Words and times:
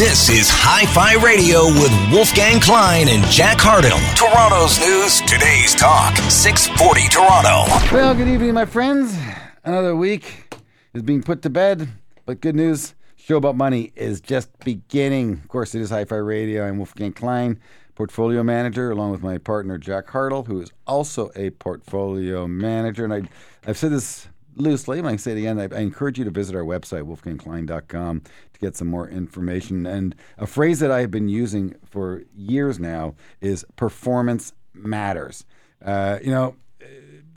This 0.00 0.30
is 0.30 0.48
Hi 0.50 0.86
Fi 0.86 1.22
Radio 1.22 1.66
with 1.66 1.92
Wolfgang 2.10 2.58
Klein 2.58 3.10
and 3.10 3.22
Jack 3.24 3.58
Hardell. 3.60 4.00
Toronto's 4.16 4.80
news, 4.80 5.20
today's 5.20 5.74
talk, 5.74 6.16
640 6.16 7.06
Toronto. 7.08 7.68
Well, 7.94 8.14
good 8.14 8.26
evening, 8.26 8.54
my 8.54 8.64
friends. 8.64 9.14
Another 9.62 9.94
week 9.94 10.54
is 10.94 11.02
being 11.02 11.22
put 11.22 11.42
to 11.42 11.50
bed, 11.50 11.86
but 12.24 12.40
good 12.40 12.56
news 12.56 12.94
show 13.16 13.36
about 13.36 13.56
money 13.56 13.92
is 13.94 14.22
just 14.22 14.48
beginning. 14.60 15.34
Of 15.34 15.48
course, 15.48 15.74
it 15.74 15.82
is 15.82 15.90
Hi 15.90 16.06
Fi 16.06 16.16
Radio. 16.16 16.66
I'm 16.66 16.78
Wolfgang 16.78 17.12
Klein, 17.12 17.60
portfolio 17.94 18.42
manager, 18.42 18.90
along 18.90 19.10
with 19.10 19.22
my 19.22 19.36
partner, 19.36 19.76
Jack 19.76 20.08
Hardell, 20.08 20.44
who 20.44 20.62
is 20.62 20.72
also 20.86 21.30
a 21.36 21.50
portfolio 21.50 22.48
manager. 22.48 23.04
And 23.04 23.12
I, 23.12 23.22
I've 23.66 23.76
said 23.76 23.92
this 23.92 24.29
loosely, 24.56 25.00
but 25.00 25.08
I 25.12 25.16
say 25.16 25.32
it 25.32 25.38
again, 25.38 25.58
I, 25.58 25.64
I 25.74 25.80
encourage 25.80 26.18
you 26.18 26.24
to 26.24 26.30
visit 26.30 26.54
our 26.56 26.62
website, 26.62 27.02
wolfgangklein.com, 27.04 28.20
to 28.20 28.60
get 28.60 28.76
some 28.76 28.88
more 28.88 29.08
information. 29.08 29.86
And 29.86 30.14
a 30.38 30.46
phrase 30.46 30.80
that 30.80 30.90
I've 30.90 31.10
been 31.10 31.28
using 31.28 31.74
for 31.84 32.22
years 32.36 32.78
now 32.78 33.14
is 33.40 33.64
performance 33.76 34.52
matters. 34.74 35.44
Uh, 35.84 36.18
you 36.22 36.30
know, 36.30 36.56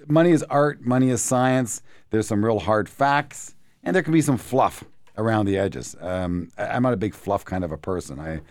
money 0.07 0.31
is 0.31 0.43
art, 0.43 0.81
money 0.81 1.09
is 1.09 1.21
science. 1.21 1.81
There's 2.09 2.27
some 2.27 2.43
real 2.43 2.59
hard 2.59 2.89
facts, 2.89 3.55
and 3.83 3.95
there 3.95 4.03
can 4.03 4.13
be 4.13 4.21
some 4.21 4.37
fluff 4.37 4.83
around 5.17 5.45
the 5.45 5.57
edges. 5.57 5.95
Um, 5.99 6.49
I- 6.57 6.67
I'm 6.67 6.83
not 6.83 6.93
a 6.93 6.97
big 6.97 7.13
fluff 7.13 7.45
kind 7.45 7.63
of 7.63 7.71
a 7.71 7.77
person. 7.77 8.19
I, 8.19 8.41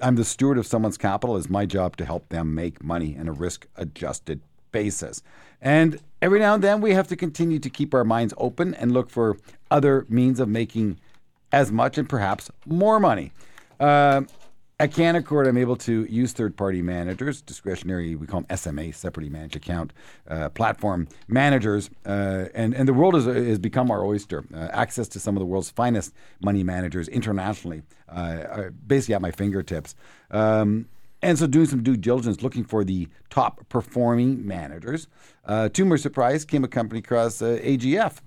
I'm 0.00 0.14
the 0.16 0.24
steward 0.24 0.58
of 0.58 0.66
someone's 0.66 0.96
capital. 0.96 1.36
It's 1.36 1.50
my 1.50 1.66
job 1.66 1.96
to 1.96 2.04
help 2.04 2.28
them 2.28 2.54
make 2.54 2.82
money 2.84 3.16
in 3.16 3.26
a 3.28 3.32
risk 3.32 3.66
adjusted 3.76 4.40
basis. 4.70 5.22
And 5.60 5.98
every 6.20 6.38
now 6.38 6.54
and 6.54 6.62
then 6.62 6.80
we 6.80 6.92
have 6.92 7.08
to 7.08 7.16
continue 7.16 7.58
to 7.58 7.70
keep 7.70 7.94
our 7.94 8.04
minds 8.04 8.34
open 8.36 8.74
and 8.74 8.92
look 8.92 9.10
for 9.10 9.36
other 9.70 10.06
means 10.08 10.40
of 10.40 10.48
making 10.48 10.98
as 11.52 11.72
much 11.72 11.98
and 11.98 12.08
perhaps 12.08 12.50
more 12.66 13.00
money. 13.00 13.32
Uh, 13.80 14.22
at 14.80 14.92
Canaccord, 14.92 15.48
I'm 15.48 15.56
able 15.56 15.74
to 15.76 16.04
use 16.04 16.32
third 16.32 16.56
party 16.56 16.82
managers, 16.82 17.42
discretionary, 17.42 18.14
we 18.14 18.28
call 18.28 18.42
them 18.42 18.56
SMA, 18.56 18.92
separately 18.92 19.28
managed 19.28 19.56
account 19.56 19.92
uh, 20.28 20.50
platform 20.50 21.08
managers. 21.26 21.90
Uh, 22.06 22.44
and, 22.54 22.74
and 22.74 22.86
the 22.86 22.92
world 22.92 23.14
has, 23.14 23.24
has 23.24 23.58
become 23.58 23.90
our 23.90 24.04
oyster. 24.04 24.44
Uh, 24.54 24.68
access 24.70 25.08
to 25.08 25.18
some 25.18 25.36
of 25.36 25.40
the 25.40 25.46
world's 25.46 25.68
finest 25.68 26.14
money 26.40 26.62
managers 26.62 27.08
internationally, 27.08 27.82
uh, 28.08 28.70
basically 28.86 29.16
at 29.16 29.20
my 29.20 29.32
fingertips. 29.32 29.96
Um, 30.30 30.86
and 31.22 31.38
so, 31.38 31.46
doing 31.46 31.66
some 31.66 31.82
due 31.82 31.96
diligence, 31.96 32.42
looking 32.42 32.64
for 32.64 32.84
the 32.84 33.08
top 33.30 33.68
performing 33.68 34.46
managers. 34.46 35.08
Uh, 35.44 35.68
to 35.70 35.84
my 35.84 35.96
surprise, 35.96 36.44
came 36.44 36.64
a 36.64 36.68
company 36.68 37.00
across 37.00 37.42
uh, 37.42 37.58
AGF. 37.62 38.18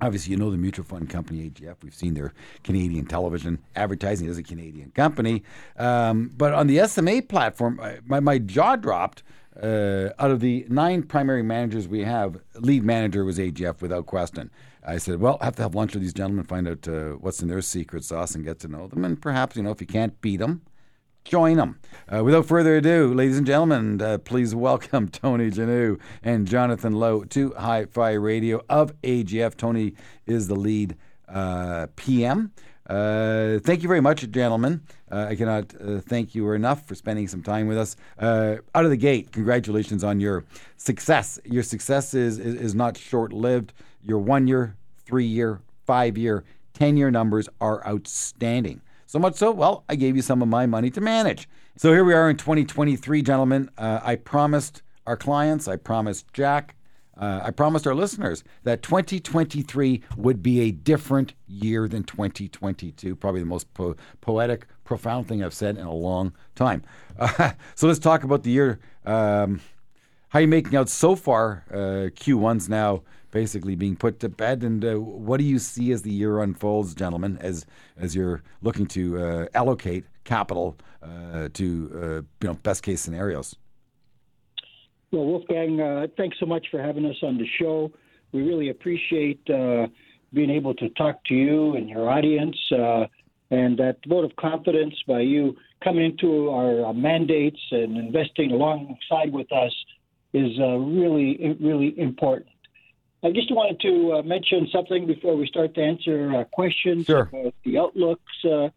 Obviously, 0.00 0.32
you 0.32 0.36
know 0.36 0.50
the 0.50 0.56
mutual 0.56 0.84
fund 0.84 1.08
company 1.08 1.50
AGF. 1.50 1.76
We've 1.82 1.94
seen 1.94 2.14
their 2.14 2.32
Canadian 2.64 3.06
television 3.06 3.58
advertising 3.76 4.28
as 4.28 4.38
a 4.38 4.42
Canadian 4.42 4.90
company. 4.90 5.42
Um, 5.76 6.30
but 6.36 6.52
on 6.52 6.66
the 6.66 6.86
SMA 6.86 7.22
platform, 7.22 7.80
my, 8.06 8.20
my 8.20 8.38
jaw 8.38 8.76
dropped. 8.76 9.22
Uh, 9.60 10.08
out 10.18 10.30
of 10.30 10.40
the 10.40 10.64
nine 10.70 11.02
primary 11.02 11.42
managers 11.42 11.86
we 11.86 12.00
have, 12.00 12.40
lead 12.54 12.82
manager 12.82 13.24
was 13.24 13.38
AGF 13.38 13.82
without 13.82 14.06
question. 14.06 14.50
I 14.84 14.98
said, 14.98 15.20
well, 15.20 15.38
I 15.40 15.44
have 15.44 15.56
to 15.56 15.62
have 15.62 15.74
lunch 15.74 15.92
with 15.92 16.02
these 16.02 16.14
gentlemen, 16.14 16.44
find 16.44 16.66
out 16.66 16.88
uh, 16.88 17.10
what's 17.10 17.42
in 17.42 17.48
their 17.48 17.60
secret 17.62 18.02
sauce 18.02 18.34
and 18.34 18.44
get 18.44 18.58
to 18.60 18.68
know 18.68 18.88
them. 18.88 19.04
And 19.04 19.20
perhaps, 19.20 19.56
you 19.56 19.62
know, 19.62 19.70
if 19.70 19.80
you 19.80 19.86
can't 19.86 20.18
beat 20.20 20.38
them, 20.38 20.62
join 21.24 21.56
them. 21.56 21.78
Uh, 22.12 22.22
without 22.24 22.46
further 22.46 22.76
ado, 22.76 23.12
ladies 23.14 23.38
and 23.38 23.46
gentlemen, 23.46 24.00
uh, 24.00 24.18
please 24.18 24.54
welcome 24.54 25.08
Tony 25.10 25.50
Genua 25.50 25.96
and 26.22 26.46
Jonathan 26.46 26.92
Lowe 26.92 27.24
to 27.24 27.54
Hi 27.56 27.86
Fi 27.86 28.12
Radio 28.12 28.62
of 28.68 29.00
AGF. 29.02 29.56
Tony 29.56 29.94
is 30.26 30.48
the 30.48 30.56
lead 30.56 30.96
uh, 31.28 31.86
PM. 31.96 32.52
Uh, 32.88 33.58
thank 33.60 33.82
you 33.82 33.88
very 33.88 34.00
much, 34.00 34.28
gentlemen. 34.30 34.82
Uh, 35.10 35.26
I 35.30 35.36
cannot 35.36 35.74
uh, 35.80 36.00
thank 36.00 36.34
you 36.34 36.50
enough 36.52 36.86
for 36.86 36.94
spending 36.94 37.28
some 37.28 37.42
time 37.42 37.66
with 37.66 37.78
us. 37.78 37.96
Out 38.20 38.84
of 38.84 38.90
the 38.90 38.96
gate, 38.96 39.32
congratulations 39.32 40.04
on 40.04 40.20
your 40.20 40.44
success. 40.76 41.38
Your 41.44 41.62
success 41.62 42.12
is, 42.12 42.38
is, 42.38 42.54
is 42.56 42.74
not 42.74 42.98
short 42.98 43.32
lived. 43.32 43.72
Your 44.02 44.18
one 44.18 44.48
year, 44.48 44.76
three 45.06 45.24
year, 45.26 45.60
five 45.86 46.18
year, 46.18 46.44
10 46.74 46.96
year 46.96 47.10
numbers 47.10 47.48
are 47.60 47.86
outstanding. 47.86 48.80
So 49.12 49.18
much 49.18 49.34
so, 49.34 49.50
well, 49.50 49.84
I 49.90 49.96
gave 49.96 50.16
you 50.16 50.22
some 50.22 50.40
of 50.40 50.48
my 50.48 50.64
money 50.64 50.88
to 50.88 51.00
manage. 51.02 51.46
So 51.76 51.92
here 51.92 52.02
we 52.02 52.14
are 52.14 52.30
in 52.30 52.38
2023, 52.38 53.20
gentlemen. 53.20 53.68
Uh, 53.76 54.00
I 54.02 54.16
promised 54.16 54.80
our 55.06 55.18
clients, 55.18 55.68
I 55.68 55.76
promised 55.76 56.32
Jack, 56.32 56.76
uh, 57.18 57.42
I 57.44 57.50
promised 57.50 57.86
our 57.86 57.94
listeners 57.94 58.42
that 58.62 58.82
2023 58.82 60.02
would 60.16 60.42
be 60.42 60.60
a 60.60 60.70
different 60.70 61.34
year 61.46 61.88
than 61.88 62.04
2022. 62.04 63.14
Probably 63.14 63.40
the 63.40 63.46
most 63.46 63.74
po- 63.74 63.96
poetic, 64.22 64.66
profound 64.82 65.28
thing 65.28 65.44
I've 65.44 65.52
said 65.52 65.76
in 65.76 65.84
a 65.84 65.92
long 65.92 66.32
time. 66.54 66.82
Uh, 67.18 67.50
so 67.74 67.88
let's 67.88 67.98
talk 67.98 68.24
about 68.24 68.44
the 68.44 68.50
year. 68.50 68.80
Um, 69.04 69.60
how 70.30 70.38
are 70.38 70.40
you 70.40 70.48
making 70.48 70.74
out 70.74 70.88
so 70.88 71.16
far? 71.16 71.66
Uh, 71.70 72.08
Q1's 72.16 72.66
now 72.66 73.02
basically 73.32 73.74
being 73.74 73.96
put 73.96 74.20
to 74.20 74.28
bed, 74.28 74.62
and 74.62 74.84
uh, 74.84 74.94
what 74.94 75.38
do 75.38 75.44
you 75.44 75.58
see 75.58 75.90
as 75.90 76.02
the 76.02 76.12
year 76.12 76.40
unfolds, 76.40 76.94
gentlemen, 76.94 77.36
as 77.40 77.66
as 77.96 78.14
you're 78.14 78.42
looking 78.62 78.86
to 78.86 79.18
uh, 79.18 79.46
allocate 79.54 80.04
capital 80.22 80.76
uh, 81.02 81.48
to 81.54 81.90
uh, 81.94 82.06
you 82.40 82.48
know 82.48 82.54
best 82.62 82.84
case 82.84 83.00
scenarios? 83.00 83.56
Well, 85.10 85.24
Wolfgang, 85.24 85.80
uh, 85.80 86.06
thanks 86.16 86.38
so 86.38 86.46
much 86.46 86.68
for 86.70 86.80
having 86.80 87.04
us 87.04 87.16
on 87.22 87.36
the 87.36 87.46
show. 87.58 87.90
We 88.30 88.42
really 88.42 88.70
appreciate 88.70 89.44
being 89.46 90.48
able 90.48 90.74
to 90.74 90.88
talk 90.90 91.22
to 91.24 91.34
you 91.34 91.74
and 91.74 91.90
your 91.90 92.08
audience, 92.08 92.56
and 92.70 93.76
that 93.78 93.98
vote 94.06 94.24
of 94.24 94.34
confidence 94.36 94.94
by 95.06 95.20
you 95.20 95.56
coming 95.84 96.04
into 96.04 96.48
our 96.50 96.86
uh, 96.86 96.92
mandates 96.92 97.60
and 97.70 97.96
investing 97.96 98.52
alongside 98.52 99.32
with 99.32 99.50
us 99.52 99.72
is 100.32 100.58
uh, 100.58 100.76
really, 100.76 101.56
really 101.60 101.98
important. 101.98 102.48
I 103.24 103.30
just 103.30 103.52
wanted 103.52 103.80
to 103.80 104.14
uh, 104.14 104.22
mention 104.22 104.68
something 104.72 105.06
before 105.06 105.36
we 105.36 105.46
start 105.46 105.74
to 105.76 105.82
answer 105.82 106.34
uh, 106.34 106.44
questions 106.44 107.06
Sure. 107.06 107.30
about 107.32 107.54
the 107.64 107.78
outlooks, 107.78 108.44
uh, 108.44 108.70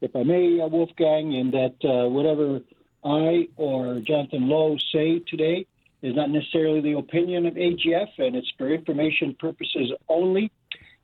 if 0.00 0.16
I 0.16 0.24
may, 0.24 0.60
uh, 0.60 0.66
Wolfgang, 0.66 1.34
and 1.36 1.52
that 1.52 1.76
uh, 1.84 2.08
whatever 2.08 2.60
I 3.04 3.48
or 3.56 4.00
Jonathan 4.00 4.48
Lowe 4.48 4.76
say 4.92 5.20
today 5.20 5.66
is 6.02 6.16
not 6.16 6.30
necessarily 6.30 6.80
the 6.80 6.98
opinion 6.98 7.46
of 7.46 7.54
AGF, 7.54 8.08
and 8.18 8.34
it's 8.34 8.50
for 8.58 8.68
information 8.68 9.36
purposes 9.38 9.92
only, 10.08 10.50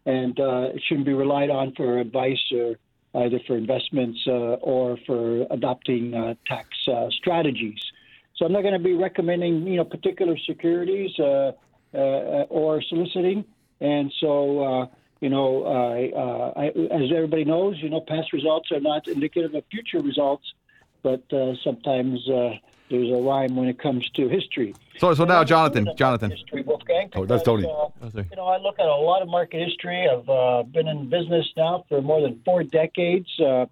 and 0.05 0.39
uh, 0.41 0.71
it 0.75 0.83
shouldn't 0.89 1.07
be 1.07 1.13
relied 1.15 1.51
on 1.51 1.75
for 1.77 1.99
advice 1.99 2.43
or 2.53 2.75
either 3.15 3.39
for 3.47 3.57
investments 3.57 4.19
uh, 4.27 4.59
or 4.61 4.99
for 5.07 5.47
adopting 5.51 6.15
uh, 6.15 6.35
tax 6.47 6.69
uh, 6.89 7.09
strategies. 7.11 7.79
So 8.37 8.45
I'm 8.45 8.53
not 8.53 8.63
going 8.63 8.75
to 8.75 8.81
be 8.81 8.95
recommending 8.95 9.67
you 9.69 9.77
know 9.77 9.85
particular 9.85 10.37
securities 10.47 11.13
or 11.93 12.82
soliciting, 12.82 13.44
and 13.81 14.12
so. 14.21 14.62
Uh, 14.65 14.87
you 15.21 15.28
know, 15.28 15.65
I, 15.65 16.16
uh, 16.16 16.53
I, 16.56 16.66
as 16.94 17.10
everybody 17.12 17.44
knows, 17.44 17.76
you 17.82 17.91
know, 17.91 18.00
past 18.00 18.32
results 18.32 18.71
are 18.71 18.78
not 18.78 19.09
indicative 19.09 19.53
of 19.53 19.65
future 19.69 19.99
results, 20.00 20.44
but 21.03 21.25
uh, 21.32 21.54
sometimes 21.65 22.21
uh, 22.28 22.50
there's 22.91 23.10
a 23.10 23.21
rhyme 23.21 23.56
when 23.56 23.69
it 23.69 23.78
comes 23.78 24.09
to 24.10 24.28
history. 24.28 24.75
So, 24.99 25.12
so 25.15 25.25
now, 25.25 25.44
Jonathan, 25.44 25.88
Jonathan. 25.97 26.31
History, 26.31 26.62
Wolfgang, 26.62 27.10
Oh, 27.15 27.25
that's 27.25 27.43
Tony. 27.43 27.65
uh, 27.65 27.69
Oh, 27.69 27.93
you 28.15 28.37
know, 28.37 28.47
I 28.47 28.59
look 28.59 28.78
at 28.78 28.87
a 28.87 28.94
lot 28.94 29.22
of 29.22 29.28
market 29.28 29.66
history. 29.66 30.09
I've 30.09 30.28
uh, 30.28 30.62
been 30.65 30.88
in 30.88 31.09
business 31.09 31.47
now 31.56 31.84
for 31.88 32.00
more 32.00 32.20
than 32.20 32.41
four 32.44 32.62
decades. 32.62 33.28
Uh, 33.41 33.66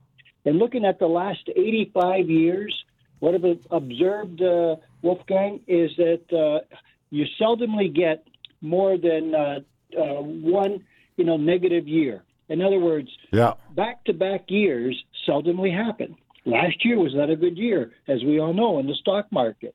and 0.44 0.58
looking 0.58 0.84
at 0.84 0.98
the 0.98 1.06
last 1.08 1.48
85 1.48 2.30
years, 2.30 2.84
what 3.20 3.34
I've 3.34 3.58
observed, 3.70 4.42
uh, 4.42 4.76
Wolfgang, 5.02 5.60
is 5.66 5.90
that 5.96 6.32
uh, 6.32 6.76
you 7.16 7.24
seldomly 7.40 7.92
get 7.92 8.26
more 8.60 8.98
than 8.98 9.34
uh, 9.34 9.60
uh, 9.98 10.20
one, 10.22 10.84
you 11.16 11.24
know, 11.24 11.36
negative 11.36 11.88
year. 11.88 12.22
In 12.48 12.60
other 12.62 12.78
words, 12.78 13.08
Yeah. 13.32 13.54
back-to-back 13.74 14.50
years 14.50 14.94
seldomly 15.26 15.72
happen. 15.72 16.14
Last 16.44 16.84
year 16.84 16.98
was 16.98 17.14
not 17.14 17.30
a 17.30 17.36
good 17.36 17.56
year, 17.56 17.92
as 18.06 18.22
we 18.22 18.38
all 18.38 18.52
know, 18.52 18.78
in 18.78 18.86
the 18.86 18.94
stock 18.94 19.26
market. 19.32 19.74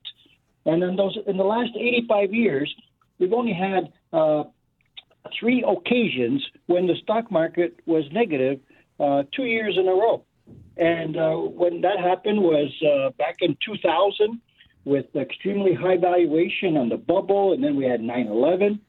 And 0.66 0.82
in 0.84 0.96
those, 0.96 1.18
in 1.28 1.36
the 1.38 1.44
last 1.44 1.72
85 1.76 2.34
years, 2.34 2.74
we've 3.20 3.34
only 3.34 3.54
had 3.54 3.92
uh, 4.14 4.44
three 5.38 5.64
occasions 5.68 6.46
when 6.68 6.88
the 6.88 6.96
stock 7.04 7.32
market 7.32 7.80
was 7.86 8.06
negative, 8.12 8.60
uh, 9.00 9.24
two 9.36 9.46
years 9.46 9.78
in 9.78 9.88
a 9.88 9.92
row. 9.92 10.24
And 10.78 11.18
uh, 11.18 11.36
when 11.36 11.82
that 11.82 12.00
happened 12.00 12.40
was 12.40 12.72
uh, 12.82 13.10
back 13.18 13.38
in 13.42 13.58
2000 13.66 14.40
with 14.86 15.06
extremely 15.16 15.74
high 15.74 15.98
valuation 15.98 16.78
on 16.78 16.90
the 16.90 16.98
bubble, 16.98 17.54
and 17.54 17.64
then 17.64 17.76
we 17.76 17.86
had 17.86 18.02
9/11. 18.02 18.80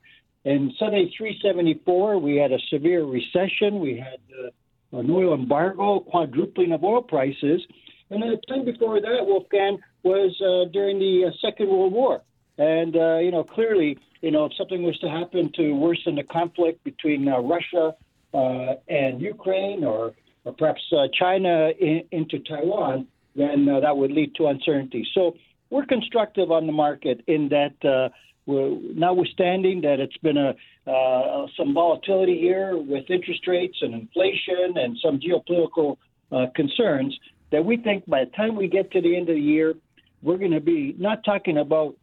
And 0.45 0.73
Sunday 0.79 1.13
374, 1.17 2.19
we 2.19 2.37
had 2.37 2.53
a 2.53 2.59
severe 2.71 3.05
recession. 3.05 3.79
We 3.79 3.97
had 3.97 4.19
uh, 4.45 4.99
an 4.99 5.11
oil 5.11 5.35
embargo, 5.35 6.01
quadrupling 6.01 6.73
of 6.73 6.83
oil 6.83 7.03
prices. 7.03 7.63
And 8.11 8.23
then 8.23 8.31
the 8.31 8.41
time 8.53 8.65
before 8.65 9.01
that, 9.01 9.25
Wolfgang, 9.25 9.79
was 10.03 10.35
uh, 10.41 10.71
during 10.73 10.99
the 10.99 11.29
uh, 11.29 11.31
Second 11.41 11.69
World 11.69 11.93
War. 11.93 12.23
And, 12.59 12.97
uh, 12.97 13.19
you 13.19 13.31
know, 13.31 13.45
clearly, 13.45 13.99
you 14.21 14.31
know, 14.31 14.45
if 14.47 14.53
something 14.59 14.83
was 14.83 14.99
to 14.99 15.09
happen 15.09 15.51
to 15.55 15.73
worsen 15.73 16.17
the 16.17 16.25
conflict 16.25 16.83
between 16.85 17.29
uh, 17.29 17.39
Russia 17.39 17.95
uh, 18.35 18.75
and 18.89 19.21
Ukraine 19.21 19.85
or 19.85 20.13
or 20.45 20.53
perhaps 20.53 20.83
China 21.17 21.71
in, 21.79 22.03
into 22.11 22.41
Taiwan, 22.41 23.07
then 23.37 23.65
that 23.67 23.97
would 23.97 24.11
lead 24.11 24.35
to 24.35 24.49
uncertainty. 24.49 25.07
So 25.15 25.37
we're 25.73 25.87
constructive 25.87 26.51
on 26.51 26.67
the 26.67 26.73
market 26.73 27.23
in 27.27 27.49
that, 27.49 27.75
uh, 27.89 28.11
notwithstanding 28.47 29.81
that 29.81 30.01
it's 30.01 30.17
been 30.19 30.37
a 30.37 30.55
uh, 30.85 31.47
some 31.57 31.73
volatility 31.73 32.39
here 32.39 32.77
with 32.77 33.09
interest 33.09 33.47
rates 33.47 33.77
and 33.83 33.95
inflation 33.95 34.77
and 34.77 34.99
some 35.03 35.21
geopolitical 35.21 35.97
uh, 36.33 36.47
concerns, 36.57 37.17
that 37.53 37.65
we 37.65 37.77
think 37.77 38.05
by 38.07 38.25
the 38.25 38.31
time 38.33 38.57
we 38.57 38.67
get 38.67 38.91
to 38.91 39.01
the 39.01 39.17
end 39.17 39.29
of 39.29 39.37
the 39.37 39.41
year, 39.41 39.75
we're 40.23 40.39
going 40.39 40.51
to 40.51 40.61
be 40.61 40.95
not 40.99 41.23
talking 41.25 41.59
about 41.59 41.95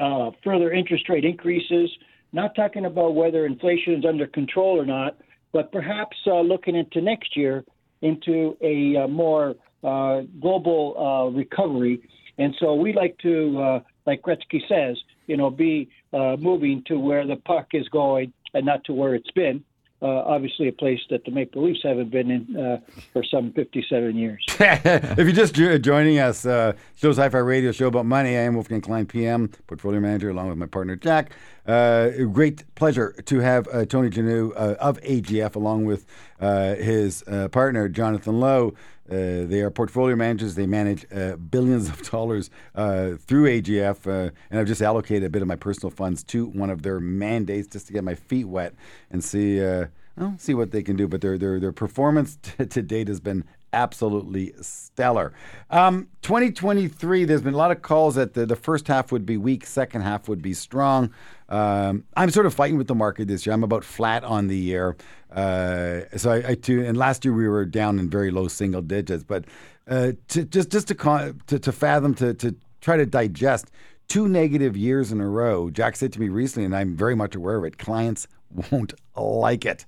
uh, 0.00 0.30
further 0.42 0.72
interest 0.72 1.08
rate 1.10 1.26
increases, 1.26 1.90
not 2.32 2.54
talking 2.56 2.86
about 2.86 3.14
whether 3.14 3.44
inflation 3.44 3.94
is 3.94 4.04
under 4.06 4.26
control 4.26 4.80
or 4.80 4.86
not, 4.86 5.18
but 5.52 5.70
perhaps 5.70 6.16
uh, 6.26 6.40
looking 6.40 6.74
into 6.74 7.02
next 7.02 7.36
year 7.36 7.64
into 8.00 8.56
a 8.62 9.04
uh, 9.04 9.08
more 9.08 9.54
uh, 9.84 10.22
global 10.40 11.30
recovery. 11.34 12.00
And 12.38 12.54
so 12.58 12.74
we 12.74 12.92
like 12.92 13.18
to, 13.18 13.60
uh, 13.60 13.80
like 14.06 14.22
Gretzky 14.22 14.60
says, 14.68 14.98
you 15.26 15.36
know, 15.36 15.50
be 15.50 15.88
uh, 16.12 16.36
moving 16.38 16.82
to 16.86 16.98
where 16.98 17.26
the 17.26 17.36
puck 17.36 17.68
is 17.72 17.88
going 17.88 18.32
and 18.54 18.66
not 18.66 18.84
to 18.84 18.92
where 18.92 19.14
it's 19.14 19.30
been. 19.32 19.64
Uh, 20.02 20.08
obviously, 20.08 20.68
a 20.68 20.72
place 20.72 21.00
that 21.08 21.24
the 21.24 21.30
Maple 21.30 21.64
Leafs 21.64 21.80
haven't 21.82 22.10
been 22.10 22.30
in 22.30 22.54
uh, 22.54 22.80
for 23.14 23.24
some 23.24 23.50
57 23.52 24.14
years. 24.14 24.44
if 24.60 25.18
you're 25.18 25.32
just 25.32 25.54
joining 25.54 26.18
us, 26.18 26.44
uh, 26.44 26.74
Show's 26.96 27.16
Hi 27.16 27.30
Fi 27.30 27.38
Radio 27.38 27.72
show 27.72 27.86
about 27.86 28.04
money. 28.04 28.36
I 28.36 28.42
am 28.42 28.54
Wolfgang 28.54 28.82
Klein, 28.82 29.06
PM, 29.06 29.48
portfolio 29.66 29.98
manager, 30.00 30.28
along 30.28 30.50
with 30.50 30.58
my 30.58 30.66
partner 30.66 30.96
Jack. 30.96 31.32
Uh, 31.66 32.10
great 32.32 32.62
pleasure 32.74 33.12
to 33.24 33.40
have 33.40 33.66
uh, 33.72 33.84
Tony 33.84 34.08
Genua 34.08 34.50
uh, 34.54 34.74
of 34.78 35.00
AGF, 35.02 35.56
along 35.56 35.84
with 35.84 36.06
his 36.38 37.22
partner 37.50 37.88
Jonathan 37.88 38.40
Lowe. 38.40 38.74
Uh, 39.08 39.46
they 39.46 39.60
are 39.60 39.70
portfolio 39.70 40.16
managers. 40.16 40.56
They 40.56 40.66
manage 40.66 41.06
uh, 41.14 41.36
billions 41.36 41.88
of 41.88 42.02
dollars 42.10 42.50
uh, 42.74 43.12
through 43.18 43.44
AGF, 43.44 44.06
uh, 44.06 44.30
and 44.50 44.58
I've 44.58 44.66
just 44.66 44.82
allocated 44.82 45.24
a 45.24 45.30
bit 45.30 45.42
of 45.42 45.48
my 45.48 45.56
personal 45.56 45.90
funds 45.90 46.24
to 46.24 46.46
one 46.46 46.70
of 46.70 46.82
their 46.82 46.98
mandates 46.98 47.68
just 47.68 47.86
to 47.86 47.92
get 47.92 48.02
my 48.02 48.14
feet 48.14 48.46
wet 48.46 48.74
and 49.10 49.22
see. 49.22 49.64
Uh, 49.64 49.86
well, 50.16 50.34
see 50.38 50.54
what 50.54 50.70
they 50.70 50.82
can 50.82 50.96
do, 50.96 51.06
but 51.06 51.20
their 51.20 51.36
their 51.38 51.60
their 51.60 51.72
performance 51.72 52.36
t- 52.42 52.64
to 52.64 52.82
date 52.82 53.06
has 53.08 53.20
been 53.20 53.44
absolutely 53.72 54.54
stellar. 54.62 55.34
Um, 55.70 56.08
2023, 56.22 57.26
there's 57.26 57.42
been 57.42 57.52
a 57.52 57.58
lot 57.58 57.70
of 57.70 57.82
calls 57.82 58.14
that 58.14 58.32
the, 58.32 58.46
the 58.46 58.56
first 58.56 58.88
half 58.88 59.12
would 59.12 59.26
be 59.26 59.36
weak, 59.36 59.66
second 59.66 60.00
half 60.00 60.28
would 60.28 60.40
be 60.40 60.54
strong. 60.54 61.12
Um, 61.48 62.04
I'm 62.16 62.30
sort 62.30 62.46
of 62.46 62.54
fighting 62.54 62.76
with 62.76 62.88
the 62.88 62.94
market 62.94 63.28
this 63.28 63.46
year. 63.46 63.54
I'm 63.54 63.62
about 63.62 63.84
flat 63.84 64.24
on 64.24 64.48
the 64.48 64.56
year. 64.56 64.96
Uh, 65.30 66.00
so 66.16 66.30
I, 66.32 66.50
I, 66.50 66.54
too, 66.54 66.84
and 66.84 66.96
last 66.96 67.24
year 67.24 67.34
we 67.34 67.48
were 67.48 67.64
down 67.64 67.98
in 67.98 68.10
very 68.10 68.30
low 68.30 68.48
single 68.48 68.82
digits. 68.82 69.24
But 69.24 69.44
uh, 69.88 70.12
to, 70.28 70.44
just 70.44 70.70
just 70.70 70.88
to, 70.88 71.34
to, 71.46 71.58
to 71.58 71.72
fathom 71.72 72.14
to 72.14 72.34
to 72.34 72.56
try 72.80 72.96
to 72.96 73.06
digest 73.06 73.70
two 74.08 74.28
negative 74.28 74.76
years 74.76 75.12
in 75.12 75.20
a 75.20 75.28
row. 75.28 75.70
Jack 75.70 75.96
said 75.96 76.12
to 76.12 76.20
me 76.20 76.28
recently, 76.28 76.64
and 76.64 76.74
I'm 76.74 76.96
very 76.96 77.14
much 77.14 77.34
aware 77.34 77.56
of 77.56 77.64
it. 77.64 77.78
Clients 77.78 78.26
won't 78.70 78.94
like 79.16 79.64
it. 79.64 79.86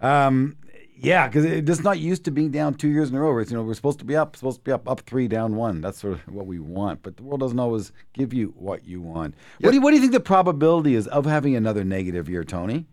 Um, 0.00 0.56
yeah, 0.96 1.26
because 1.26 1.44
it's 1.44 1.66
just 1.66 1.82
not 1.82 1.98
used 1.98 2.24
to 2.24 2.30
being 2.30 2.50
down 2.50 2.74
two 2.74 2.88
years 2.88 3.10
in 3.10 3.16
a 3.16 3.20
row. 3.20 3.36
It's, 3.38 3.50
you 3.50 3.56
know, 3.56 3.62
we're 3.62 3.74
supposed 3.74 3.98
to 3.98 4.04
be 4.04 4.16
up, 4.16 4.36
supposed 4.36 4.58
to 4.58 4.64
be 4.64 4.72
up, 4.72 4.88
up 4.88 5.00
three, 5.00 5.28
down 5.28 5.56
one. 5.56 5.80
That's 5.80 5.98
sort 5.98 6.14
of 6.14 6.20
what 6.32 6.46
we 6.46 6.58
want. 6.58 7.02
But 7.02 7.16
the 7.16 7.24
world 7.24 7.40
doesn't 7.40 7.58
always 7.58 7.92
give 8.12 8.32
you 8.32 8.54
what 8.56 8.84
you 8.84 9.00
want. 9.00 9.34
Yep. 9.34 9.64
What, 9.64 9.70
do 9.70 9.76
you, 9.76 9.82
what 9.82 9.90
do 9.90 9.96
you 9.96 10.00
think 10.00 10.12
the 10.12 10.20
probability 10.20 10.94
is 10.94 11.06
of 11.08 11.26
having 11.26 11.56
another 11.56 11.84
negative 11.84 12.28
year, 12.28 12.44
Tony? 12.44 12.86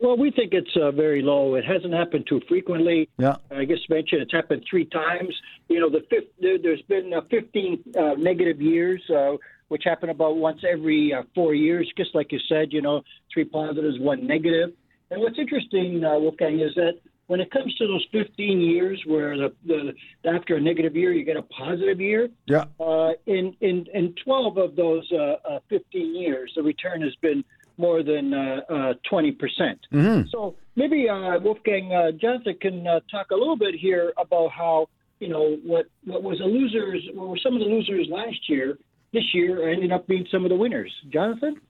Well, 0.00 0.16
we 0.16 0.30
think 0.30 0.54
it's 0.54 0.70
uh, 0.80 0.92
very 0.92 1.20
low. 1.20 1.56
It 1.56 1.64
hasn't 1.64 1.92
happened 1.92 2.26
too 2.26 2.40
frequently. 2.48 3.08
Yeah. 3.18 3.36
I 3.50 3.64
guess 3.64 3.78
mentioned 3.90 4.22
it's 4.22 4.32
happened 4.32 4.64
three 4.68 4.86
times. 4.86 5.34
You 5.68 5.80
know, 5.80 5.90
the 5.90 6.00
fifth, 6.08 6.28
there, 6.40 6.52
has 6.54 6.82
been 6.88 7.12
uh, 7.12 7.20
15 7.30 7.84
uh, 7.98 8.14
negative 8.16 8.62
years, 8.62 9.02
uh, 9.14 9.32
which 9.68 9.82
happen 9.84 10.08
about 10.08 10.36
once 10.36 10.60
every 10.68 11.12
uh, 11.12 11.24
four 11.34 11.52
years. 11.52 11.90
Just 11.98 12.14
like 12.14 12.32
you 12.32 12.38
said, 12.48 12.72
you 12.72 12.80
know, 12.80 13.02
three 13.32 13.44
positives, 13.44 13.98
one 14.00 14.26
negative. 14.26 14.70
And 15.10 15.20
what's 15.20 15.38
interesting, 15.38 16.04
uh, 16.04 16.18
Wolfgang, 16.18 16.60
is 16.60 16.74
that 16.76 17.00
when 17.30 17.38
it 17.38 17.48
comes 17.52 17.72
to 17.76 17.86
those 17.86 18.04
15 18.10 18.60
years 18.60 19.00
where 19.06 19.36
the, 19.36 19.54
the 19.64 19.92
after 20.28 20.56
a 20.56 20.60
negative 20.60 20.96
year 20.96 21.12
you 21.12 21.24
get 21.24 21.36
a 21.36 21.42
positive 21.42 22.00
year. 22.00 22.28
Yeah. 22.46 22.64
Uh, 22.80 23.12
in 23.26 23.54
in 23.60 23.86
in 23.94 24.14
12 24.24 24.58
of 24.58 24.74
those 24.74 25.08
uh, 25.12 25.36
uh, 25.48 25.60
15 25.68 26.16
years, 26.16 26.52
the 26.56 26.62
return 26.64 27.00
has 27.02 27.14
been 27.22 27.44
more 27.76 28.02
than 28.02 28.34
uh, 28.34 28.60
uh, 28.68 28.94
20 29.08 29.30
percent. 29.32 29.78
Mm-hmm. 29.92 30.26
So 30.32 30.56
maybe 30.74 31.08
uh, 31.08 31.38
Wolfgang 31.38 31.90
Jonathan 32.20 32.56
can 32.60 32.84
talk 33.08 33.30
a 33.30 33.36
little 33.36 33.56
bit 33.56 33.76
here 33.76 34.12
about 34.18 34.50
how 34.50 34.88
you 35.20 35.28
know 35.28 35.56
what 35.64 35.86
what 36.04 36.24
was 36.24 36.38
the 36.38 36.46
losers, 36.46 37.00
what 37.14 37.28
were 37.28 37.38
some 37.40 37.54
of 37.54 37.60
the 37.60 37.66
losers 37.66 38.08
last 38.10 38.48
year. 38.48 38.76
This 39.12 39.34
year 39.34 39.70
ended 39.70 39.92
up 39.92 40.08
being 40.08 40.26
some 40.32 40.44
of 40.44 40.48
the 40.48 40.56
winners. 40.56 40.92
Jonathan. 41.12 41.60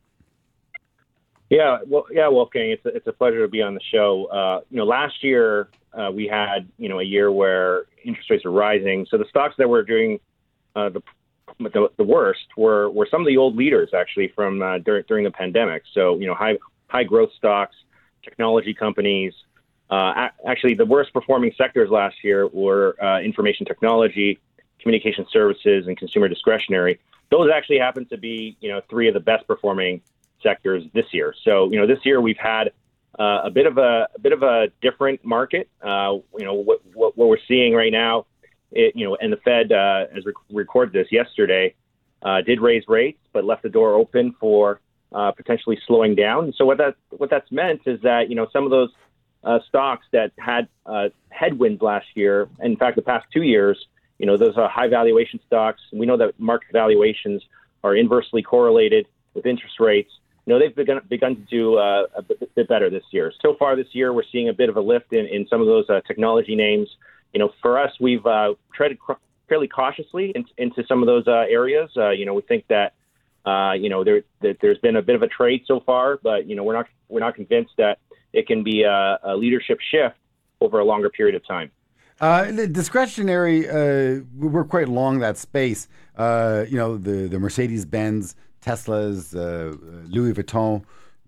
Yeah, 1.50 1.78
well, 1.84 2.06
yeah, 2.12 2.28
Wolfgang, 2.28 2.70
it's 2.70 2.86
a, 2.86 2.90
it's 2.90 3.06
a 3.08 3.12
pleasure 3.12 3.40
to 3.42 3.48
be 3.48 3.60
on 3.60 3.74
the 3.74 3.80
show. 3.92 4.26
Uh, 4.26 4.60
you 4.70 4.76
know, 4.76 4.84
last 4.84 5.22
year 5.24 5.68
uh, 5.92 6.08
we 6.14 6.28
had 6.28 6.68
you 6.78 6.88
know 6.88 7.00
a 7.00 7.04
year 7.04 7.32
where 7.32 7.86
interest 8.04 8.30
rates 8.30 8.44
are 8.44 8.52
rising, 8.52 9.04
so 9.10 9.18
the 9.18 9.24
stocks 9.28 9.56
that 9.58 9.68
were 9.68 9.82
doing 9.82 10.20
uh, 10.76 10.90
the, 10.90 11.02
the, 11.58 11.88
the 11.96 12.04
worst 12.04 12.46
were 12.56 12.88
were 12.90 13.08
some 13.10 13.20
of 13.20 13.26
the 13.26 13.36
old 13.36 13.56
leaders 13.56 13.90
actually 13.92 14.28
from 14.28 14.62
uh, 14.62 14.78
dur- 14.78 15.02
during 15.02 15.24
the 15.24 15.30
pandemic. 15.32 15.82
So 15.92 16.16
you 16.18 16.28
know, 16.28 16.34
high 16.34 16.56
high 16.86 17.02
growth 17.02 17.30
stocks, 17.36 17.74
technology 18.22 18.72
companies. 18.72 19.34
Uh, 19.90 20.28
actually, 20.46 20.74
the 20.74 20.86
worst 20.86 21.12
performing 21.12 21.52
sectors 21.58 21.90
last 21.90 22.22
year 22.22 22.46
were 22.46 22.94
uh, 23.02 23.20
information 23.22 23.66
technology, 23.66 24.38
communication 24.78 25.26
services, 25.32 25.88
and 25.88 25.98
consumer 25.98 26.28
discretionary. 26.28 27.00
Those 27.32 27.50
actually 27.52 27.78
happen 27.78 28.06
to 28.06 28.16
be 28.16 28.56
you 28.60 28.68
know 28.70 28.82
three 28.88 29.08
of 29.08 29.14
the 29.14 29.20
best 29.20 29.48
performing 29.48 30.00
sectors 30.42 30.84
this 30.94 31.06
year. 31.12 31.34
So, 31.44 31.70
you 31.70 31.78
know, 31.78 31.86
this 31.86 31.98
year 32.04 32.20
we've 32.20 32.38
had 32.38 32.72
uh, 33.18 33.42
a 33.44 33.50
bit 33.50 33.66
of 33.66 33.78
a, 33.78 34.08
a, 34.14 34.18
bit 34.20 34.32
of 34.32 34.42
a 34.42 34.68
different 34.80 35.24
market. 35.24 35.68
Uh, 35.82 36.18
you 36.38 36.44
know, 36.44 36.54
what, 36.54 36.80
what, 36.94 37.16
what, 37.16 37.28
we're 37.28 37.36
seeing 37.48 37.74
right 37.74 37.92
now, 37.92 38.26
it, 38.72 38.94
you 38.96 39.06
know, 39.06 39.16
and 39.20 39.32
the 39.32 39.36
Fed, 39.38 39.72
uh, 39.72 40.06
as 40.16 40.24
we 40.24 40.32
recorded 40.50 40.92
this 40.92 41.10
yesterday, 41.10 41.74
uh, 42.22 42.42
did 42.42 42.60
raise 42.60 42.84
rates, 42.88 43.18
but 43.32 43.44
left 43.44 43.62
the 43.62 43.68
door 43.68 43.94
open 43.94 44.34
for 44.38 44.80
uh, 45.12 45.32
potentially 45.32 45.78
slowing 45.86 46.14
down. 46.14 46.52
So 46.56 46.64
what 46.64 46.78
that 46.78 46.94
what 47.10 47.30
that's 47.30 47.50
meant 47.50 47.80
is 47.86 48.00
that 48.02 48.28
you 48.28 48.36
know 48.36 48.46
some 48.52 48.64
of 48.64 48.70
those 48.70 48.90
uh, 49.42 49.58
stocks 49.68 50.06
that 50.12 50.32
had 50.38 50.68
headwinds 51.30 51.80
last 51.82 52.06
year, 52.14 52.48
in 52.60 52.76
fact, 52.76 52.96
the 52.96 53.02
past 53.02 53.26
two 53.32 53.42
years, 53.42 53.86
you 54.18 54.26
know, 54.26 54.36
those 54.36 54.56
are 54.58 54.68
high 54.68 54.88
valuation 54.88 55.40
stocks. 55.46 55.80
We 55.92 56.04
know 56.04 56.18
that 56.18 56.38
market 56.38 56.68
valuations 56.72 57.42
are 57.82 57.96
inversely 57.96 58.42
correlated 58.42 59.06
with 59.32 59.46
interest 59.46 59.80
rates 59.80 60.12
you 60.50 60.56
know, 60.56 60.66
they've 60.66 60.74
begun, 60.74 61.00
begun 61.08 61.36
to 61.36 61.42
do 61.42 61.76
uh, 61.76 62.06
a 62.16 62.22
bit, 62.22 62.66
better 62.68 62.90
this 62.90 63.04
year. 63.12 63.32
So 63.40 63.54
far 63.56 63.76
this 63.76 63.86
year, 63.92 64.12
we're 64.12 64.24
seeing 64.32 64.48
a 64.48 64.52
bit 64.52 64.68
of 64.68 64.76
a 64.76 64.80
lift 64.80 65.12
in, 65.12 65.24
in 65.26 65.46
some 65.48 65.60
of 65.60 65.68
those 65.68 65.88
uh, 65.88 66.00
technology 66.08 66.56
names. 66.56 66.88
You 67.32 67.38
know, 67.38 67.52
for 67.62 67.78
us, 67.78 67.92
we've 68.00 68.26
uh, 68.26 68.54
treaded 68.74 68.98
cr- 68.98 69.12
fairly 69.48 69.68
cautiously 69.68 70.32
in, 70.34 70.44
into 70.58 70.84
some 70.88 71.04
of 71.04 71.06
those 71.06 71.28
uh, 71.28 71.44
areas. 71.48 71.88
Uh, 71.96 72.10
you 72.10 72.26
know, 72.26 72.34
we 72.34 72.42
think 72.42 72.64
that 72.66 72.94
uh, 73.46 73.74
you 73.74 73.88
know 73.88 74.02
there 74.02 74.22
that 74.40 74.56
there's 74.60 74.78
been 74.78 74.96
a 74.96 75.02
bit 75.02 75.14
of 75.14 75.22
a 75.22 75.28
trade 75.28 75.62
so 75.66 75.78
far, 75.86 76.18
but 76.20 76.48
you 76.48 76.56
know 76.56 76.64
we're 76.64 76.74
not 76.74 76.86
we're 77.08 77.20
not 77.20 77.36
convinced 77.36 77.74
that 77.78 78.00
it 78.32 78.48
can 78.48 78.64
be 78.64 78.82
a, 78.82 79.20
a 79.22 79.36
leadership 79.36 79.78
shift 79.80 80.16
over 80.60 80.80
a 80.80 80.84
longer 80.84 81.10
period 81.10 81.36
of 81.36 81.46
time. 81.46 81.70
Uh, 82.20 82.50
the 82.50 82.66
discretionary, 82.66 83.68
uh, 83.68 84.22
we're 84.36 84.64
quite 84.64 84.88
long 84.88 85.20
that 85.20 85.38
space. 85.38 85.86
Uh, 86.16 86.64
you 86.68 86.76
know, 86.76 86.98
the 86.98 87.28
the 87.28 87.38
Mercedes 87.38 87.84
Benz, 87.84 88.34
Teslas, 88.60 89.34
uh, 89.34 89.76
Louis 90.08 90.32
Vuitton. 90.34 90.82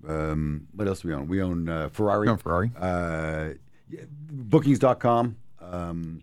Um, 0.07 0.67
what 0.75 0.89
else 0.89 1.01
do 1.01 1.09
we 1.09 1.15
own? 1.15 1.29
We 1.29 1.43
own 1.43 1.69
uh, 1.69 1.89
Ferrari. 1.91 2.27
No, 2.27 2.37
Ferrari. 2.37 2.71
Uh, 2.79 3.51
bookings.com, 4.31 5.37
um, 5.61 6.23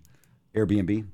Airbnb. 0.56 1.06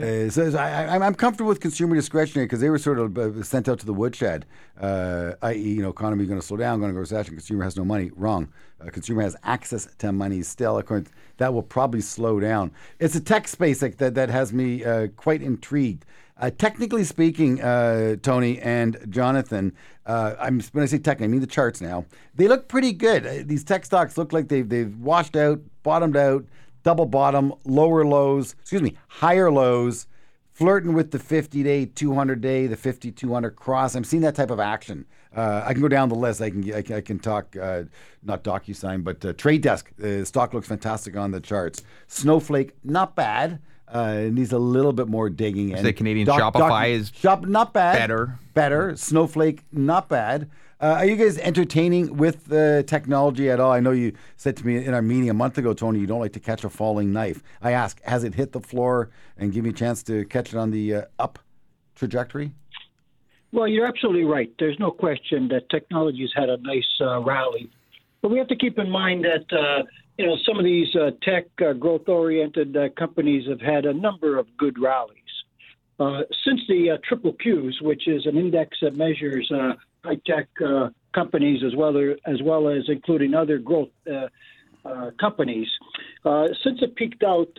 Uh, 0.00 0.30
so 0.30 0.56
I, 0.56 1.04
am 1.04 1.14
comfortable 1.14 1.50
with 1.50 1.60
consumer 1.60 1.94
discretionary 1.94 2.46
because 2.46 2.60
they 2.60 2.70
were 2.70 2.78
sort 2.78 2.98
of 2.98 3.18
uh, 3.18 3.42
sent 3.42 3.68
out 3.68 3.78
to 3.80 3.84
the 3.84 3.92
woodshed, 3.92 4.46
uh, 4.80 5.32
i.e., 5.42 5.58
you 5.58 5.82
know, 5.82 5.90
economy 5.90 6.24
going 6.24 6.40
to 6.40 6.46
slow 6.46 6.56
down, 6.56 6.80
going 6.80 6.90
to 6.90 6.94
go 6.94 7.00
recession. 7.00 7.34
Consumer 7.34 7.62
has 7.62 7.76
no 7.76 7.84
money. 7.84 8.10
Wrong. 8.16 8.48
Uh, 8.80 8.88
consumer 8.88 9.20
has 9.20 9.36
access 9.42 9.86
to 9.98 10.10
money 10.10 10.42
still. 10.42 10.78
According 10.78 11.08
That 11.36 11.52
will 11.52 11.62
probably 11.62 12.00
slow 12.00 12.40
down. 12.40 12.72
It's 13.00 13.14
a 13.16 13.20
tech 13.20 13.46
space 13.46 13.80
that 13.80 13.98
that 13.98 14.30
has 14.30 14.50
me 14.50 14.82
uh, 14.82 15.08
quite 15.08 15.42
intrigued. 15.42 16.06
Uh, 16.42 16.50
technically 16.50 17.04
speaking, 17.04 17.62
uh, 17.62 18.16
Tony 18.20 18.58
and 18.58 18.98
Jonathan, 19.08 19.72
uh, 20.06 20.34
I'm, 20.40 20.60
when 20.72 20.82
I 20.82 20.86
say 20.86 20.98
tech, 20.98 21.22
I 21.22 21.28
mean 21.28 21.40
the 21.40 21.46
charts 21.46 21.80
now. 21.80 22.04
They 22.34 22.48
look 22.48 22.66
pretty 22.66 22.92
good. 22.92 23.24
Uh, 23.24 23.34
these 23.46 23.62
tech 23.62 23.84
stocks 23.84 24.18
look 24.18 24.32
like 24.32 24.48
they've, 24.48 24.68
they've 24.68 24.92
washed 24.98 25.36
out, 25.36 25.60
bottomed 25.84 26.16
out, 26.16 26.44
double 26.82 27.06
bottom, 27.06 27.54
lower 27.64 28.04
lows, 28.04 28.56
excuse 28.60 28.82
me, 28.82 28.96
higher 29.06 29.52
lows, 29.52 30.08
flirting 30.50 30.94
with 30.94 31.12
the 31.12 31.20
50 31.20 31.62
day, 31.62 31.86
200 31.86 32.40
day, 32.40 32.66
the 32.66 32.76
50 32.76 33.12
200 33.12 33.54
cross. 33.54 33.94
I'm 33.94 34.02
seeing 34.02 34.24
that 34.24 34.34
type 34.34 34.50
of 34.50 34.58
action. 34.58 35.06
Uh, 35.36 35.62
I 35.64 35.72
can 35.72 35.80
go 35.80 35.86
down 35.86 36.08
the 36.08 36.16
list. 36.16 36.42
I 36.42 36.50
can 36.50 36.74
I 36.74 36.82
can, 36.82 36.96
I 36.96 37.00
can 37.02 37.20
talk 37.20 37.56
uh, 37.56 37.84
not 38.24 38.42
DocuSign, 38.42 39.04
but 39.04 39.38
Trade 39.38 39.62
Desk. 39.62 39.92
Uh, 40.02 40.24
stock 40.24 40.54
looks 40.54 40.66
fantastic 40.66 41.16
on 41.16 41.30
the 41.30 41.40
charts. 41.40 41.84
Snowflake, 42.08 42.72
not 42.82 43.14
bad. 43.14 43.60
Uh, 43.88 44.22
it 44.26 44.32
needs 44.32 44.52
a 44.52 44.58
little 44.58 44.92
bit 44.92 45.08
more 45.08 45.28
digging. 45.28 45.70
The 45.70 45.92
Canadian 45.92 46.26
Shopify 46.26 46.90
is 46.90 47.12
shop, 47.14 47.46
not 47.46 47.72
bad. 47.72 47.98
better. 47.98 48.38
Better. 48.54 48.96
Snowflake, 48.96 49.62
not 49.72 50.08
bad. 50.08 50.48
Uh, 50.80 50.96
are 50.98 51.06
you 51.06 51.14
guys 51.14 51.38
entertaining 51.38 52.16
with 52.16 52.46
the 52.46 52.82
technology 52.88 53.48
at 53.48 53.60
all? 53.60 53.70
I 53.70 53.78
know 53.78 53.92
you 53.92 54.14
said 54.36 54.56
to 54.56 54.66
me 54.66 54.84
in 54.84 54.94
our 54.94 55.02
meeting 55.02 55.30
a 55.30 55.34
month 55.34 55.56
ago, 55.56 55.74
Tony, 55.74 56.00
you 56.00 56.06
don't 56.06 56.18
like 56.18 56.32
to 56.32 56.40
catch 56.40 56.64
a 56.64 56.70
falling 56.70 57.12
knife. 57.12 57.40
I 57.60 57.70
ask, 57.70 58.02
has 58.02 58.24
it 58.24 58.34
hit 58.34 58.50
the 58.50 58.60
floor 58.60 59.10
and 59.36 59.52
give 59.52 59.62
me 59.62 59.70
a 59.70 59.74
chance 59.74 60.02
to 60.04 60.24
catch 60.24 60.52
it 60.52 60.56
on 60.56 60.72
the 60.72 60.94
uh, 60.94 61.02
up 61.20 61.38
trajectory? 61.94 62.50
Well, 63.52 63.68
you're 63.68 63.86
absolutely 63.86 64.24
right. 64.24 64.52
There's 64.58 64.78
no 64.80 64.90
question 64.90 65.46
that 65.48 65.70
technology 65.70 66.22
has 66.22 66.32
had 66.34 66.48
a 66.48 66.56
nice 66.56 66.88
uh, 67.00 67.20
rally. 67.20 67.70
But 68.20 68.32
we 68.32 68.38
have 68.38 68.48
to 68.48 68.56
keep 68.56 68.78
in 68.78 68.90
mind 68.90 69.24
that 69.24 69.56
uh, 69.56 69.82
you 70.22 70.28
know, 70.28 70.36
some 70.46 70.56
of 70.56 70.64
these 70.64 70.94
uh, 70.94 71.10
tech 71.22 71.46
uh, 71.60 71.72
growth-oriented 71.72 72.76
uh, 72.76 72.88
companies 72.90 73.48
have 73.48 73.60
had 73.60 73.86
a 73.86 73.92
number 73.92 74.38
of 74.38 74.46
good 74.56 74.78
rallies. 74.78 75.18
Uh, 75.98 76.20
since 76.44 76.60
the 76.68 76.90
uh, 76.90 76.98
triple 77.02 77.32
Qs, 77.32 77.82
which 77.82 78.06
is 78.06 78.24
an 78.26 78.36
index 78.36 78.78
that 78.82 78.94
measures 78.94 79.50
uh, 79.50 79.72
high-tech 80.04 80.48
companies 81.12 81.64
as 81.64 81.74
well 81.74 81.96
as 82.24 82.40
well 82.40 82.68
as 82.68 82.84
including 82.86 83.34
other 83.34 83.58
growth 83.58 83.90
companies, 85.20 85.68
since 86.24 86.80
it 86.82 86.94
peaked 86.94 87.24
out 87.24 87.50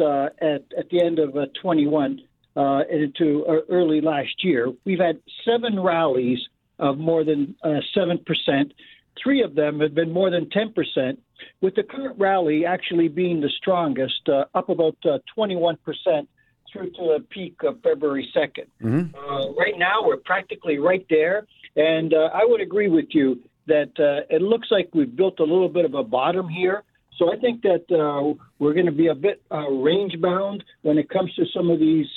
at 0.41 0.63
at 0.77 0.89
the 0.89 1.01
end 1.03 1.19
of 1.19 1.35
21 1.61 2.21
into 2.89 3.63
early 3.69 4.01
last 4.01 4.43
year, 4.43 4.71
we've 4.85 4.99
had 4.99 5.19
seven 5.45 5.79
rallies 5.79 6.39
of 6.79 6.97
more 6.97 7.23
than 7.23 7.55
seven 7.93 8.17
percent. 8.25 8.73
Three 9.21 9.43
of 9.43 9.55
them 9.55 9.79
have 9.79 9.93
been 9.93 10.11
more 10.11 10.29
than 10.29 10.49
10 10.49 10.73
percent 10.73 11.19
with 11.61 11.75
the 11.75 11.83
current 11.83 12.19
rally 12.19 12.65
actually 12.65 13.07
being 13.07 13.41
the 13.41 13.49
strongest, 13.57 14.27
uh, 14.27 14.45
up 14.53 14.69
about 14.69 14.97
uh, 15.05 15.19
21% 15.37 15.77
through 16.71 16.89
to 16.91 16.97
the 16.97 17.25
peak 17.29 17.55
of 17.63 17.81
February 17.81 18.29
2nd. 18.35 18.67
Mm-hmm. 18.81 19.15
Uh, 19.15 19.51
right 19.53 19.77
now, 19.77 20.05
we're 20.05 20.17
practically 20.17 20.79
right 20.79 21.05
there. 21.09 21.45
And 21.75 22.13
uh, 22.13 22.29
I 22.33 22.41
would 22.43 22.61
agree 22.61 22.89
with 22.89 23.05
you 23.11 23.41
that 23.67 23.91
uh, 23.99 24.25
it 24.33 24.41
looks 24.41 24.67
like 24.71 24.89
we've 24.93 25.15
built 25.15 25.39
a 25.39 25.43
little 25.43 25.69
bit 25.69 25.85
of 25.85 25.93
a 25.93 26.03
bottom 26.03 26.49
here. 26.49 26.83
So 27.17 27.31
I 27.31 27.37
think 27.37 27.61
that 27.61 27.85
uh, 27.91 28.33
we're 28.59 28.73
going 28.73 28.87
to 28.87 28.91
be 28.91 29.07
a 29.07 29.15
bit 29.15 29.41
range 29.51 30.19
bound 30.19 30.63
when 30.81 30.97
it 30.97 31.09
comes 31.09 31.33
to 31.35 31.45
some 31.55 31.69
of 31.69 31.79
these 31.79 32.07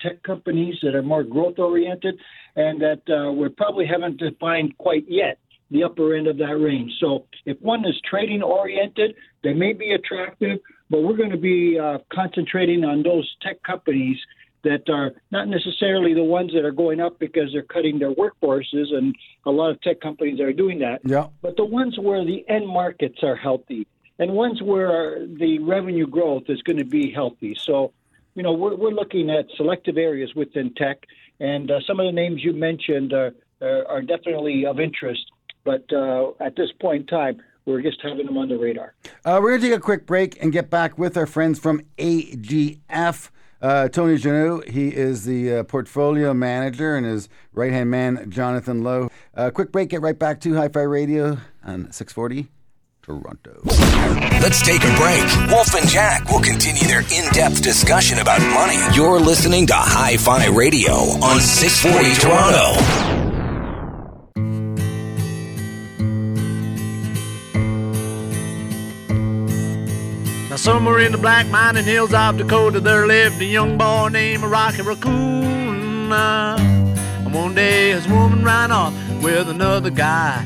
tech 0.00 0.22
companies 0.24 0.74
that 0.82 0.96
are 0.96 1.02
more 1.02 1.22
growth 1.22 1.60
oriented, 1.60 2.18
and 2.56 2.80
that 2.80 3.34
we 3.38 3.48
probably 3.50 3.86
haven't 3.86 4.16
defined 4.16 4.76
quite 4.78 5.04
yet 5.08 5.38
the 5.72 5.82
upper 5.84 6.14
end 6.14 6.26
of 6.26 6.38
that 6.38 6.58
range. 6.58 6.92
So 7.00 7.26
if 7.46 7.60
one 7.60 7.84
is 7.84 8.00
trading 8.08 8.42
oriented, 8.42 9.14
they 9.42 9.54
may 9.54 9.72
be 9.72 9.92
attractive, 9.92 10.60
but 10.90 11.02
we're 11.02 11.16
going 11.16 11.30
to 11.30 11.36
be 11.38 11.78
uh, 11.78 11.98
concentrating 12.12 12.84
on 12.84 13.02
those 13.02 13.28
tech 13.40 13.62
companies 13.62 14.18
that 14.64 14.88
are 14.88 15.12
not 15.30 15.48
necessarily 15.48 16.14
the 16.14 16.22
ones 16.22 16.52
that 16.54 16.64
are 16.64 16.72
going 16.72 17.00
up 17.00 17.18
because 17.18 17.50
they're 17.52 17.62
cutting 17.62 17.98
their 17.98 18.14
workforces, 18.14 18.94
and 18.94 19.14
a 19.44 19.50
lot 19.50 19.70
of 19.70 19.80
tech 19.80 20.00
companies 20.00 20.40
are 20.40 20.52
doing 20.52 20.78
that. 20.78 21.00
Yeah. 21.04 21.26
But 21.40 21.56
the 21.56 21.64
ones 21.64 21.98
where 21.98 22.24
the 22.24 22.44
end 22.48 22.68
markets 22.68 23.18
are 23.22 23.34
healthy, 23.34 23.88
and 24.18 24.32
ones 24.32 24.62
where 24.62 25.26
the 25.26 25.58
revenue 25.58 26.06
growth 26.06 26.44
is 26.48 26.62
going 26.62 26.78
to 26.78 26.84
be 26.84 27.10
healthy. 27.10 27.56
So, 27.58 27.92
you 28.34 28.42
know, 28.42 28.52
we're, 28.52 28.76
we're 28.76 28.90
looking 28.90 29.30
at 29.30 29.46
selective 29.56 29.96
areas 29.96 30.32
within 30.36 30.74
tech, 30.74 30.98
and 31.40 31.70
uh, 31.70 31.80
some 31.86 31.98
of 31.98 32.06
the 32.06 32.12
names 32.12 32.44
you 32.44 32.52
mentioned 32.52 33.12
are, 33.12 33.32
are, 33.60 33.84
are 33.88 34.02
definitely 34.02 34.64
of 34.66 34.78
interest. 34.78 35.24
But 35.64 35.92
uh, 35.92 36.32
at 36.40 36.56
this 36.56 36.70
point 36.80 37.02
in 37.02 37.06
time, 37.06 37.42
we're 37.64 37.82
just 37.82 38.00
having 38.02 38.26
them 38.26 38.36
on 38.36 38.48
the 38.48 38.58
radar. 38.58 38.94
Uh, 39.24 39.38
we're 39.42 39.50
going 39.50 39.60
to 39.60 39.68
take 39.68 39.76
a 39.76 39.80
quick 39.80 40.06
break 40.06 40.42
and 40.42 40.52
get 40.52 40.70
back 40.70 40.98
with 40.98 41.16
our 41.16 41.26
friends 41.26 41.58
from 41.58 41.82
AGF. 41.98 43.30
Uh, 43.60 43.88
Tony 43.88 44.16
Genua, 44.16 44.68
he 44.68 44.88
is 44.88 45.24
the 45.24 45.58
uh, 45.58 45.62
portfolio 45.62 46.34
manager, 46.34 46.96
and 46.96 47.06
his 47.06 47.28
right 47.52 47.70
hand 47.70 47.90
man, 47.90 48.28
Jonathan 48.28 48.82
Lowe. 48.82 49.08
Uh, 49.36 49.50
quick 49.50 49.70
break, 49.70 49.90
get 49.90 50.02
right 50.02 50.18
back 50.18 50.40
to 50.40 50.54
Hi 50.54 50.68
Fi 50.68 50.80
Radio 50.80 51.38
on 51.64 51.92
640 51.92 52.48
Toronto. 53.02 53.60
Let's 54.42 54.62
take 54.62 54.82
a 54.82 54.96
break. 54.96 55.50
Wolf 55.52 55.74
and 55.76 55.88
Jack 55.88 56.28
will 56.28 56.40
continue 56.40 56.82
their 56.88 57.02
in 57.02 57.30
depth 57.32 57.62
discussion 57.62 58.18
about 58.18 58.40
money. 58.40 58.78
You're 58.96 59.20
listening 59.20 59.68
to 59.68 59.74
Hi 59.76 60.16
Fi 60.16 60.46
Radio 60.46 60.92
on 60.92 61.40
640 61.40 62.20
Toronto. 62.20 63.11
Somewhere 70.62 71.00
in 71.00 71.10
the 71.10 71.18
black 71.18 71.48
mining 71.48 71.84
hills 71.84 72.14
of 72.14 72.36
Dakota, 72.36 72.78
there 72.78 73.04
lived 73.04 73.42
a 73.42 73.44
young 73.44 73.76
boy 73.76 74.08
named 74.12 74.44
Rocky 74.44 74.82
Raccoon. 74.82 76.12
And 76.12 77.34
one 77.34 77.56
day 77.56 77.90
his 77.90 78.06
woman 78.06 78.44
ran 78.44 78.70
off 78.70 78.94
with 79.20 79.48
another 79.48 79.90
guy, 79.90 80.38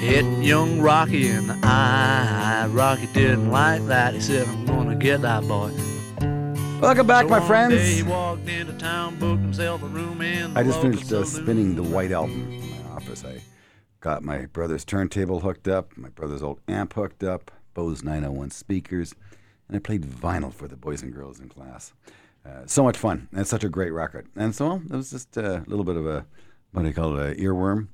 hit 0.00 0.24
young 0.42 0.80
Rocky 0.80 1.28
in 1.28 1.46
the 1.46 1.58
eye. 1.62 2.68
Rocky 2.70 3.06
didn't 3.12 3.50
like 3.50 3.84
that. 3.86 4.14
He 4.14 4.20
said, 4.20 4.48
I'm 4.48 4.64
gonna 4.64 4.96
get 4.96 5.20
that 5.20 5.46
boy. 5.46 5.70
Welcome 6.80 7.06
back, 7.06 7.24
so 7.24 7.28
my 7.28 7.40
friends. 7.40 8.02
Town, 8.78 9.18
I 10.56 10.62
just 10.62 10.80
finished 10.80 11.12
uh, 11.12 11.24
spinning 11.26 11.74
the 11.74 11.82
White 11.82 12.12
Album 12.12 12.50
in 12.50 12.70
my 12.70 12.92
office. 12.92 13.26
I 13.26 13.42
got 14.00 14.22
my 14.22 14.46
brother's 14.46 14.86
turntable 14.86 15.40
hooked 15.40 15.68
up, 15.68 15.94
my 15.98 16.08
brother's 16.08 16.42
old 16.42 16.60
amp 16.66 16.94
hooked 16.94 17.22
up, 17.22 17.50
Bose 17.74 18.02
901 18.02 18.52
speakers 18.52 19.14
and 19.70 19.76
I 19.76 19.78
played 19.78 20.02
vinyl 20.04 20.52
for 20.52 20.66
the 20.66 20.76
boys 20.76 21.02
and 21.02 21.14
girls 21.14 21.38
in 21.38 21.48
class. 21.48 21.92
Uh, 22.44 22.62
so 22.66 22.82
much 22.82 22.96
fun. 22.96 23.28
And 23.30 23.42
it's 23.42 23.50
such 23.50 23.62
a 23.62 23.68
great 23.68 23.92
record. 23.92 24.26
And 24.34 24.52
so 24.52 24.82
it 24.90 24.90
was 24.90 25.12
just 25.12 25.36
a 25.36 25.62
little 25.68 25.84
bit 25.84 25.94
of 25.94 26.06
a, 26.06 26.26
what 26.72 26.82
do 26.82 26.88
you 26.88 26.94
call 26.94 27.16
it, 27.18 27.38
an 27.38 27.44
earworm. 27.44 27.86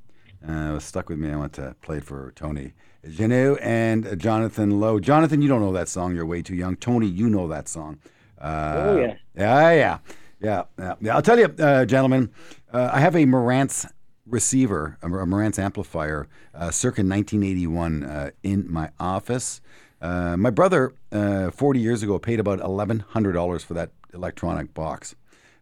Uh, 0.49 0.71
it 0.71 0.75
was 0.75 0.85
stuck 0.85 1.11
with 1.11 1.19
me. 1.19 1.31
I 1.31 1.37
went 1.37 1.53
to 1.55 1.77
play 1.83 1.99
it 1.99 2.05
for 2.05 2.33
Tony 2.35 2.73
Genua 3.07 3.59
and 3.61 4.19
Jonathan 4.19 4.81
Lowe. 4.81 5.01
Jonathan, 5.01 5.43
you 5.43 5.49
don't 5.49 5.61
know 5.61 5.73
that 5.73 5.89
song. 5.89 6.15
You're 6.15 6.25
way 6.25 6.41
too 6.41 6.55
young. 6.55 6.77
Tony, 6.77 7.07
you 7.07 7.29
know 7.29 7.47
that 7.49 7.69
song. 7.69 7.99
Uh, 8.41 8.75
oh, 8.77 8.97
yeah. 8.97 9.15
Yeah, 9.37 9.73
yeah. 9.73 9.99
Yeah, 10.41 10.63
yeah. 10.79 10.95
yeah. 11.03 11.15
I'll 11.15 11.23
tell 11.23 11.39
you, 11.39 11.55
uh, 11.59 11.85
gentlemen, 11.85 12.31
uh, 12.73 12.89
I 12.93 13.01
have 13.01 13.15
a 13.17 13.25
Marantz 13.27 13.91
receiver, 14.27 14.99
a 15.03 15.09
Marantz 15.09 15.59
amplifier, 15.59 16.29
uh, 16.55 16.71
circa 16.71 17.03
1981, 17.03 18.03
uh, 18.03 18.31
in 18.43 18.71
my 18.71 18.91
office. 18.99 19.61
Uh, 20.01 20.37
my 20.37 20.51
brother, 20.51 20.93
uh, 21.13 21.51
40 21.51 21.81
years 21.81 22.03
ago, 22.03 22.19
paid 22.19 22.41
about 22.41 22.61
$1,100 22.61 23.65
for 23.65 23.75
that 23.75 23.91
electronic 24.13 24.75
box. 24.75 25.15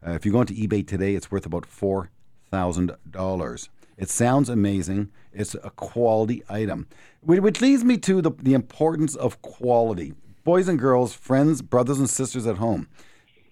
Uh, 0.07 0.13
if 0.13 0.27
you 0.27 0.33
go 0.33 0.41
into 0.41 0.55
eBay 0.55 0.87
today, 0.87 1.15
it's 1.15 1.31
worth 1.31 1.47
about 1.47 1.65
$4,000. 1.65 3.69
It 3.97 4.11
sounds 4.11 4.49
amazing. 4.49 5.11
It's 5.33 5.55
a 5.55 5.71
quality 5.71 6.43
item, 6.49 6.89
which 7.23 7.61
leads 7.61 7.85
me 7.85 7.97
to 7.99 8.21
the, 8.21 8.33
the 8.43 8.55
importance 8.55 9.15
of 9.15 9.41
quality. 9.43 10.15
Boys 10.43 10.69
and 10.69 10.79
girls, 10.79 11.15
friends, 11.15 11.63
brothers 11.63 11.99
and 11.99 12.11
sisters 12.11 12.47
at 12.47 12.57
home. 12.57 12.89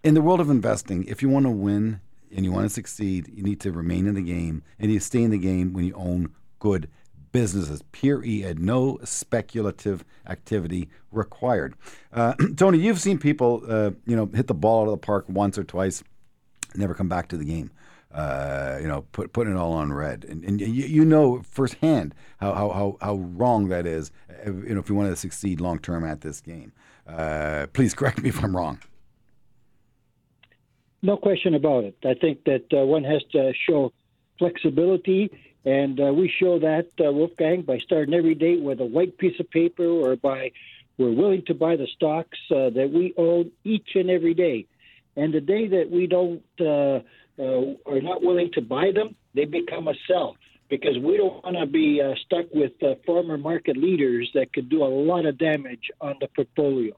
In 0.02 0.14
the 0.14 0.20
world 0.20 0.40
of 0.40 0.50
investing, 0.50 1.04
if 1.04 1.22
you 1.22 1.28
want 1.28 1.46
to 1.46 1.50
win 1.50 2.00
and 2.34 2.44
you 2.44 2.52
want 2.52 2.64
to 2.64 2.70
succeed, 2.70 3.30
you 3.32 3.42
need 3.42 3.60
to 3.60 3.72
remain 3.72 4.06
in 4.06 4.14
the 4.14 4.22
game 4.22 4.62
and 4.78 4.92
you 4.92 5.00
stay 5.00 5.22
in 5.22 5.30
the 5.30 5.38
game 5.38 5.72
when 5.72 5.84
you 5.84 5.94
own 5.94 6.32
good 6.58 6.88
businesses. 7.32 7.82
Period. 7.92 8.58
No 8.58 8.98
speculative 9.04 10.04
activity 10.26 10.88
required. 11.10 11.74
Uh, 12.12 12.34
Tony, 12.56 12.78
you've 12.78 13.00
seen 13.00 13.18
people, 13.18 13.62
uh, 13.66 13.90
you 14.06 14.14
know, 14.14 14.26
hit 14.26 14.46
the 14.46 14.54
ball 14.54 14.82
out 14.82 14.84
of 14.84 14.90
the 14.92 14.98
park 14.98 15.24
once 15.28 15.58
or 15.58 15.64
twice, 15.64 16.04
never 16.74 16.94
come 16.94 17.08
back 17.08 17.28
to 17.28 17.36
the 17.36 17.44
game. 17.44 17.70
Uh, 18.14 18.78
you 18.78 18.86
know, 18.86 19.06
put 19.12 19.32
putting 19.32 19.54
it 19.54 19.56
all 19.56 19.72
on 19.72 19.90
red, 19.90 20.26
and, 20.28 20.44
and 20.44 20.60
you, 20.60 20.66
you 20.66 21.02
know 21.02 21.40
firsthand 21.40 22.14
how, 22.36 22.52
how, 22.52 22.68
how, 22.68 22.98
how 23.00 23.14
wrong 23.14 23.68
that 23.68 23.86
is. 23.86 24.12
Uh, 24.46 24.52
you 24.52 24.74
know, 24.74 24.80
if 24.80 24.90
you 24.90 24.94
want 24.94 25.08
to 25.08 25.16
succeed 25.16 25.62
long 25.62 25.78
term 25.78 26.04
at 26.04 26.20
this 26.20 26.42
game, 26.42 26.72
uh, 27.06 27.66
please 27.72 27.94
correct 27.94 28.20
me 28.20 28.28
if 28.28 28.44
I'm 28.44 28.54
wrong. 28.54 28.78
No 31.02 31.16
question 31.16 31.54
about 31.54 31.84
it. 31.84 31.96
I 32.04 32.14
think 32.14 32.44
that 32.44 32.72
uh, 32.72 32.86
one 32.86 33.02
has 33.04 33.22
to 33.32 33.52
show 33.66 33.92
flexibility 34.38 35.30
and 35.64 36.00
uh, 36.00 36.12
we 36.12 36.28
show 36.28 36.58
that, 36.58 36.88
uh, 37.00 37.12
Wolfgang, 37.12 37.62
by 37.62 37.78
starting 37.78 38.14
every 38.14 38.34
day 38.34 38.56
with 38.56 38.80
a 38.80 38.84
white 38.84 39.16
piece 39.18 39.38
of 39.38 39.50
paper 39.50 39.84
or 39.84 40.16
by 40.16 40.52
we're 40.98 41.12
willing 41.12 41.42
to 41.46 41.54
buy 41.54 41.76
the 41.76 41.86
stocks 41.86 42.38
uh, 42.50 42.70
that 42.70 42.90
we 42.92 43.14
own 43.16 43.50
each 43.64 43.90
and 43.94 44.10
every 44.10 44.34
day. 44.34 44.66
And 45.16 45.32
the 45.32 45.40
day 45.40 45.68
that 45.68 45.90
we 45.90 46.06
don't 46.06 46.42
uh, 46.60 47.00
uh, 47.38 47.74
are 47.86 48.00
not 48.00 48.22
willing 48.22 48.50
to 48.52 48.60
buy 48.60 48.92
them, 48.92 49.14
they 49.34 49.44
become 49.44 49.88
a 49.88 49.94
sell 50.06 50.36
because 50.68 50.98
we 50.98 51.16
don't 51.16 51.44
want 51.44 51.56
to 51.56 51.66
be 51.66 52.00
stuck 52.24 52.46
with 52.52 52.72
former 53.04 53.36
market 53.36 53.76
leaders 53.76 54.30
that 54.34 54.52
could 54.52 54.68
do 54.68 54.82
a 54.82 54.86
lot 54.86 55.26
of 55.26 55.38
damage 55.38 55.90
on 56.00 56.16
the 56.20 56.28
portfolio. 56.28 56.94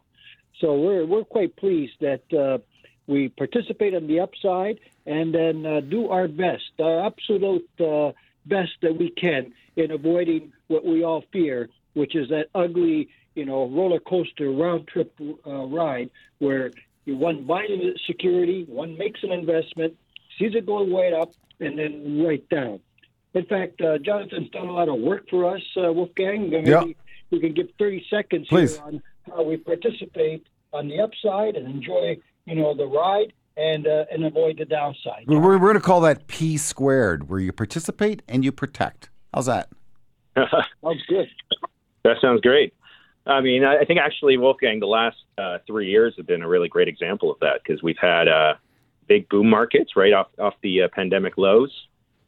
So 0.60 0.78
we're 0.78 1.04
we're 1.04 1.24
quite 1.24 1.56
pleased 1.56 1.94
that 2.00 2.22
we 3.06 3.28
participate 3.28 3.94
on 3.94 4.06
the 4.06 4.20
upside, 4.20 4.80
and 5.06 5.34
then 5.34 5.66
uh, 5.66 5.80
do 5.80 6.08
our 6.08 6.28
best, 6.28 6.64
our 6.80 7.06
absolute 7.06 7.68
uh, 7.80 8.12
best 8.46 8.72
that 8.82 8.96
we 8.96 9.10
can 9.10 9.52
in 9.76 9.90
avoiding 9.90 10.52
what 10.68 10.84
we 10.84 11.04
all 11.04 11.24
fear, 11.32 11.68
which 11.94 12.14
is 12.14 12.28
that 12.30 12.48
ugly, 12.54 13.08
you 13.34 13.44
know, 13.44 13.66
roller 13.68 14.00
coaster 14.00 14.50
round 14.50 14.86
trip 14.88 15.12
uh, 15.46 15.64
ride 15.66 16.10
where 16.38 16.70
one 17.06 17.44
buys 17.44 17.68
security, 18.06 18.64
one 18.68 18.96
makes 18.96 19.22
an 19.22 19.32
investment, 19.32 19.94
sees 20.38 20.54
it 20.54 20.64
going 20.66 20.90
way 20.90 21.12
up, 21.12 21.32
and 21.60 21.78
then 21.78 22.22
right 22.24 22.48
down. 22.48 22.80
In 23.34 23.44
fact, 23.46 23.80
uh, 23.80 23.98
Jonathan's 23.98 24.48
done 24.50 24.68
a 24.68 24.72
lot 24.72 24.88
of 24.88 24.98
work 25.00 25.28
for 25.28 25.54
us, 25.54 25.62
uh, 25.76 25.92
Wolfgang. 25.92 26.50
Maybe 26.50 26.70
Yeah. 26.70 26.84
we 27.30 27.40
can 27.40 27.52
give 27.52 27.68
30 27.78 28.06
seconds 28.08 28.48
Please. 28.48 28.76
here 28.76 28.84
on 28.86 29.02
how 29.26 29.42
we 29.42 29.56
participate 29.56 30.46
on 30.72 30.88
the 30.88 31.00
upside 31.00 31.56
and 31.56 31.66
enjoy, 31.66 32.16
you 32.46 32.54
know, 32.54 32.74
the 32.74 32.86
ride 32.86 33.32
and 33.56 33.86
uh, 33.86 34.04
and 34.10 34.24
avoid 34.24 34.58
the 34.58 34.64
downside. 34.64 35.24
We're, 35.26 35.40
we're 35.40 35.58
going 35.58 35.74
to 35.74 35.80
call 35.80 36.00
that 36.02 36.26
P 36.26 36.56
squared, 36.56 37.28
where 37.28 37.40
you 37.40 37.52
participate 37.52 38.22
and 38.28 38.44
you 38.44 38.52
protect. 38.52 39.10
How's 39.32 39.46
that? 39.46 39.68
Sounds 40.36 41.02
good. 41.08 41.28
That 42.02 42.16
sounds 42.20 42.42
great. 42.42 42.74
I 43.26 43.40
mean, 43.40 43.64
I 43.64 43.78
I 43.78 43.84
think 43.86 43.98
actually, 43.98 44.36
Wolfgang, 44.36 44.78
the 44.78 44.86
last 44.86 45.16
uh, 45.38 45.58
three 45.66 45.88
years 45.88 46.14
have 46.18 46.26
been 46.26 46.42
a 46.42 46.48
really 46.48 46.68
great 46.68 46.88
example 46.88 47.30
of 47.30 47.38
that 47.40 47.60
because 47.64 47.82
we've 47.82 47.98
had 47.98 48.28
uh, 48.28 48.54
big 49.08 49.28
boom 49.28 49.48
markets 49.48 49.96
right 49.96 50.12
off 50.12 50.28
off 50.38 50.54
the 50.62 50.82
uh, 50.82 50.88
pandemic 50.92 51.38
lows. 51.38 51.72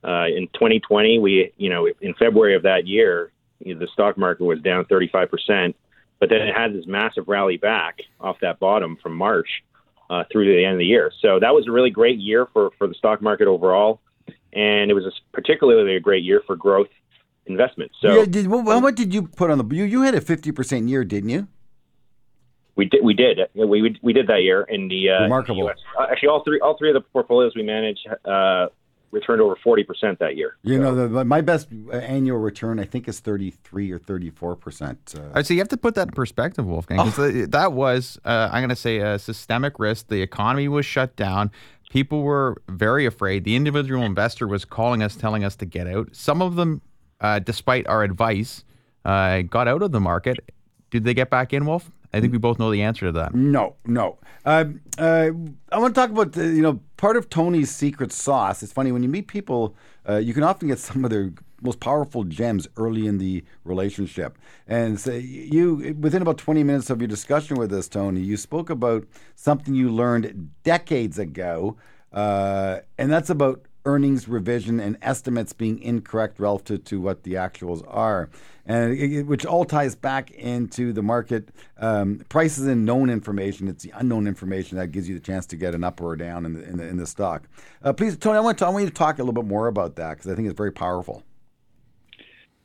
Uh, 0.03 0.27
in 0.29 0.47
2020, 0.55 1.19
we, 1.19 1.53
you 1.57 1.69
know, 1.69 1.89
in 2.01 2.15
February 2.15 2.55
of 2.55 2.63
that 2.63 2.87
year, 2.87 3.33
you 3.59 3.75
know, 3.75 3.81
the 3.81 3.89
stock 3.89 4.17
market 4.17 4.45
was 4.45 4.61
down 4.61 4.85
35 4.87 5.31
percent, 5.31 5.77
but 6.21 6.31
then 6.31 6.41
it 6.41 6.55
had 6.55 6.73
this 6.73 6.87
massive 6.87 7.29
rally 7.29 7.59
back 7.59 7.99
off 8.21 8.37
that 8.41 8.59
bottom 8.59 8.97
from 9.03 9.15
March 9.15 9.63
uh, 10.11 10.25
through 10.31 10.45
to 10.45 10.53
the 10.53 10.65
end 10.65 10.75
of 10.75 10.79
the 10.79 10.87
year. 10.87 11.13
So 11.21 11.39
that 11.41 11.55
was 11.55 11.67
a 11.69 11.73
really 11.73 11.91
great 11.91 12.19
year 12.19 12.47
for 12.53 12.71
for 12.79 12.87
the 12.87 12.95
stock 12.95 13.23
market 13.23 13.47
overall, 13.47 14.01
and 14.53 14.91
it 14.91 14.95
was 14.95 15.05
a, 15.05 15.13
particularly 15.33 15.97
a 15.97 16.01
great 16.01 16.25
year 16.25 16.43
for 16.47 16.57
growth 16.57 16.89
investment. 17.47 17.93
So 18.01 18.13
yeah, 18.13 18.25
did, 18.25 18.47
well, 18.49 18.65
how 18.65 18.81
much 18.81 18.97
did 18.97 19.15
you 19.15 19.23
put 19.23 19.51
on 19.51 19.59
the? 19.59 19.75
You, 19.75 19.85
you 19.85 20.03
had 20.03 20.15
a 20.15 20.21
50% 20.21 20.89
year, 20.89 21.05
didn't 21.05 21.31
you? 21.31 21.49
We 22.77 22.85
did. 22.87 23.03
We 23.03 23.15
did. 23.15 23.39
We 23.55 23.81
we, 23.81 23.99
we 24.03 24.13
did 24.13 24.27
that 24.27 24.43
year 24.43 24.63
in 24.63 24.89
the 24.89 25.11
uh, 25.11 25.23
Remarkable. 25.23 25.69
US. 25.69 25.79
Uh, 25.99 26.07
Actually, 26.11 26.29
all 26.29 26.45
three 26.45 26.61
all 26.61 26.77
three 26.79 26.91
of 26.91 26.95
the 26.95 27.01
portfolios 27.01 27.53
we 27.57 27.63
manage 27.63 27.99
uh, 28.25 28.67
returned 29.11 29.41
over 29.41 29.57
forty 29.63 29.85
percent 29.85 30.19
that 30.19 30.37
year. 30.37 30.57
You 30.63 30.79
know, 30.79 30.95
the, 31.09 31.25
my 31.25 31.41
best 31.41 31.69
uh, 31.93 31.97
annual 31.97 32.39
return, 32.39 32.79
I 32.79 32.85
think, 32.85 33.09
is 33.09 33.21
33 33.21 33.91
or 33.93 33.99
34%. 33.99 35.19
Uh, 35.19 35.39
Uh, 35.39 35.43
so 35.43 35.55
you 35.55 35.61
have 35.61 35.69
to 35.69 35.77
put 35.77 35.95
that 35.95 36.09
in 36.09 36.13
perspective, 36.15 36.67
Wolfgang. 36.67 37.11
th- 37.13 37.51
That 37.51 37.73
was, 37.73 38.19
uh, 38.25 38.49
I'm 38.53 38.61
going 38.61 38.69
to 38.71 38.77
say, 38.77 38.99
a 38.99 39.19
systemic 39.19 39.79
risk. 39.79 40.09
The 40.09 40.23
economy 40.23 40.69
was 40.69 40.85
shut 40.87 41.17
down. 41.17 41.51
People 41.91 42.23
were 42.23 42.57
very 42.69 43.07
afraid. 43.07 43.45
The 43.45 43.55
individual 43.57 44.03
investor 44.03 44.47
was 44.47 44.65
calling 44.65 45.03
us, 45.03 45.15
telling 45.17 45.45
us 45.45 45.57
to 45.57 45.67
get 45.67 45.87
out. 45.87 46.09
Some 46.13 46.43
of 46.43 46.57
them, 46.57 46.83
uh, 47.21 47.39
despite 47.39 47.87
our 47.87 48.03
advice, 48.03 48.65
uh, 49.05 49.43
got 49.43 49.69
out 49.69 49.83
of 49.83 49.93
the 49.93 50.01
market. 50.01 50.39
Did 50.91 51.05
they 51.05 51.15
get 51.15 51.31
back 51.31 51.53
in, 51.53 51.65
Wolf? 51.67 51.91
I 52.17 52.21
think 52.21 52.33
we 52.33 52.39
both 52.39 52.59
know 52.59 52.71
the 52.71 52.83
answer 52.83 53.07
to 53.07 53.13
that. 53.13 53.35
No, 53.35 53.77
no. 53.85 54.19
Uh, 54.45 54.65
uh, 54.99 55.31
I 55.71 55.79
want 55.79 55.95
to 55.95 56.01
talk 56.01 56.11
about 56.11 56.33
the, 56.33 56.47
you 56.47 56.63
know 56.63 56.81
part 56.97 57.17
of 57.17 57.29
Tony's 57.29 57.71
secret 57.71 58.13
sauce. 58.13 58.63
It's 58.63 58.73
funny 58.73 58.91
when 58.91 59.03
you 59.03 59.09
meet 59.09 59.29
people, 59.29 59.75
uh, 60.09 60.17
you 60.17 60.33
can 60.33 60.43
often 60.43 60.69
get 60.69 60.79
some 60.89 61.05
of 61.05 61.11
their 61.11 61.33
most 61.63 61.81
powerful 61.81 62.25
gems 62.25 62.69
early 62.77 63.07
in 63.07 63.19
the 63.19 63.43
relationship. 63.65 64.39
And 64.67 65.01
so 65.01 65.13
you, 65.13 65.97
within 66.01 66.23
about 66.23 66.39
twenty 66.39 66.63
minutes 66.63 66.91
of 66.91 67.01
your 67.01 67.09
discussion 67.09 67.57
with 67.57 67.73
us, 67.73 67.89
Tony, 67.89 68.21
you 68.21 68.37
spoke 68.37 68.71
about 68.71 69.05
something 69.35 69.75
you 69.75 69.91
learned 69.91 70.51
decades 70.63 71.19
ago, 71.19 71.77
uh, 72.13 72.81
and 72.99 73.13
that's 73.13 73.31
about 73.31 73.63
earnings 73.87 74.29
revision 74.29 74.81
and 74.81 74.99
estimates 75.01 75.53
being 75.55 75.79
incorrect 75.81 76.39
relative 76.39 76.85
to 76.85 77.01
what 77.01 77.23
the 77.23 77.35
actuals 77.35 77.83
are, 77.89 78.29
and 78.67 78.93
it, 78.93 79.13
it- 79.13 79.27
which 79.27 79.47
all 79.47 79.65
ties 79.65 79.95
back 79.95 80.31
into 80.33 80.93
the 80.93 81.03
market 81.03 81.49
um, 81.79 82.21
prices 82.29 82.67
and 82.67 82.85
known 82.85 83.09
information. 83.09 83.69
It's 83.69 83.85
the 83.85 83.93
unknown 83.95 84.27
information 84.27 84.77
that 84.77 84.89
gives 84.89 85.09
you 85.09 85.15
the 85.15 85.21
chance 85.21 85.47
to 85.47 85.57
get 85.57 85.75
an 85.75 85.85
up 85.85 86.01
or 86.01 86.13
a 86.13 86.19
down 86.19 86.45
in 86.45 86.53
the 86.53 86.65
in 86.69 86.77
the, 86.77 86.87
in 86.87 86.97
the 86.99 87.07
stock. 87.07 87.45
Uh, 87.83 87.93
please, 87.93 88.17
Tony, 88.19 88.37
I 88.37 88.41
want, 88.41 88.59
to, 88.59 88.67
I 88.67 88.69
want 88.71 88.85
you 88.85 88.91
to 88.91 88.95
talk 88.95 89.19
a 89.19 89.23
little 89.23 89.33
bit 89.41 89.47
more 89.49 89.69
about 89.69 89.97
that 89.97 90.19
because 90.19 90.31
I 90.31 90.35
think 90.35 90.49
it's 90.49 90.57
very 90.57 90.73
powerful. 90.73 91.23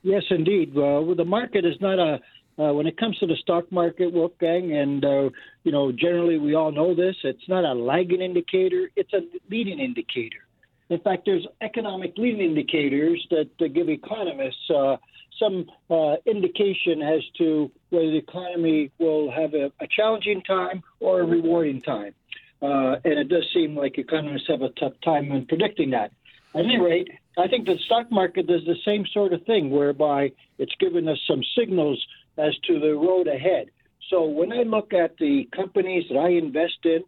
Yes, 0.02 0.24
indeed. 0.32 0.74
Well, 0.74 1.14
the 1.16 1.26
market 1.26 1.64
is 1.66 1.76
not 1.80 2.00
a 2.00 2.20
uh, 2.62 2.74
when 2.74 2.86
it 2.86 2.98
comes 2.98 3.18
to 3.20 3.26
the 3.26 3.36
stock 3.42 3.72
market, 3.72 4.12
Wolfgang, 4.12 4.76
and 4.76 5.06
uh, 5.06 5.30
you 5.64 5.72
know 5.72 5.92
generally 5.92 6.38
we 6.38 6.56
all 6.56 6.72
know 6.72 6.94
this. 6.94 7.16
It's 7.24 7.48
not 7.48 7.64
a 7.64 7.74
lagging 7.74 8.22
indicator; 8.22 8.90
it's 8.96 9.14
a 9.14 9.22
leading 9.50 9.80
indicator. 9.80 10.46
In 10.92 11.00
fact, 11.00 11.24
there's 11.26 11.48
economic 11.62 12.18
leading 12.18 12.42
indicators 12.42 13.26
that 13.32 13.50
uh, 13.62 13.68
give 13.70 13.88
economists 13.88 14.70
uh, 14.70 14.98
some 15.40 15.66
uh, 15.90 16.18
indication 16.26 17.02
as 17.02 17.22
to 17.38 17.72
whether 17.92 18.12
the 18.12 18.18
economy 18.18 18.92
will 19.00 19.32
have 19.32 19.54
a, 19.54 19.72
a 19.80 19.88
challenging 19.88 20.42
time 20.42 20.84
or 21.00 21.22
a 21.22 21.26
rewarding 21.26 21.82
time. 21.82 22.14
Uh, 22.62 22.98
and 23.06 23.14
it 23.14 23.30
does 23.30 23.48
seem 23.54 23.74
like 23.74 23.98
economists 23.98 24.50
have 24.50 24.62
a 24.64 24.70
tough 24.72 24.92
time 25.02 25.32
in 25.32 25.46
predicting 25.46 25.92
that. 25.92 26.12
At 26.54 26.66
any 26.66 26.78
rate, 26.78 27.10
I 27.38 27.48
think 27.48 27.68
the 27.68 27.78
stock 27.86 28.12
market 28.12 28.48
does 28.48 28.66
the 28.66 28.76
same 28.84 29.06
sort 29.14 29.32
of 29.32 29.46
thing, 29.46 29.70
whereby 29.70 30.34
it's 30.58 30.76
given 30.78 31.08
us 31.08 31.20
some 31.26 31.42
signals 31.58 32.06
as 32.38 32.54
to 32.68 32.82
the 32.82 32.96
road 32.96 33.28
ahead. 33.28 33.72
So 34.10 34.26
when 34.26 34.52
I 34.52 34.64
look 34.64 34.94
at 34.94 35.16
the 35.18 35.48
companies 35.56 36.04
that 36.10 36.18
I 36.18 36.32
invest 36.32 36.80
in, 36.84 37.06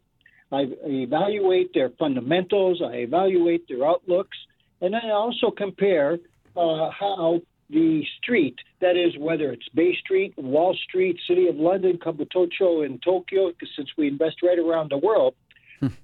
I 0.53 0.67
evaluate 0.85 1.73
their 1.73 1.89
fundamentals, 1.97 2.81
I 2.83 2.97
evaluate 2.97 3.67
their 3.67 3.85
outlooks, 3.85 4.37
and 4.81 4.93
then 4.93 5.01
I 5.03 5.11
also 5.11 5.51
compare 5.51 6.19
uh, 6.55 6.89
how 6.91 7.41
the 7.69 8.03
street, 8.21 8.55
that 8.81 8.95
is, 8.95 9.17
whether 9.17 9.51
it's 9.51 9.67
Bay 9.73 9.97
Street, 10.03 10.33
Wall 10.37 10.77
Street, 10.87 11.17
City 11.27 11.47
of 11.47 11.55
London, 11.55 11.97
Kabutocho 11.97 12.85
in 12.85 12.99
Tokyo, 12.99 13.51
since 13.75 13.89
we 13.97 14.07
invest 14.07 14.37
right 14.43 14.59
around 14.59 14.91
the 14.91 14.97
world, 14.97 15.33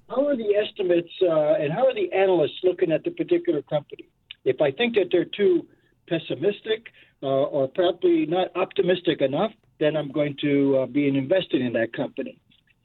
how 0.08 0.26
are 0.26 0.36
the 0.36 0.54
estimates 0.56 1.10
uh, 1.22 1.54
and 1.54 1.72
how 1.72 1.86
are 1.86 1.94
the 1.94 2.12
analysts 2.12 2.60
looking 2.62 2.92
at 2.92 3.04
the 3.04 3.10
particular 3.10 3.62
company? 3.62 4.08
If 4.44 4.60
I 4.60 4.70
think 4.72 4.94
that 4.94 5.08
they're 5.10 5.24
too 5.24 5.66
pessimistic 6.08 6.88
uh, 7.22 7.26
or 7.26 7.68
probably 7.68 8.26
not 8.26 8.48
optimistic 8.56 9.20
enough, 9.20 9.52
then 9.78 9.96
I'm 9.96 10.10
going 10.10 10.36
to 10.42 10.78
uh, 10.78 10.86
be 10.86 11.08
invested 11.08 11.62
in 11.62 11.72
that 11.74 11.92
company. 11.94 12.40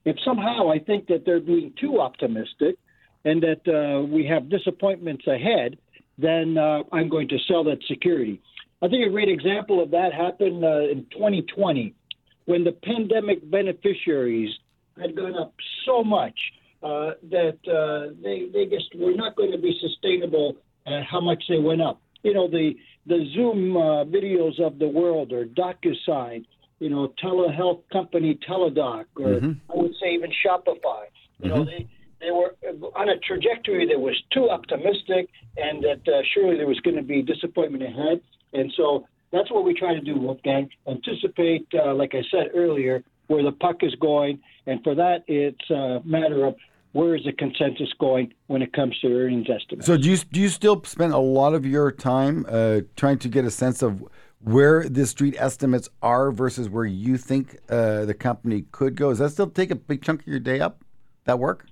If 0.06 0.18
somehow 0.24 0.72
I 0.72 0.80
think 0.80 1.08
that 1.08 1.26
they're 1.26 1.39
being 1.39 1.74
too 1.80 2.00
optimistic 2.00 2.78
and 3.26 3.44
that 3.44 3.68
uh, 3.68 4.06
we 4.06 4.26
have 4.28 4.50
disappointments 4.50 5.26
ahead, 5.28 5.78
then 6.18 6.58
uh, 6.58 6.84
I'm 6.91 7.10
going 7.10 7.28
to 7.30 7.38
sell 7.48 7.63
that 7.65 7.80
security. 7.88 8.41
I 8.82 8.88
think 8.88 9.06
a 9.06 9.10
great 9.10 9.30
example 9.30 9.82
of 9.82 9.91
that 9.91 10.13
happened 10.13 10.63
uh, 10.63 10.91
in 10.91 11.06
2020 11.12 11.94
when 12.46 12.63
the 12.63 12.72
pandemic 12.72 13.50
beneficiaries 13.50 14.52
had 15.00 15.15
gone 15.15 15.36
up 15.36 15.54
so 15.86 16.04
much 16.04 16.38
uh, 16.84 17.12
that 17.32 17.58
uh, 17.68 18.13
they 18.22 18.48
they 18.54 18.65
just 18.65 18.94
were 18.96 19.13
not 19.13 19.36
going 19.36 19.52
to 19.52 19.58
be 19.58 19.78
sustainable 19.82 20.56
at 20.86 21.04
how 21.04 21.20
much 21.20 21.44
they 21.50 21.58
went 21.58 21.82
up. 21.82 22.00
You 22.24 22.34
know 22.34 22.48
the 22.48 22.76
the 23.08 23.26
Zoom 23.34 23.76
uh, 23.76 24.06
videos 24.06 24.60
of 24.60 24.78
the 24.78 24.88
world 24.88 25.32
or 25.32 25.46
DocuSign, 25.46 26.46
you 26.86 26.91
know 26.91 27.12
telehealth 27.24 27.82
company 27.91 28.38
Teladoc, 28.48 29.06
or 29.15 29.38
I 29.71 29.76
would 29.76 29.95
say 30.00 30.13
even 30.13 30.32
Shopify. 30.45 31.06
You 31.39 31.50
know 31.50 31.65
they 31.65 31.88
they 32.21 32.30
were 32.30 32.54
on 32.95 33.10
a 33.10 33.17
trajectory 33.17 33.88
that 33.88 34.00
was 34.00 34.15
too 34.32 34.52
optimistic, 34.52 35.30
and 35.58 35.84
that 35.84 36.08
uh, 36.08 36.21
surely 36.32 36.58
there 36.58 36.67
was 36.67 36.80
going 36.82 36.95
to 36.95 37.02
be 37.02 37.24
disappointment 37.24 37.82
ahead. 37.82 38.21
And 38.54 38.71
so 38.78 39.08
that's 39.32 39.50
what 39.52 39.65
we 39.65 39.74
try 39.74 39.95
to 39.95 40.00
do, 40.00 40.15
Wolfgang. 40.15 40.69
Anticipate, 40.88 41.67
uh, 41.74 41.95
like 41.95 42.13
I 42.13 42.21
said 42.30 42.52
earlier, 42.54 43.04
where 43.26 43.41
the 43.41 43.52
puck 43.52 43.78
is 43.82 43.95
going, 43.95 44.39
and 44.67 44.84
for 44.84 44.93
that, 44.93 45.24
it's 45.28 45.67
a 45.71 46.02
matter 46.06 46.45
of 46.45 46.56
where 46.91 47.15
is 47.15 47.24
the 47.26 47.34
consensus 47.34 47.91
going 48.00 48.32
when 48.45 48.62
it 48.62 48.74
comes 48.74 48.98
to 49.00 49.08
earnings 49.08 49.48
estimates. 49.50 49.88
So 49.88 49.98
do 49.98 50.08
you 50.08 50.17
do 50.17 50.39
you 50.39 50.50
still 50.50 50.84
spend 50.86 51.13
a 51.13 51.17
lot 51.39 51.56
of 51.56 51.65
your 51.65 51.91
time 51.91 52.45
uh, 52.48 52.82
trying 52.95 53.17
to 53.19 53.28
get 53.28 53.43
a 53.43 53.52
sense 53.52 53.82
of 53.82 54.08
where 54.45 54.88
the 54.88 55.08
street 55.08 55.36
estimates 55.39 55.89
are 56.03 56.31
versus 56.31 56.69
where 56.69 56.86
you 56.86 57.17
think 57.17 57.58
uh, 57.67 58.05
the 58.05 58.13
company 58.13 58.65
could 58.71 58.95
go? 58.95 59.10
Does 59.10 59.17
that 59.19 59.31
still 59.31 59.49
take 59.49 59.71
a 59.71 59.75
big 59.75 60.03
chunk 60.03 60.21
of 60.21 60.27
your 60.27 60.39
day 60.39 60.60
up? 60.60 60.84
That 61.25 61.39
work? 61.39 61.65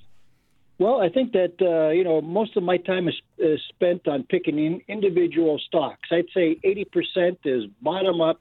Well, 0.80 1.00
I 1.00 1.10
think 1.10 1.34
that 1.34 1.54
uh, 1.62 1.92
you 1.92 2.04
know 2.04 2.20
most 2.20 2.58
of 2.58 2.64
my 2.64 2.78
time 2.78 3.08
is, 3.08 3.14
is 3.38 3.60
spent 3.70 4.08
on 4.08 4.24
picking 4.24 4.58
in 4.58 4.82
individual 4.88 5.60
stocks. 5.68 6.10
I'd 6.12 6.26
say 6.34 6.60
80% 6.66 7.38
is 7.46 7.66
bottom 7.82 8.22
up, 8.22 8.40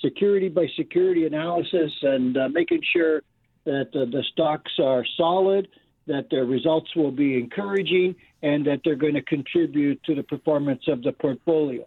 security 0.00 0.48
by 0.48 0.68
security 0.76 1.26
analysis, 1.26 1.90
and 2.02 2.36
uh, 2.36 2.48
making 2.50 2.82
sure 2.92 3.22
that 3.64 3.90
the 3.92 4.24
stocks 4.32 4.72
are 4.80 5.04
solid, 5.16 5.68
that 6.06 6.28
their 6.30 6.44
results 6.44 6.94
will 6.96 7.12
be 7.12 7.34
encouraging, 7.38 8.14
and 8.42 8.64
that 8.66 8.80
they're 8.84 8.96
going 8.96 9.14
to 9.14 9.22
contribute 9.22 10.02
to 10.04 10.14
the 10.14 10.22
performance 10.22 10.82
of 10.88 11.02
the 11.02 11.12
portfolio. 11.12 11.84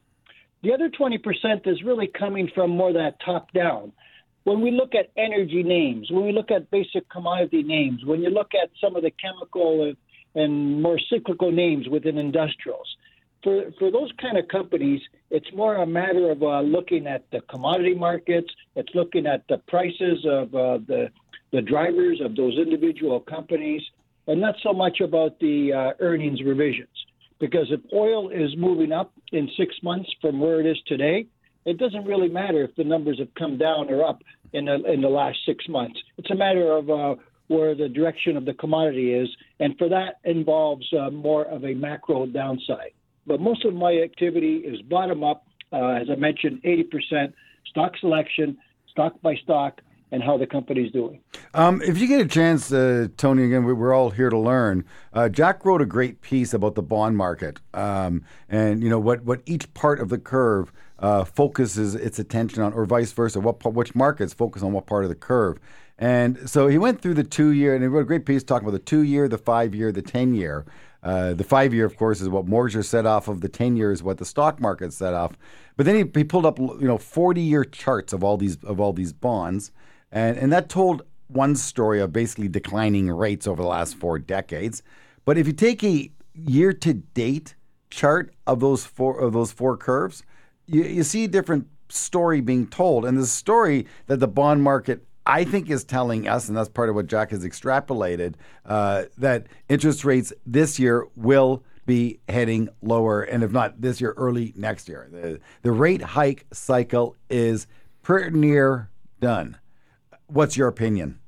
The 0.66 0.74
other 0.74 0.90
20% 0.90 1.68
is 1.68 1.84
really 1.84 2.08
coming 2.08 2.50
from 2.56 2.72
more 2.72 2.92
that 2.92 3.20
top 3.24 3.54
down. 3.54 3.92
when 4.46 4.62
we 4.62 4.72
look 4.72 4.96
at 4.96 5.12
energy 5.16 5.62
names, 5.62 6.10
when 6.10 6.26
we 6.26 6.32
look 6.32 6.50
at 6.50 6.72
basic 6.72 7.08
commodity 7.10 7.62
names, 7.62 8.04
when 8.04 8.22
you 8.22 8.32
look 8.32 8.52
at 8.56 8.72
some 8.82 8.96
of 8.96 9.04
the 9.04 9.12
chemical 9.12 9.94
and 10.34 10.82
more 10.82 11.00
cyclical 11.08 11.52
names 11.52 11.88
within 11.88 12.18
industrials, 12.18 12.88
for, 13.44 13.72
for 13.78 13.92
those 13.92 14.12
kind 14.20 14.40
of 14.40 14.48
companies, 14.48 15.02
it's 15.30 15.52
more 15.54 15.76
a 15.76 15.86
matter 15.86 16.32
of 16.32 16.42
uh, 16.42 16.62
looking 16.62 17.06
at 17.06 17.30
the 17.32 17.42
commodity 17.42 17.94
markets. 17.94 18.52
It's 18.76 18.94
looking 18.96 19.28
at 19.28 19.44
the 19.48 19.60
prices 19.68 20.26
of 20.26 20.56
uh, 20.56 20.80
the 20.88 21.12
the 21.52 21.62
drivers 21.62 22.22
of 22.22 22.36
those 22.36 22.58
individual 22.58 23.20
companies, 23.20 23.84
and 24.26 24.42
not 24.42 24.56
so 24.64 24.74
much 24.74 25.00
about 25.00 25.40
the 25.40 25.72
uh, 25.72 25.92
earnings 26.00 26.42
revisions. 26.42 27.05
Because 27.40 27.68
if 27.70 27.82
oil 27.94 28.30
is 28.30 28.56
moving 28.58 28.92
up 28.92 29.12
in 29.32 29.50
six 29.58 29.76
months 29.84 30.10
from 30.22 30.40
where 30.40 30.60
it 30.60 30.66
is 30.66 30.78
today, 30.88 31.26
it 31.66 31.78
doesn't 31.78 32.06
really 32.06 32.30
matter 32.30 32.64
if 32.64 32.76
the 32.76 32.84
numbers 32.84 33.20
have 33.20 33.34
come 33.36 33.58
down 33.58 33.92
or 33.92 34.04
up 34.04 34.22
in 34.54 34.66
the 34.66 34.76
in 34.92 35.02
the 35.02 35.10
last 35.10 35.38
six 35.46 35.68
months. 35.68 36.00
It's 36.18 36.32
a 36.32 36.36
matter 36.36 36.72
of 36.72 36.90
uh, 36.90 37.16
where 37.48 37.76
the 37.76 37.90
direction 37.90 38.38
of 38.38 38.46
the 38.46 38.54
commodity 38.54 39.14
is, 39.14 39.28
and 39.60 39.78
for 39.78 39.90
that 39.90 40.20
involves 40.24 40.86
uh, 40.94 41.10
more 41.10 41.46
of 41.46 41.66
a 41.66 41.74
macro 41.74 42.26
downside. 42.26 42.92
But 43.28 43.40
most 43.40 43.66
of 43.66 43.74
my 43.74 44.00
activity 44.04 44.58
is 44.58 44.82
bottom 44.84 45.24
up. 45.24 45.46
Uh, 45.74 46.00
as 46.02 46.08
I 46.12 46.16
mentioned, 46.16 46.62
80% 46.64 47.34
stock 47.70 47.94
selection, 48.00 48.58
stock 48.92 49.20
by 49.22 49.36
stock, 49.44 49.82
and 50.12 50.24
how 50.24 50.38
the 50.38 50.48
company's 50.48 50.92
doing. 50.92 51.20
Um, 51.54 51.82
if 51.82 51.98
you 51.98 52.08
get 52.08 52.22
a 52.22 52.28
chance, 52.28 52.72
uh, 52.72 53.08
Tony, 53.18 53.46
again, 53.46 53.64
we're 53.66 53.94
all 53.94 54.12
here 54.12 54.30
to 54.30 54.38
learn. 54.38 54.86
Uh, 55.14 55.30
Jack 55.30 55.66
wrote 55.66 55.82
a 55.82 55.86
great 55.86 56.22
piece 56.22 56.54
about 56.54 56.76
the 56.76 56.84
bond 56.84 57.18
market 57.18 57.60
um, 57.74 58.24
and 58.50 58.84
you 58.84 58.90
know 58.90 59.00
what, 59.00 59.24
what 59.24 59.42
each 59.46 59.74
part 59.74 60.00
of 60.00 60.10
the 60.10 60.18
curve 60.18 60.72
uh, 61.00 61.24
focuses 61.24 61.96
its 61.96 62.20
attention 62.20 62.62
on, 62.64 62.74
or 62.74 62.86
vice 62.86 63.12
versa. 63.12 63.40
What 63.40 63.74
which 63.74 63.96
markets 63.96 64.34
focus 64.34 64.64
on 64.64 64.72
what 64.72 64.86
part 64.86 65.04
of 65.04 65.10
the 65.10 65.16
curve? 65.16 65.60
And 65.98 66.50
so 66.50 66.68
he 66.68 66.78
went 66.78 67.02
through 67.02 67.14
the 67.14 67.24
two 67.24 67.50
year, 67.50 67.74
and 67.74 67.84
he 67.84 67.88
wrote 67.88 68.02
a 68.02 68.06
great 68.06 68.26
piece 68.26 68.44
talking 68.44 68.68
about 68.68 68.78
the 68.78 68.84
two 68.84 69.02
year, 69.02 69.28
the 69.28 69.38
five 69.38 69.74
year, 69.74 69.92
the 69.92 70.02
ten 70.02 70.34
year. 70.34 70.66
Uh, 71.04 71.34
the 71.34 71.44
five 71.44 71.74
year, 71.74 71.86
of 71.86 71.96
course, 71.98 72.20
is 72.20 72.30
what 72.30 72.48
mortgages 72.48 72.90
set 72.90 73.06
off 73.06 73.28
of. 73.28 73.42
The 73.42 73.50
ten 73.50 73.76
year 73.76 73.92
is 73.92 74.02
what 74.02 74.18
the 74.18 74.26
stock 74.26 74.60
market 74.60 74.92
set 74.92 75.14
off. 75.14 75.38
But 75.78 75.86
then 75.86 75.96
he, 75.96 76.20
he 76.20 76.24
pulled 76.24 76.46
up, 76.46 76.58
you 76.58 76.88
know, 76.88 76.98
forty 76.98 77.42
year 77.42 77.64
charts 77.64 78.12
of 78.12 78.24
all 78.24 78.38
these 78.38 78.58
of 78.64 78.80
all 78.80 78.92
these 78.92 79.14
bonds, 79.14 79.72
and 80.16 80.38
and 80.38 80.52
that 80.52 80.70
told 80.70 81.04
one 81.28 81.56
story 81.56 82.00
of 82.00 82.12
basically 82.12 82.48
declining 82.48 83.12
rates 83.12 83.46
over 83.46 83.62
the 83.62 83.68
last 83.68 83.96
four 83.98 84.18
decades. 84.18 84.82
But 85.26 85.38
if 85.38 85.46
you 85.46 85.54
take 85.54 85.84
a 85.84 86.10
year 86.34 86.74
to 86.74 86.94
date 86.94 87.56
chart 87.92 88.34
of 88.48 88.60
those 88.60 88.86
four 88.86 89.20
of 89.20 89.34
those 89.34 89.52
four 89.52 89.78
curves, 89.78 90.24
you, 90.66 90.84
you 90.84 91.04
see 91.04 91.26
a 91.26 91.28
different 91.28 91.68
story 91.90 92.42
being 92.42 92.66
told, 92.66 93.06
and 93.06 93.18
the 93.18 93.28
story 93.28 93.86
that 94.08 94.20
the 94.20 94.28
bond 94.28 94.64
market 94.64 95.06
I 95.26 95.44
think 95.44 95.70
is 95.70 95.84
telling 95.84 96.28
us, 96.28 96.48
and 96.48 96.56
that's 96.56 96.70
part 96.70 96.90
of 96.90 96.96
what 96.96 97.08
Jack 97.08 97.32
has 97.32 97.44
extrapolated, 97.44 98.36
uh, 98.66 99.06
that 99.18 99.48
interest 99.70 100.06
rates 100.06 100.32
this 100.46 100.78
year 100.78 101.08
will 101.16 101.64
be 101.86 102.20
heading 102.30 102.70
lower, 102.82 103.24
and 103.24 103.44
if 103.44 103.52
not 103.52 103.82
this 103.82 104.00
year, 104.00 104.14
early 104.18 104.54
next 104.56 104.88
year. 104.88 105.08
The, 105.12 105.40
the 105.62 105.72
rate 105.72 106.02
hike 106.02 106.46
cycle 106.52 107.16
is 107.30 107.68
pretty 108.02 108.38
near 108.38 108.90
done. 109.20 109.58
What's 110.28 110.58
your 110.58 110.68
opinion? 110.68 111.20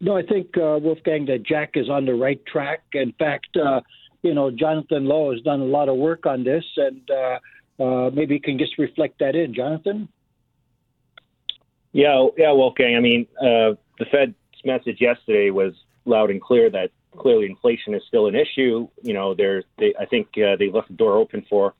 No, 0.00 0.16
I 0.16 0.22
think 0.22 0.56
uh, 0.56 0.78
Wolfgang 0.82 1.26
that 1.26 1.44
Jack 1.44 1.72
is 1.74 1.88
on 1.88 2.04
the 2.04 2.14
right 2.14 2.44
track. 2.46 2.82
In 2.92 3.12
fact, 3.12 3.56
uh, 3.56 3.80
you 4.22 4.34
know 4.34 4.50
Jonathan 4.50 5.06
Lowe 5.06 5.32
has 5.32 5.40
done 5.42 5.60
a 5.60 5.64
lot 5.64 5.88
of 5.88 5.96
work 5.96 6.26
on 6.26 6.44
this, 6.44 6.64
and 6.76 7.08
uh, 7.10 7.82
uh, 7.82 8.10
maybe 8.10 8.34
you 8.34 8.40
can 8.40 8.58
just 8.58 8.78
reflect 8.78 9.18
that 9.20 9.34
in, 9.34 9.54
Jonathan. 9.54 10.08
Yeah, 11.92 12.26
yeah, 12.36 12.52
Wolfgang. 12.52 12.96
I 12.96 13.00
mean, 13.00 13.26
uh, 13.40 13.78
the 13.98 14.06
Fed's 14.10 14.34
message 14.64 15.00
yesterday 15.00 15.50
was 15.50 15.74
loud 16.04 16.30
and 16.30 16.40
clear 16.40 16.68
that 16.70 16.90
clearly 17.16 17.46
inflation 17.46 17.94
is 17.94 18.02
still 18.08 18.26
an 18.26 18.34
issue. 18.34 18.88
You 19.02 19.14
know, 19.14 19.34
there's, 19.34 19.64
they, 19.78 19.94
I 19.98 20.04
think 20.04 20.28
uh, 20.36 20.56
they 20.56 20.70
left 20.70 20.88
the 20.88 20.94
door 20.94 21.16
open 21.16 21.46
for 21.48 21.74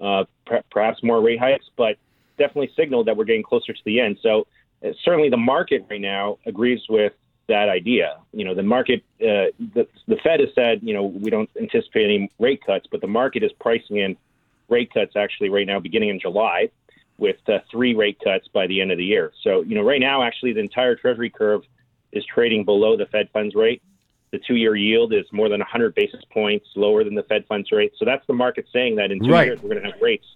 uh, 0.00 0.24
perhaps 0.70 1.02
more 1.02 1.20
rate 1.20 1.38
hikes, 1.38 1.66
but 1.76 1.96
definitely 2.38 2.70
signaled 2.76 3.06
that 3.06 3.16
we're 3.16 3.24
getting 3.24 3.42
closer 3.42 3.72
to 3.72 3.80
the 3.84 4.00
end. 4.00 4.18
So 4.22 4.46
certainly 5.04 5.28
the 5.28 5.36
market 5.36 5.86
right 5.90 6.00
now 6.00 6.38
agrees 6.46 6.80
with 6.88 7.12
that 7.48 7.68
idea. 7.68 8.18
You 8.32 8.44
know, 8.44 8.54
the 8.54 8.62
market, 8.62 9.04
uh, 9.20 9.54
the, 9.74 9.86
the 10.08 10.16
Fed 10.22 10.40
has 10.40 10.48
said, 10.54 10.80
you 10.82 10.94
know, 10.94 11.04
we 11.04 11.30
don't 11.30 11.50
anticipate 11.60 12.04
any 12.04 12.30
rate 12.38 12.62
cuts, 12.64 12.86
but 12.90 13.00
the 13.00 13.06
market 13.06 13.42
is 13.42 13.52
pricing 13.60 13.98
in 13.98 14.16
rate 14.68 14.92
cuts 14.92 15.14
actually 15.16 15.48
right 15.48 15.66
now 15.66 15.78
beginning 15.78 16.08
in 16.08 16.20
July 16.20 16.68
with 17.18 17.36
uh, 17.48 17.58
three 17.70 17.94
rate 17.94 18.18
cuts 18.22 18.48
by 18.48 18.66
the 18.66 18.80
end 18.80 18.90
of 18.90 18.98
the 18.98 19.04
year. 19.04 19.32
So, 19.42 19.62
you 19.62 19.74
know, 19.74 19.82
right 19.82 20.00
now, 20.00 20.22
actually, 20.22 20.52
the 20.52 20.60
entire 20.60 20.96
Treasury 20.96 21.30
curve 21.30 21.62
is 22.12 22.24
trading 22.26 22.64
below 22.64 22.96
the 22.96 23.06
Fed 23.06 23.30
funds 23.32 23.54
rate. 23.54 23.82
The 24.32 24.40
two 24.46 24.56
year 24.56 24.74
yield 24.74 25.14
is 25.14 25.24
more 25.32 25.48
than 25.48 25.60
100 25.60 25.94
basis 25.94 26.22
points 26.30 26.66
lower 26.74 27.04
than 27.04 27.14
the 27.14 27.22
Fed 27.22 27.46
funds 27.46 27.70
rate. 27.70 27.92
So 27.96 28.04
that's 28.04 28.26
the 28.26 28.34
market 28.34 28.66
saying 28.72 28.96
that 28.96 29.12
in 29.12 29.20
two 29.20 29.30
right. 29.30 29.46
years 29.46 29.62
we're 29.62 29.70
going 29.70 29.84
to 29.84 29.90
have 29.90 30.00
rates 30.02 30.26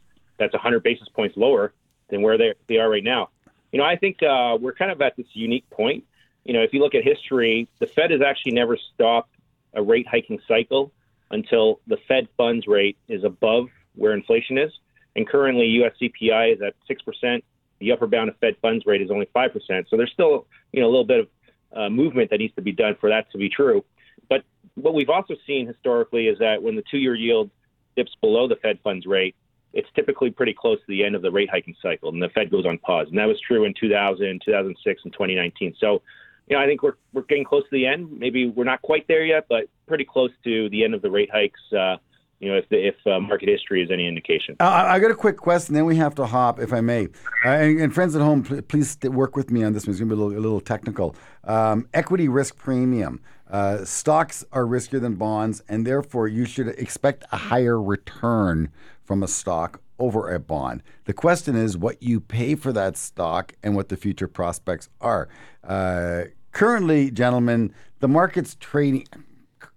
that's 0.41 0.55
100 0.55 0.83
basis 0.83 1.09
points 1.11 1.37
lower 1.37 1.73
than 2.09 2.23
where 2.23 2.37
they, 2.37 2.55
they 2.67 2.79
are 2.79 2.91
right 2.91 3.05
now. 3.05 3.29
You 3.73 3.79
know, 3.79 3.85
I 3.85 3.97
think 3.97 4.23
uh, 4.23 4.59
we're 4.61 4.75
kind 4.75 4.91
of 4.91 5.01
at 5.01 5.17
this 5.17 5.27
unique 5.33 5.69
point. 5.71 6.05
You 6.45 6.55
know, 6.55 6.63
if 6.63 6.73
you 6.73 6.81
look 6.81 6.95
at 6.95 7.05
history, 7.05 7.69
the 7.79 7.87
Fed 7.87 8.11
has 8.11 8.21
actually 8.23 8.53
never 8.53 8.77
stopped 8.95 9.35
a 9.75 9.83
rate 9.83 10.07
hiking 10.09 10.41
cycle 10.49 10.93
until 11.31 11.81
the 11.87 11.97
Fed 12.09 12.29
funds 12.37 12.67
rate 12.67 12.97
is 13.09 13.25
above 13.25 13.69
where 13.95 14.13
inflation 14.13 14.59
is. 14.59 14.73
And 15.15 15.29
currently, 15.29 15.67
U.S. 15.67 15.93
CPI 16.01 16.55
is 16.55 16.63
at 16.63 16.75
6%. 16.89 17.43
The 17.79 17.93
upper 17.93 18.07
bound 18.07 18.29
of 18.29 18.37
Fed 18.39 18.57
funds 18.61 18.85
rate 18.87 19.03
is 19.03 19.11
only 19.11 19.27
5%. 19.35 19.89
So 19.89 19.97
there's 19.97 20.13
still, 20.13 20.47
you 20.73 20.81
know, 20.81 20.87
a 20.87 20.91
little 20.91 21.05
bit 21.05 21.21
of 21.21 21.29
uh, 21.73 21.91
movement 21.91 22.31
that 22.31 22.39
needs 22.39 22.55
to 22.57 22.63
be 22.63 22.73
done 22.73 22.97
for 23.01 23.11
that 23.11 23.31
to 23.33 23.39
be 23.39 23.49
true. 23.49 23.85
But 24.29 24.45
what 24.75 24.95
we've 24.95 25.09
also 25.09 25.35
seen 25.47 25.67
historically 25.67 26.27
is 26.27 26.39
that 26.39 26.63
when 26.63 26.77
the 26.77 26.85
two-year 26.91 27.15
yield 27.15 27.51
dips 27.97 28.15
below 28.21 28.49
the 28.49 28.57
Fed 28.57 28.79
funds 28.83 29.07
rate, 29.07 29.35
it's 29.73 29.89
typically 29.95 30.31
pretty 30.31 30.55
close 30.55 30.79
to 30.79 30.87
the 30.89 31.05
end 31.05 31.15
of 31.15 31.23
the 31.23 31.31
rate 31.31 31.51
hiking 31.51 31.77
cycle, 31.81 32.09
and 32.09 32.23
the 32.23 32.29
Fed 32.31 32.51
goes 32.51 32.67
on 32.67 32.79
pause. 32.79 33.07
And 33.09 33.19
that 33.19 33.27
was 33.27 33.41
true 33.41 33.65
in 33.65 33.75
2000, 33.79 34.43
2006, 34.45 35.01
and 35.05 35.13
2019. 35.13 35.75
So, 35.79 36.03
you 36.49 36.57
know, 36.57 36.63
I 36.63 36.67
think 36.67 36.83
we're 36.83 36.97
we're 37.13 37.23
getting 37.23 37.45
close 37.45 37.63
to 37.65 37.71
the 37.71 37.87
end. 37.87 38.19
Maybe 38.19 38.47
we're 38.47 38.65
not 38.65 38.83
quite 38.83 39.07
there 39.07 39.25
yet, 39.25 39.47
but 39.49 39.67
pretty 39.87 40.05
close 40.05 40.31
to 40.45 40.69
the 40.71 40.85
end 40.85 40.95
of 40.95 41.03
the 41.03 41.11
rate 41.11 41.31
hikes. 41.33 41.61
Uh, 41.73 41.97
you 42.41 42.51
know, 42.51 42.57
if 42.57 42.69
the, 42.71 42.89
if 42.89 42.95
uh, 43.07 43.21
market 43.21 43.51
history 43.51 43.83
is 43.83 43.91
any 43.91 44.09
indication. 44.09 44.57
Uh, 44.61 44.87
I 44.89 44.99
got 44.99 45.11
a 45.11 45.15
quick 45.15 45.37
question, 45.37 45.75
then 45.75 45.85
we 45.85 45.97
have 45.97 46.15
to 46.15 46.25
hop, 46.25 46.59
if 46.59 46.73
I 46.73 46.81
may. 46.81 47.07
Uh, 47.45 47.51
and, 47.51 47.81
and, 47.81 47.95
friends 47.95 48.17
at 48.17 48.23
home, 48.23 48.43
please 48.43 48.97
work 49.05 49.37
with 49.37 49.51
me 49.51 49.63
on 49.63 49.75
this 49.75 49.87
one. 49.87 49.91
It's 49.91 50.01
going 50.01 50.09
to 50.09 50.17
be 50.17 50.21
a 50.21 50.25
little, 50.25 50.39
a 50.39 50.43
little 50.43 50.61
technical. 50.61 51.15
Um, 51.45 51.87
equity 51.93 52.29
risk 52.29 52.57
premium. 52.57 53.21
Uh, 53.51 53.85
stocks 53.85 54.45
are 54.53 54.65
riskier 54.65 55.01
than 55.01 55.17
bonds, 55.17 55.63
and 55.69 55.87
therefore 55.87 56.29
you 56.29 56.45
should 56.45 56.69
expect 56.69 57.25
a 57.33 57.37
higher 57.37 57.81
return 57.83 58.71
from 59.05 59.23
a 59.23 59.29
stock 59.29 59.81
over 59.99 60.33
a 60.33 60.39
bond. 60.39 60.83
The 61.05 61.13
question 61.13 61.57
is 61.57 61.77
what 61.77 62.03
you 62.03 62.21
pay 62.21 62.55
for 62.55 62.73
that 62.73 62.97
stock 62.97 63.53
and 63.63 63.75
what 63.75 63.89
the 63.89 63.97
future 63.97 64.29
prospects 64.29 64.89
are. 65.01 65.29
Uh, 65.65 66.25
currently, 66.53 67.11
gentlemen, 67.11 67.75
the 67.99 68.09
market's 68.09 68.57
trading 68.59 69.07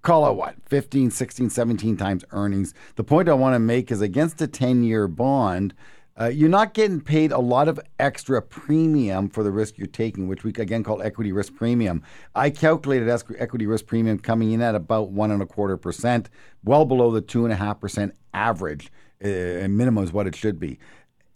call 0.01 0.29
it 0.29 0.35
what 0.35 0.55
15 0.65 1.11
16 1.11 1.49
17 1.49 1.95
times 1.95 2.25
earnings 2.31 2.73
the 2.95 3.03
point 3.03 3.29
i 3.29 3.33
want 3.33 3.55
to 3.55 3.59
make 3.59 3.89
is 3.89 4.01
against 4.01 4.41
a 4.41 4.47
10 4.47 4.83
year 4.83 5.07
bond 5.07 5.73
uh, 6.19 6.25
you're 6.25 6.49
not 6.49 6.73
getting 6.73 7.01
paid 7.01 7.31
a 7.31 7.39
lot 7.39 7.67
of 7.67 7.79
extra 7.99 8.41
premium 8.41 9.29
for 9.29 9.43
the 9.43 9.51
risk 9.51 9.77
you're 9.77 9.87
taking, 9.87 10.27
which 10.27 10.43
we 10.43 10.51
again 10.51 10.83
call 10.83 11.01
equity 11.01 11.31
risk 11.31 11.55
premium. 11.55 12.03
I 12.35 12.49
calculated 12.49 13.09
equity 13.37 13.65
risk 13.65 13.87
premium 13.87 14.19
coming 14.19 14.51
in 14.51 14.61
at 14.61 14.75
about 14.75 15.09
one 15.09 15.31
and 15.31 15.41
a 15.41 15.45
quarter 15.45 15.77
percent, 15.77 16.29
well 16.63 16.85
below 16.85 17.11
the 17.11 17.21
two 17.21 17.45
and 17.45 17.53
a 17.53 17.55
half 17.55 17.79
percent 17.79 18.15
average, 18.33 18.91
uh, 19.23 19.67
minimum 19.67 20.03
is 20.03 20.13
what 20.13 20.27
it 20.27 20.35
should 20.35 20.59
be. 20.59 20.79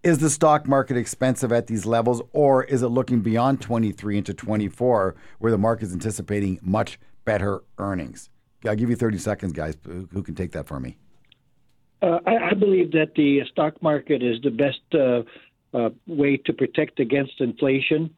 Is 0.03 0.19
the 0.19 0.29
stock 0.29 0.67
market 0.67 0.95
expensive 0.95 1.51
at 1.51 1.67
these 1.67 1.85
levels, 1.85 2.21
or 2.31 2.63
is 2.63 2.83
it 2.83 2.89
looking 2.89 3.21
beyond 3.21 3.61
23 3.61 4.19
into 4.19 4.33
24, 4.33 5.15
where 5.39 5.51
the 5.51 5.57
market 5.57 5.85
is 5.85 5.93
anticipating 5.93 6.59
much 6.61 6.99
better 7.25 7.63
earnings? 7.79 8.29
I'll 8.65 8.75
give 8.75 8.89
you 8.89 8.95
30 8.95 9.17
seconds, 9.17 9.53
guys. 9.53 9.75
Who 9.85 10.23
can 10.23 10.35
take 10.35 10.51
that 10.51 10.67
for 10.67 10.79
me? 10.79 10.97
Uh, 12.01 12.19
I, 12.25 12.49
I, 12.51 12.53
believe 12.53 12.91
that 12.91 13.15
the 13.15 13.41
stock 13.51 13.81
market 13.81 14.21
is 14.21 14.39
the 14.43 14.51
best 14.51 14.81
uh, 14.93 15.23
uh, 15.75 15.89
way 16.05 16.38
to 16.38 16.53
protect 16.53 16.99
against 16.99 17.41
inflation. 17.41 18.13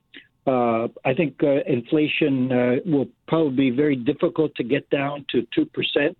Uh, 0.45 0.89
I 1.05 1.13
think 1.15 1.41
uh, 1.43 1.63
inflation 1.65 2.49
will 2.85 3.07
probably 3.27 3.69
be 3.69 3.75
very 3.75 3.95
difficult 3.95 4.53
to 4.55 4.63
get 4.63 4.89
down 4.89 5.25
to 5.29 5.47
2%. 5.57 6.15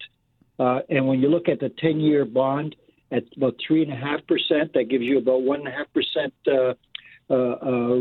and 0.90 1.08
when 1.08 1.20
you 1.20 1.30
look 1.30 1.50
at 1.50 1.60
the 1.60 1.70
10 1.70 2.00
year 2.00 2.24
bond 2.24 2.76
at 3.12 3.24
about 3.36 3.56
3.5%, 3.70 4.74
that 4.74 4.90
gives 4.90 5.04
you 5.04 5.18
about 5.18 5.42
1.5% 5.42 6.76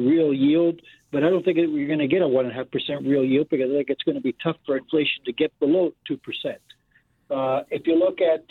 real 0.07 0.33
yield 0.33 0.81
but 1.11 1.25
I 1.25 1.31
don't 1.31 1.44
think 1.44 1.57
we're 1.57 1.87
going 1.87 1.99
to 2.01 2.07
get 2.07 2.23
a 2.23 2.29
one 2.29 2.44
and 2.44 2.53
a 2.53 2.57
half 2.57 2.71
percent 2.71 3.07
real 3.07 3.25
yield 3.25 3.49
because 3.49 3.71
I 3.71 3.77
think 3.77 3.90
it's 3.90 4.03
going 4.03 4.16
to 4.16 4.21
be 4.21 4.35
tough 4.42 4.57
for 4.66 4.77
inflation 4.77 5.25
to 5.25 5.33
get 5.33 5.59
below 5.59 5.92
two 6.07 6.18
percent. 6.18 6.61
Uh, 7.31 7.62
if 7.71 7.87
you 7.87 7.99
look 7.99 8.18
at 8.21 8.44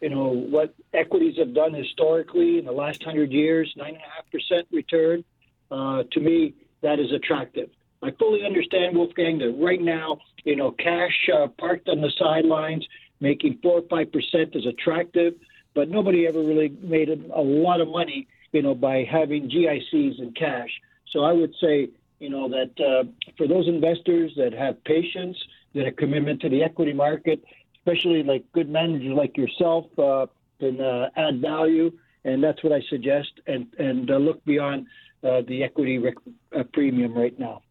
you 0.00 0.10
know 0.10 0.28
what 0.28 0.74
equities 0.92 1.36
have 1.38 1.54
done 1.54 1.72
historically 1.72 2.58
in 2.58 2.64
the 2.64 2.72
last 2.72 3.02
hundred 3.02 3.32
years, 3.32 3.72
nine 3.76 3.94
and 3.94 4.02
a 4.02 4.14
half 4.14 4.30
percent 4.30 4.66
return. 4.72 5.24
uh, 5.70 6.02
to 6.12 6.20
me, 6.20 6.54
that 6.82 7.00
is 7.00 7.12
attractive. 7.12 7.70
I 8.02 8.10
fully 8.18 8.44
understand, 8.44 8.96
Wolfgang, 8.96 9.38
that 9.38 9.52
right 9.52 9.80
now, 9.80 10.18
you 10.44 10.56
know, 10.56 10.70
cash 10.72 11.28
uh, 11.34 11.48
parked 11.58 11.88
on 11.88 12.00
the 12.02 12.10
sidelines, 12.18 12.86
making 13.20 13.58
four 13.62 13.78
or 13.78 13.82
five 13.88 14.12
percent 14.12 14.54
is 14.54 14.66
attractive, 14.66 15.34
but 15.74 15.88
nobody 15.88 16.26
ever 16.26 16.40
really 16.40 16.76
made 16.82 17.08
a, 17.08 17.18
a 17.34 17.40
lot 17.40 17.80
of 17.80 17.88
money, 17.88 18.28
you 18.52 18.62
know, 18.62 18.74
by 18.74 19.04
having 19.10 19.48
GICs 19.48 20.18
in 20.20 20.32
cash. 20.36 20.70
So 21.10 21.24
I 21.24 21.32
would 21.32 21.54
say, 21.60 21.88
you 22.20 22.28
know, 22.28 22.48
that 22.48 22.72
uh, 22.80 23.04
for 23.38 23.48
those 23.48 23.68
investors 23.68 24.32
that 24.36 24.52
have 24.52 24.82
patience, 24.84 25.36
that 25.74 25.86
have 25.86 25.96
commitment 25.96 26.40
to 26.42 26.48
the 26.48 26.62
equity 26.62 26.92
market, 26.92 27.42
especially 27.84 28.22
like 28.22 28.44
good 28.52 28.68
managers 28.68 29.12
like 29.12 29.36
yourself, 29.36 29.86
uh, 29.98 30.26
can 30.60 30.80
uh, 30.80 31.10
add 31.16 31.40
value, 31.40 31.92
and 32.24 32.42
that's 32.42 32.62
what 32.62 32.72
I 32.72 32.80
suggest. 32.88 33.32
And 33.46 33.66
and 33.78 34.10
uh, 34.10 34.16
look 34.16 34.44
beyond 34.44 34.86
uh, 35.22 35.42
the 35.46 35.62
equity 35.62 35.98
rec- 35.98 36.14
uh, 36.56 36.64
premium 36.72 37.14
right 37.14 37.38
now. 37.38 37.62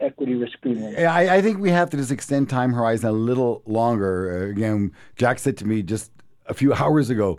Equity 0.00 0.36
risk 0.36 0.58
premium. 0.62 0.94
Yeah, 0.94 1.12
I, 1.12 1.36
I 1.36 1.42
think 1.42 1.58
we 1.58 1.68
have 1.68 1.90
to 1.90 1.98
just 1.98 2.10
extend 2.10 2.48
time 2.48 2.72
horizon 2.72 3.10
a 3.10 3.12
little 3.12 3.62
longer. 3.66 4.44
Uh, 4.44 4.50
again, 4.50 4.92
Jack 5.16 5.38
said 5.38 5.58
to 5.58 5.66
me 5.66 5.82
just 5.82 6.10
a 6.46 6.54
few 6.54 6.72
hours 6.72 7.10
ago, 7.10 7.38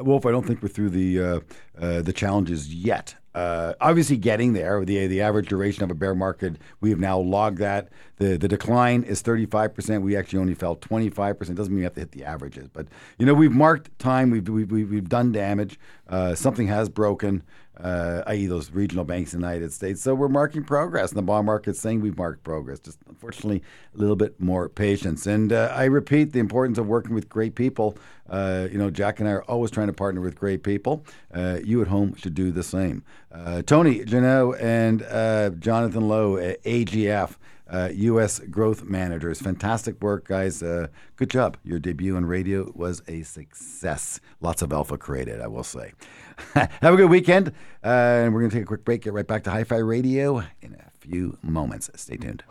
Wolf, 0.00 0.24
I 0.24 0.30
don't 0.30 0.46
think 0.46 0.62
we're 0.62 0.68
through 0.70 0.90
the 0.90 1.42
the 1.74 2.12
challenges 2.14 2.74
yet. 2.74 3.14
Uh, 3.34 3.74
obviously, 3.80 4.16
getting 4.16 4.54
there. 4.54 4.84
The 4.84 5.06
the 5.06 5.20
average 5.20 5.48
duration 5.48 5.84
of 5.84 5.90
a 5.90 5.94
bear 5.94 6.14
market, 6.14 6.56
we 6.80 6.90
have 6.90 6.98
now 6.98 7.18
logged 7.18 7.58
that. 7.58 7.90
The 8.18 8.36
The 8.36 8.48
decline 8.48 9.02
is 9.02 9.22
thirty 9.22 9.46
five 9.46 9.74
percent. 9.74 10.02
We 10.02 10.16
actually 10.16 10.40
only 10.40 10.54
fell 10.54 10.76
twenty 10.76 11.10
five 11.10 11.38
percent. 11.38 11.56
Doesn't 11.56 11.72
mean 11.72 11.80
we 11.80 11.84
have 11.84 11.94
to 11.94 12.00
hit 12.00 12.12
the 12.12 12.24
averages, 12.24 12.68
but 12.68 12.86
you 13.18 13.26
know 13.26 13.34
we've 13.34 13.52
marked 13.52 13.96
time. 13.98 14.30
We've 14.30 14.48
we've, 14.48 14.70
we've 14.70 15.08
done 15.08 15.32
damage. 15.32 15.78
Uh, 16.08 16.34
something 16.34 16.68
has 16.68 16.88
broken 16.88 17.42
uh, 17.80 18.22
i.e., 18.26 18.46
those 18.46 18.70
regional 18.70 19.04
banks 19.04 19.32
in 19.32 19.40
the 19.40 19.46
United 19.46 19.72
States. 19.72 20.02
So 20.02 20.14
we're 20.14 20.28
marking 20.28 20.64
progress, 20.64 21.10
and 21.10 21.18
the 21.18 21.22
bond 21.22 21.46
market's 21.46 21.80
saying 21.80 22.00
we've 22.00 22.16
marked 22.16 22.42
progress. 22.44 22.80
Just 22.80 22.98
unfortunately, 23.08 23.62
a 23.94 23.98
little 23.98 24.16
bit 24.16 24.40
more 24.40 24.68
patience. 24.68 25.26
And 25.26 25.52
uh, 25.52 25.72
I 25.74 25.84
repeat 25.84 26.32
the 26.32 26.40
importance 26.40 26.78
of 26.78 26.86
working 26.86 27.14
with 27.14 27.28
great 27.28 27.54
people. 27.54 27.96
Uh, 28.28 28.68
you 28.70 28.78
know, 28.78 28.90
Jack 28.90 29.20
and 29.20 29.28
I 29.28 29.32
are 29.32 29.44
always 29.44 29.70
trying 29.70 29.86
to 29.86 29.92
partner 29.92 30.20
with 30.20 30.34
great 30.34 30.62
people. 30.62 31.04
Uh, 31.32 31.58
you 31.64 31.80
at 31.80 31.88
home 31.88 32.14
should 32.16 32.34
do 32.34 32.50
the 32.50 32.62
same. 32.62 33.04
Uh, 33.32 33.62
Tony 33.62 34.04
Genua 34.04 34.56
and 34.58 35.02
uh, 35.04 35.50
Jonathan 35.50 36.08
Lowe 36.08 36.36
at 36.36 36.62
AGF. 36.64 37.36
Uh, 37.70 37.90
U.S. 37.92 38.38
growth 38.38 38.84
managers. 38.84 39.40
Fantastic 39.40 40.02
work, 40.02 40.26
guys. 40.26 40.62
Uh, 40.62 40.88
good 41.16 41.30
job. 41.30 41.56
Your 41.64 41.78
debut 41.78 42.16
on 42.16 42.24
radio 42.24 42.72
was 42.74 43.02
a 43.06 43.22
success. 43.22 44.20
Lots 44.40 44.62
of 44.62 44.72
alpha 44.72 44.96
created, 44.96 45.40
I 45.40 45.46
will 45.48 45.64
say. 45.64 45.92
Have 46.54 46.94
a 46.94 46.96
good 46.96 47.10
weekend. 47.10 47.48
Uh, 47.84 47.88
and 47.88 48.32
we're 48.34 48.40
going 48.40 48.50
to 48.50 48.56
take 48.56 48.64
a 48.64 48.66
quick 48.66 48.84
break. 48.84 49.02
Get 49.02 49.12
right 49.12 49.26
back 49.26 49.44
to 49.44 49.50
Hi 49.50 49.64
Fi 49.64 49.76
Radio 49.76 50.38
in 50.62 50.74
a 50.74 50.90
few 51.00 51.36
moments. 51.42 51.90
Stay 51.96 52.16
tuned. 52.16 52.42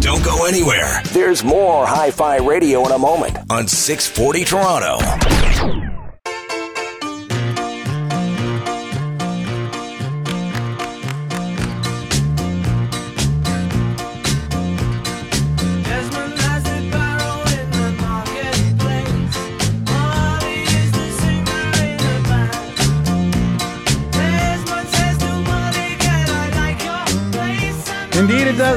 Don't 0.00 0.24
go 0.24 0.46
anywhere. 0.46 1.02
There's 1.12 1.42
more 1.42 1.86
Hi 1.86 2.10
Fi 2.10 2.36
Radio 2.36 2.84
in 2.86 2.92
a 2.92 2.98
moment 2.98 3.36
on 3.50 3.66
640 3.66 4.44
Toronto. 4.44 5.93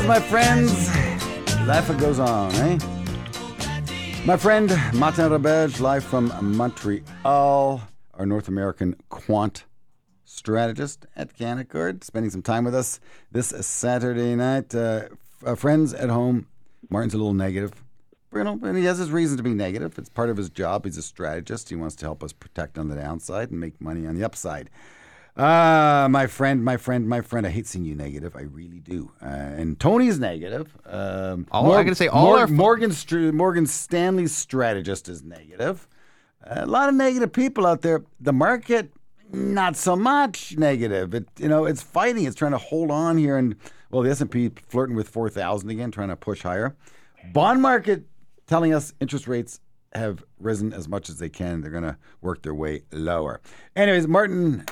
My 0.05 0.19
friends. 0.19 0.89
Life 1.65 1.97
goes 1.97 2.19
on, 2.19 2.53
eh? 2.55 2.77
My 4.25 4.37
friend 4.37 4.69
Martin 4.93 5.31
Roberge, 5.31 5.79
live 5.79 6.03
from 6.03 6.31
Montreal, 6.55 7.81
our 8.13 8.25
North 8.25 8.47
American 8.47 8.95
quant 9.09 9.65
strategist 10.23 11.07
at 11.15 11.35
Canaccord, 11.35 12.03
spending 12.03 12.29
some 12.29 12.41
time 12.41 12.63
with 12.63 12.75
us 12.75 12.99
this 13.31 13.47
Saturday 13.65 14.35
night. 14.35 14.73
Uh, 14.73 15.09
uh, 15.45 15.55
friends 15.55 15.93
at 15.93 16.09
home, 16.09 16.47
Martin's 16.89 17.13
a 17.13 17.17
little 17.17 17.33
negative. 17.33 17.83
You 18.33 18.43
know, 18.43 18.59
and 18.63 18.77
he 18.77 18.85
has 18.85 18.99
his 18.99 19.09
reason 19.09 19.37
to 19.37 19.43
be 19.43 19.53
negative. 19.53 19.97
It's 19.97 20.09
part 20.09 20.29
of 20.29 20.37
his 20.37 20.49
job. 20.49 20.85
He's 20.85 20.97
a 20.97 21.01
strategist. 21.01 21.69
He 21.69 21.75
wants 21.75 21.95
to 21.97 22.05
help 22.05 22.23
us 22.23 22.33
protect 22.33 22.77
on 22.77 22.87
the 22.87 22.95
downside 22.95 23.51
and 23.51 23.59
make 23.59 23.81
money 23.81 24.05
on 24.05 24.15
the 24.15 24.23
upside. 24.23 24.69
Ah, 25.37 26.07
my 26.09 26.25
friend, 26.25 26.63
my 26.63 26.77
friend, 26.77 27.07
my 27.07 27.21
friend. 27.21 27.45
I 27.45 27.49
hate 27.51 27.67
seeing 27.67 27.85
you 27.85 27.93
negative. 27.93 28.35
I 28.35 28.41
really 28.41 28.79
do. 28.79 29.11
Uh, 29.21 29.25
and 29.27 29.79
Tony's 29.79 30.19
negative. 30.19 30.75
Um, 30.85 31.45
All- 31.51 31.71
I 31.73 31.83
gotta 31.83 31.95
say, 31.95 32.07
all 32.07 32.35
our- 32.35 32.47
Morgan 32.47 32.91
Str- 32.91 33.31
Morgan 33.31 33.65
Stanley's 33.67 34.31
strategist 34.35 35.07
is 35.09 35.23
negative. 35.23 35.87
a 36.49 36.65
lot 36.65 36.87
of 36.87 36.95
negative 36.95 37.33
people 37.33 37.65
out 37.67 37.81
there. 37.81 38.03
The 38.21 38.31
market, 38.31 38.93
not 39.33 39.75
so 39.75 39.95
much 39.97 40.55
negative. 40.57 41.13
It 41.13 41.27
you 41.37 41.49
know 41.49 41.65
it's 41.65 41.81
fighting. 41.83 42.23
It's 42.25 42.35
trying 42.37 42.53
to 42.53 42.57
hold 42.57 42.89
on 42.89 43.17
here, 43.17 43.35
and 43.37 43.55
well, 43.91 44.01
the 44.01 44.09
S 44.11 44.21
and 44.21 44.31
P 44.31 44.51
flirting 44.69 44.95
with 44.95 45.09
four 45.09 45.29
thousand 45.29 45.69
again, 45.71 45.91
trying 45.91 46.07
to 46.07 46.15
push 46.15 46.43
higher. 46.43 46.73
Bond 47.33 47.61
market 47.61 48.05
telling 48.45 48.73
us 48.73 48.93
interest 49.01 49.27
rates 49.27 49.59
have 49.93 50.23
risen 50.39 50.71
as 50.71 50.87
much 50.87 51.09
as 51.09 51.17
they 51.19 51.27
can. 51.29 51.59
They're 51.59 51.71
going 51.71 51.83
to 51.83 51.97
work 52.21 52.43
their 52.43 52.53
way 52.55 52.83
lower. 52.93 53.41
Anyways, 53.75 54.07
Martin 54.07 54.63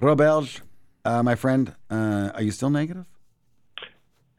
Roberge, 0.00 0.60
uh, 1.04 1.22
my 1.22 1.34
friend, 1.34 1.74
uh, 1.90 2.30
are 2.34 2.42
you 2.42 2.50
still 2.50 2.70
negative? 2.70 3.06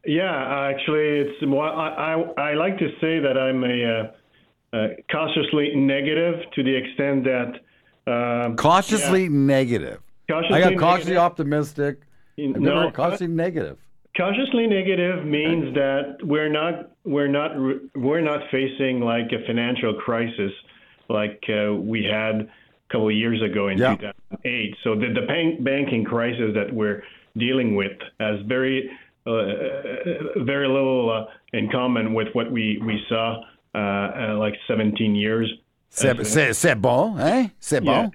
Yeah, 0.05 0.69
actually, 0.71 1.19
it's 1.19 1.45
more. 1.45 1.65
I, 1.67 2.13
I 2.13 2.49
I 2.49 2.53
like 2.55 2.77
to 2.79 2.89
say 2.99 3.19
that 3.19 3.37
I'm 3.37 3.63
a 3.63 3.77
uh, 3.85 4.75
uh, 4.75 4.87
cautiously 5.11 5.75
negative 5.75 6.35
to 6.55 6.63
the 6.63 6.75
extent 6.75 7.23
that 7.25 7.51
um, 8.11 8.55
Cautiously 8.55 9.29
negative. 9.29 9.99
Cautiously 10.27 10.57
I 10.57 10.69
got 10.71 10.79
cautiously 10.79 11.13
negative. 11.13 11.17
optimistic. 11.31 12.01
No, 12.37 12.89
cautiously 12.91 13.27
negative. 13.27 13.77
cautiously 14.17 14.65
negative 14.65 15.23
means 15.25 15.75
that 15.75 16.17
we're 16.23 16.49
not 16.49 16.89
we're 17.05 17.27
not 17.27 17.51
we're 17.95 18.21
not 18.21 18.41
facing 18.49 19.01
like 19.01 19.31
a 19.31 19.45
financial 19.45 19.93
crisis 19.93 20.51
like 21.09 21.43
uh, 21.49 21.73
we 21.75 22.03
had 22.03 22.35
a 22.41 22.47
couple 22.91 23.09
of 23.09 23.13
years 23.13 23.39
ago 23.43 23.67
in 23.67 23.77
Yeah. 23.77 23.95
2008. 24.43 24.75
So 24.83 24.95
the 24.95 25.07
the 25.13 25.25
bank, 25.27 25.63
banking 25.63 26.03
crisis 26.03 26.53
that 26.55 26.73
we're 26.73 27.03
dealing 27.37 27.75
with 27.75 27.97
has 28.19 28.39
very 28.47 28.89
uh, 29.25 29.31
very 30.43 30.67
little 30.67 31.11
uh, 31.11 31.57
in 31.57 31.69
common 31.69 32.13
with 32.13 32.27
what 32.33 32.51
we 32.51 32.81
we 32.85 32.99
saw 33.09 33.41
uh, 33.75 33.77
uh, 33.77 34.35
like 34.37 34.55
17 34.67 35.15
years. 35.15 35.51
C'est, 35.89 36.23
c'est, 36.25 36.53
c'est 36.53 36.75
bon, 36.75 37.17
eh? 37.19 37.49
C'est 37.59 37.83
Yeah. 37.83 38.09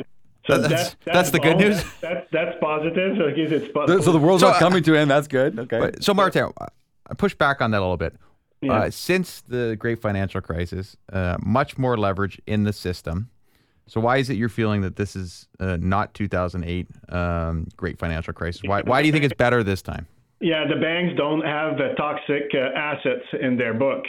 So 0.47 0.59
That's- 0.59 0.71
that's, 0.71 0.97
that's 1.05 1.31
the 1.31 1.41
good 1.41 1.59
news? 1.59 1.83
That's, 1.83 2.01
that's, 2.01 2.27
that's 2.31 2.57
positive. 2.61 3.17
So 3.19 3.25
it's 3.27 3.69
po- 3.73 3.87
The- 3.87 4.01
So 4.03 4.13
the 4.13 4.19
world's 4.19 4.43
So, 4.43 4.49
not 4.49 4.57
uh, 4.57 4.59
coming 4.61 4.83
to 4.85 4.93
an 4.95 5.01
end. 5.01 5.11
That's 5.11 5.27
good. 5.29 5.59
Okay. 5.59 5.79
But, 5.81 6.03
so, 6.05 6.15
Martin, 6.15 6.53
I 7.11 7.15
push 7.15 7.35
back 7.35 7.61
on 7.61 7.73
that 7.73 7.79
a 7.79 7.81
little 7.81 7.97
bit. 7.97 8.15
Yeah. 8.63 8.73
Uh, 8.73 8.91
since 8.91 9.43
the 9.43 9.77
great 9.79 10.01
financial 10.01 10.41
crisis, 10.41 10.97
uh, 11.13 11.37
much 11.45 11.77
more 11.77 11.97
leverage 11.99 12.41
in 12.47 12.63
the 12.65 12.73
system. 12.73 13.29
So, 13.89 14.01
why 14.01 14.17
is 14.17 14.31
it 14.31 14.37
you're 14.37 14.49
feeling 14.49 14.81
that 14.83 14.97
this 14.97 15.15
is 15.15 15.47
uh, 15.61 15.79
not 15.81 16.13
2008 16.15 16.89
um, 17.09 17.69
great 17.77 17.99
financial 17.99 18.33
crisis? 18.33 18.63
Why, 18.65 18.83
why 18.83 19.01
do 19.01 19.07
you 19.07 19.13
think 19.13 19.25
it's 19.25 19.35
better 19.35 19.63
this 19.63 19.81
time? 19.81 20.07
Yeah, 20.41 20.65
the 20.69 20.81
banks 20.81 21.17
don't 21.17 21.43
have 21.43 21.77
the 21.79 21.95
toxic 21.97 22.51
uh, 22.53 22.77
assets 22.77 23.25
in 23.41 23.57
their 23.57 23.75
book. 23.75 24.05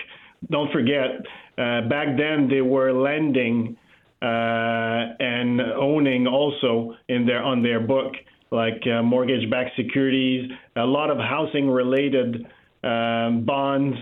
Don't 0.50 0.72
forget, 0.72 1.22
uh, 1.58 1.88
back 1.88 2.18
then 2.18 2.48
they 2.50 2.62
were 2.62 2.92
lending 2.92 3.78
uh, 4.22 5.14
and 5.20 5.62
owning 5.62 6.28
also 6.28 6.96
in 7.08 7.26
their 7.26 7.44
on 7.44 7.62
their 7.62 7.80
book, 7.80 8.14
like 8.52 8.82
uh, 8.88 9.04
mortgage-backed 9.04 9.76
securities, 9.76 10.50
a 10.76 10.86
lot 10.86 11.12
of 11.12 11.18
housing-related 11.18 12.48
um, 12.84 13.44
bonds, 13.46 13.96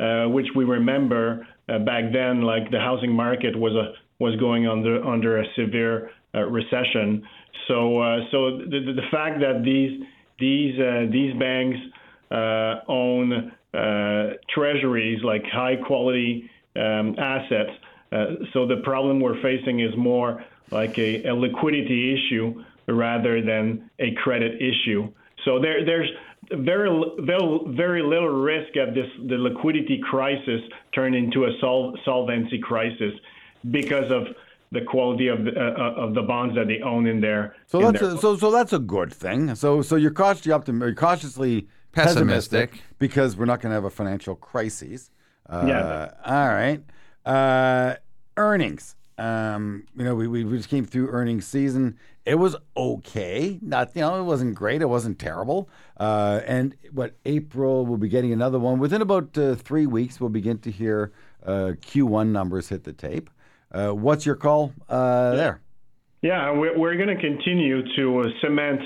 uh, 0.00 0.24
which 0.24 0.46
we 0.56 0.64
remember 0.64 1.46
uh, 1.68 1.78
back 1.78 2.12
then, 2.12 2.42
like 2.42 2.70
the 2.70 2.80
housing 2.80 3.12
market 3.12 3.56
was 3.56 3.74
a 3.74 3.94
was 4.20 4.36
going 4.36 4.68
under 4.68 5.04
under 5.04 5.40
a 5.40 5.44
severe 5.56 6.10
uh, 6.34 6.40
recession. 6.42 7.26
So 7.66 7.98
uh, 7.98 8.18
so 8.30 8.58
the, 8.58 8.92
the 8.94 9.08
fact 9.10 9.40
that 9.40 9.62
these 9.64 10.00
these 10.38 10.78
uh, 10.78 11.06
these 11.10 11.34
banks 11.38 11.78
uh, 12.30 12.80
own 12.86 13.52
uh, 13.74 14.34
treasuries 14.54 15.22
like 15.24 15.42
high 15.44 15.76
quality 15.76 16.48
um, 16.76 17.16
assets. 17.18 17.70
Uh, 18.12 18.26
so 18.52 18.66
the 18.66 18.78
problem 18.82 19.20
we're 19.20 19.40
facing 19.42 19.80
is 19.80 19.96
more 19.96 20.44
like 20.70 20.98
a, 20.98 21.24
a 21.24 21.34
liquidity 21.34 22.14
issue 22.14 22.62
rather 22.88 23.40
than 23.42 23.90
a 23.98 24.12
credit 24.22 24.60
issue. 24.60 25.08
So 25.44 25.60
there, 25.60 25.84
there's 25.84 26.08
very, 26.50 26.90
very, 27.20 27.60
very 27.68 28.02
little 28.02 28.28
risk 28.28 28.76
of 28.76 28.94
this 28.94 29.06
the 29.28 29.36
liquidity 29.36 30.00
crisis 30.02 30.60
turn 30.94 31.14
into 31.14 31.44
a 31.44 31.50
sol- 31.60 31.96
solvency 32.04 32.58
crisis 32.58 33.12
because 33.70 34.10
of 34.10 34.28
the 34.72 34.80
quality 34.82 35.26
of 35.28 35.44
the, 35.44 35.52
uh, 35.58 35.92
of 35.96 36.14
the 36.14 36.22
bonds 36.22 36.54
that 36.54 36.68
they 36.68 36.80
own 36.80 37.06
in 37.06 37.20
their. 37.20 37.54
So 37.66 37.80
in 37.80 37.86
that's 37.86 38.00
their 38.00 38.14
a, 38.14 38.18
so 38.18 38.36
so 38.36 38.50
that's 38.50 38.72
a 38.72 38.78
good 38.78 39.12
thing. 39.12 39.54
So 39.56 39.82
so 39.82 39.96
you're 39.96 40.12
cautiously 40.12 40.52
optim- 40.52 40.82
or 40.82 40.94
cautiously 40.94 41.66
pessimistic, 41.92 42.70
Pessimistic. 42.70 42.82
because 43.00 43.36
we're 43.36 43.46
not 43.46 43.60
going 43.60 43.70
to 43.70 43.74
have 43.74 43.84
a 43.84 43.90
financial 43.90 44.36
crisis. 44.36 45.10
Uh, 45.48 45.64
Yeah. 45.66 46.10
All 46.24 46.48
right. 46.48 46.82
Uh, 47.26 47.96
earnings. 48.36 48.94
Um, 49.18 49.84
you 49.96 50.04
know, 50.04 50.14
we, 50.14 50.28
we 50.28 50.44
we 50.44 50.56
just 50.56 50.68
came 50.70 50.84
through 50.86 51.08
earnings 51.10 51.46
season. 51.46 51.98
It 52.24 52.36
was 52.36 52.54
okay. 52.76 53.58
Not 53.60 53.90
you 53.96 54.02
know, 54.02 54.20
it 54.20 54.22
wasn't 54.24 54.54
great. 54.54 54.82
It 54.82 54.88
wasn't 54.88 55.18
terrible. 55.18 55.68
Uh, 55.98 56.40
and 56.46 56.76
what 56.92 57.16
April 57.26 57.84
we'll 57.84 57.98
be 57.98 58.08
getting 58.08 58.32
another 58.32 58.58
one 58.58 58.78
within 58.78 59.02
about 59.02 59.36
uh, 59.36 59.56
three 59.56 59.86
weeks. 59.86 60.20
We'll 60.20 60.30
begin 60.30 60.58
to 60.60 60.70
hear 60.70 61.12
uh, 61.44 61.72
Q1 61.82 62.28
numbers 62.28 62.68
hit 62.68 62.84
the 62.84 62.92
tape. 62.92 63.28
Uh, 63.72 63.90
what's 63.90 64.26
your 64.26 64.34
call 64.34 64.72
uh, 64.88 65.34
there? 65.34 65.60
Yeah, 66.22 66.52
we're, 66.52 66.78
we're 66.78 66.96
going 66.96 67.16
to 67.16 67.20
continue 67.20 67.82
to 67.96 68.20
uh, 68.20 68.24
cement 68.40 68.80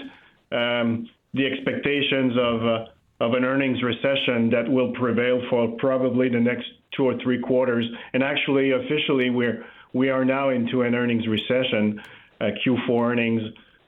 um, 0.53 1.09
the 1.33 1.47
expectations 1.47 2.35
of 2.39 2.67
uh, 2.67 2.85
of 3.21 3.33
an 3.35 3.45
earnings 3.45 3.83
recession 3.83 4.51
that 4.51 4.69
will 4.69 4.93
prevail 4.93 5.41
for 5.49 5.69
probably 5.79 6.29
the 6.29 6.41
next 6.41 6.67
two 6.97 7.05
or 7.05 7.15
three 7.23 7.41
quarters. 7.41 7.87
And 8.13 8.23
actually, 8.23 8.73
officially, 8.73 9.31
we're 9.31 9.65
we 9.93 10.11
are 10.11 10.25
now 10.25 10.51
into 10.51 10.83
an 10.83 10.95
earnings 10.95 11.27
recession. 11.27 12.01
Uh, 12.41 12.47
Q4 12.67 13.13
earnings 13.13 13.43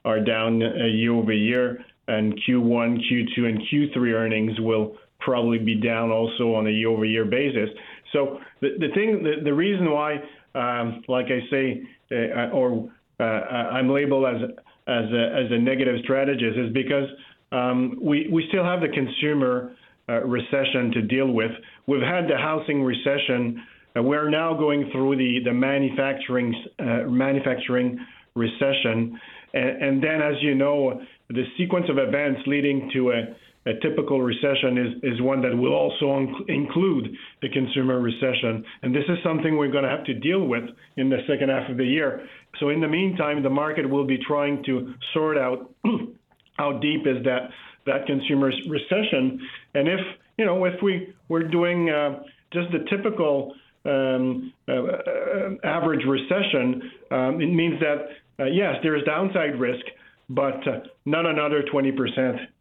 are 0.04 0.20
down 0.20 0.62
uh, 0.62 0.86
year 0.86 1.12
over 1.12 1.32
year, 1.32 1.84
and 2.08 2.40
Q1, 2.48 3.00
Q2, 3.10 3.38
and 3.38 3.60
Q3 3.60 4.14
earnings 4.14 4.60
will 4.60 4.96
probably 5.18 5.58
be 5.58 5.74
down 5.74 6.10
also 6.10 6.54
on 6.54 6.66
a 6.68 6.70
year 6.70 6.88
over 6.88 7.04
year 7.04 7.24
basis. 7.24 7.68
So 8.12 8.40
the, 8.60 8.76
the 8.78 8.88
thing, 8.94 9.24
the, 9.24 9.42
the 9.42 9.52
reason 9.52 9.90
why, 9.90 10.22
um, 10.56 11.02
like 11.08 11.26
I 11.26 11.40
say, 11.50 11.82
uh, 12.10 12.50
or 12.50 12.90
uh, 13.20 13.22
I'm 13.22 13.88
labeled 13.88 14.24
as 14.26 14.50
as 14.88 15.04
a, 15.12 15.44
as 15.44 15.50
a 15.50 15.58
negative 15.58 15.96
strategist 16.04 16.56
is 16.58 16.72
because 16.72 17.08
um, 17.52 17.98
we 18.00 18.28
we 18.32 18.46
still 18.48 18.64
have 18.64 18.80
the 18.80 18.88
consumer 18.88 19.72
uh, 20.08 20.22
recession 20.24 20.92
to 20.92 21.02
deal 21.02 21.28
with. 21.28 21.50
We've 21.86 22.02
had 22.02 22.28
the 22.28 22.36
housing 22.36 22.82
recession. 22.82 23.62
Uh, 23.96 24.02
we're 24.02 24.30
now 24.30 24.54
going 24.54 24.90
through 24.92 25.16
the 25.16 25.40
the 25.44 25.52
manufacturing 25.52 26.54
uh, 26.78 27.08
manufacturing 27.08 27.98
recession, 28.34 29.18
and, 29.54 29.82
and 29.82 30.02
then, 30.02 30.22
as 30.22 30.34
you 30.42 30.54
know, 30.54 31.00
the 31.28 31.44
sequence 31.58 31.86
of 31.88 31.98
events 31.98 32.40
leading 32.46 32.90
to 32.92 33.10
a 33.10 33.36
a 33.66 33.74
typical 33.80 34.22
recession 34.22 34.78
is, 34.78 35.14
is 35.14 35.20
one 35.20 35.42
that 35.42 35.56
will 35.56 35.74
also 35.74 36.06
inc- 36.06 36.48
include 36.48 37.14
the 37.42 37.48
consumer 37.48 38.00
recession. 38.00 38.64
And 38.82 38.94
this 38.94 39.02
is 39.08 39.18
something 39.24 39.56
we're 39.56 39.72
going 39.72 39.84
to 39.84 39.90
have 39.90 40.04
to 40.04 40.14
deal 40.14 40.46
with 40.46 40.64
in 40.96 41.10
the 41.10 41.18
second 41.28 41.48
half 41.50 41.68
of 41.68 41.76
the 41.76 41.84
year. 41.84 42.26
So, 42.60 42.70
in 42.70 42.80
the 42.80 42.88
meantime, 42.88 43.42
the 43.42 43.50
market 43.50 43.88
will 43.88 44.06
be 44.06 44.18
trying 44.18 44.62
to 44.64 44.94
sort 45.12 45.36
out 45.36 45.70
how 46.58 46.78
deep 46.78 47.06
is 47.06 47.24
that, 47.24 47.50
that 47.86 48.06
consumer 48.06 48.52
recession. 48.68 49.40
And 49.74 49.88
if, 49.88 50.00
you 50.38 50.46
know, 50.46 50.64
if 50.64 50.80
we, 50.82 51.12
we're 51.28 51.48
doing 51.48 51.90
uh, 51.90 52.22
just 52.52 52.70
the 52.70 52.84
typical 52.88 53.54
um, 53.84 54.52
uh, 54.68 54.72
uh, 54.72 55.50
average 55.64 56.04
recession, 56.06 56.90
um, 57.10 57.40
it 57.40 57.52
means 57.52 57.80
that, 57.80 58.08
uh, 58.38 58.46
yes, 58.46 58.76
there 58.82 58.96
is 58.96 59.02
downside 59.04 59.58
risk 59.58 59.84
but 60.28 60.66
uh, 60.66 60.80
not 61.04 61.26
another 61.26 61.62
20%. 61.62 61.92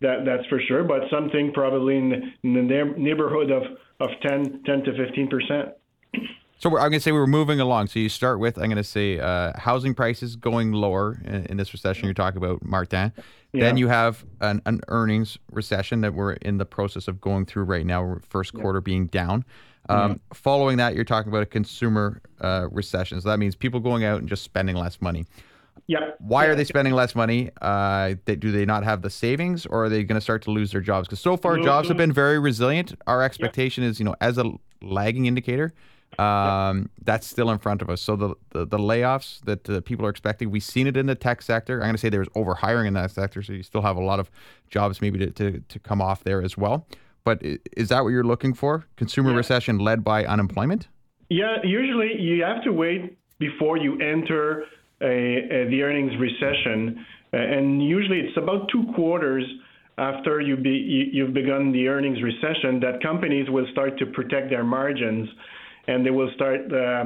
That 0.02 0.26
that's 0.26 0.46
for 0.48 0.60
sure. 0.68 0.84
But 0.84 1.04
something 1.12 1.52
probably 1.54 1.98
in 1.98 2.10
the, 2.10 2.22
in 2.44 2.54
the 2.54 2.94
neighborhood 2.98 3.52
of 3.52 3.64
of 4.00 4.10
10, 4.22 4.64
10 4.66 4.84
to 4.84 4.92
15%. 4.92 5.72
So 6.58 6.70
we're, 6.70 6.80
I'm 6.80 6.90
going 6.90 6.94
to 6.94 7.00
say 7.00 7.12
we're 7.12 7.28
moving 7.28 7.60
along. 7.60 7.88
So 7.88 8.00
you 8.00 8.10
start 8.10 8.40
with 8.40 8.58
I'm 8.58 8.66
going 8.66 8.78
to 8.78 8.84
say 8.84 9.20
uh, 9.20 9.54
housing 9.58 9.94
prices 9.94 10.36
going 10.36 10.72
lower 10.72 11.20
in, 11.24 11.46
in 11.48 11.58
this 11.58 11.74
recession. 11.74 12.06
You're 12.06 12.14
talking 12.14 12.38
about 12.38 12.64
Martin. 12.64 13.14
Yeah. 13.54 13.62
Then 13.62 13.78
you 13.78 13.88
have 13.88 14.26
an, 14.42 14.62
an 14.66 14.82
earnings 14.90 15.38
recession 15.52 16.02
that 16.02 16.14
we're 16.14 16.34
in 16.34 16.58
the 16.58 16.66
process 16.66 17.08
of 17.08 17.22
going 17.22 17.46
through 17.46 17.64
right 17.64 17.86
now. 17.86 18.18
First 18.28 18.54
quarter 18.54 18.82
being 18.82 19.08
down. 19.08 19.46
Um, 19.88 20.20
Following 20.34 20.78
that, 20.78 20.96
you're 20.96 21.06
talking 21.06 21.32
about 21.32 21.44
a 21.44 21.46
consumer 21.46 22.22
uh, 22.42 22.68
recession. 22.72 23.22
So 23.22 23.30
that 23.30 23.38
means 23.38 23.56
people 23.56 23.80
going 23.80 24.04
out 24.04 24.20
and 24.20 24.28
just 24.28 24.44
spending 24.44 24.76
less 24.76 25.00
money. 25.02 25.26
Yeah. 25.88 26.12
Why 26.20 26.46
are 26.46 26.56
they 26.56 26.64
spending 26.64 26.94
less 26.94 27.16
money? 27.16 27.52
Uh, 27.62 28.16
they, 28.26 28.36
do 28.36 28.52
they 28.52 28.66
not 28.66 28.84
have 28.84 29.02
the 29.02 29.10
savings, 29.10 29.66
or 29.66 29.86
are 29.86 29.90
they 29.90 30.04
going 30.04 30.16
to 30.16 30.22
start 30.22 30.42
to 30.44 30.52
lose 30.52 30.72
their 30.72 30.82
jobs? 30.82 31.08
Because 31.08 31.20
so 31.20 31.38
far, 31.38 31.58
No, 31.58 31.64
jobs 31.64 31.88
have 31.90 31.98
been 31.98 32.14
very 32.14 32.40
resilient. 32.40 32.96
Our 33.08 33.22
expectation 33.22 33.84
is, 33.84 34.00
you 34.00 34.06
know, 34.06 34.16
as 34.22 34.38
a 34.38 34.52
lagging 34.82 35.26
indicator, 35.26 35.74
um, 36.18 36.90
that's 37.04 37.28
still 37.28 37.52
in 37.52 37.60
front 37.60 37.82
of 37.82 37.90
us. 37.90 38.02
So 38.02 38.16
the 38.16 38.36
the, 38.52 38.66
the 38.66 38.78
layoffs 38.78 39.42
that 39.42 39.70
uh, 39.70 39.82
people 39.82 40.06
are 40.06 40.10
expecting, 40.10 40.50
we've 40.50 40.64
seen 40.64 40.88
it 40.88 40.98
in 40.98 41.06
the 41.06 41.16
tech 41.16 41.42
sector. 41.42 41.76
I'm 41.76 41.88
going 41.88 41.96
to 41.96 41.98
say 42.00 42.10
there 42.10 42.26
there's 42.26 42.46
overhiring 42.46 42.88
in 42.88 42.94
that 42.94 43.12
sector, 43.12 43.44
so 43.44 43.54
you 43.54 43.64
still 43.64 43.82
have 43.82 43.98
a 43.98 44.04
lot 44.04 44.20
of 44.20 44.32
jobs 44.70 45.02
maybe 45.02 45.20
to, 45.20 45.32
to, 45.32 45.60
to 45.60 45.80
come 45.80 46.02
off 46.02 46.24
there 46.24 46.42
as 46.42 46.58
well. 46.58 46.88
But 47.26 47.42
is 47.76 47.90
that 47.90 48.04
what 48.04 48.10
you're 48.10 48.24
looking 48.24 48.54
for? 48.54 48.86
Consumer 48.96 49.34
recession 49.34 49.80
led 49.80 50.04
by 50.04 50.26
unemployment? 50.26 50.88
Yeah. 51.30 51.58
Usually, 51.64 52.20
you 52.20 52.44
have 52.44 52.64
to 52.64 52.72
wait 52.72 53.18
before 53.40 53.78
you 53.78 54.00
enter 54.00 54.66
the 55.00 55.80
earnings 55.82 56.14
recession, 56.20 57.06
uh, 57.34 57.38
and 57.38 57.84
usually 57.84 58.20
it's 58.20 58.38
about 58.38 58.70
two 58.72 58.86
quarters 58.96 59.44
after 59.98 60.42
you 60.42 60.56
be, 60.58 60.70
you, 60.70 61.06
you've 61.12 61.34
begun 61.34 61.72
the 61.72 61.88
earnings 61.88 62.20
recession 62.22 62.80
that 62.82 63.02
companies 63.02 63.50
will 63.50 63.68
start 63.72 63.98
to 64.00 64.06
protect 64.08 64.50
their 64.50 64.64
margins, 64.64 65.28
and 65.88 66.06
they 66.06 66.10
will 66.12 66.32
start 66.36 66.62
uh, 66.72 67.06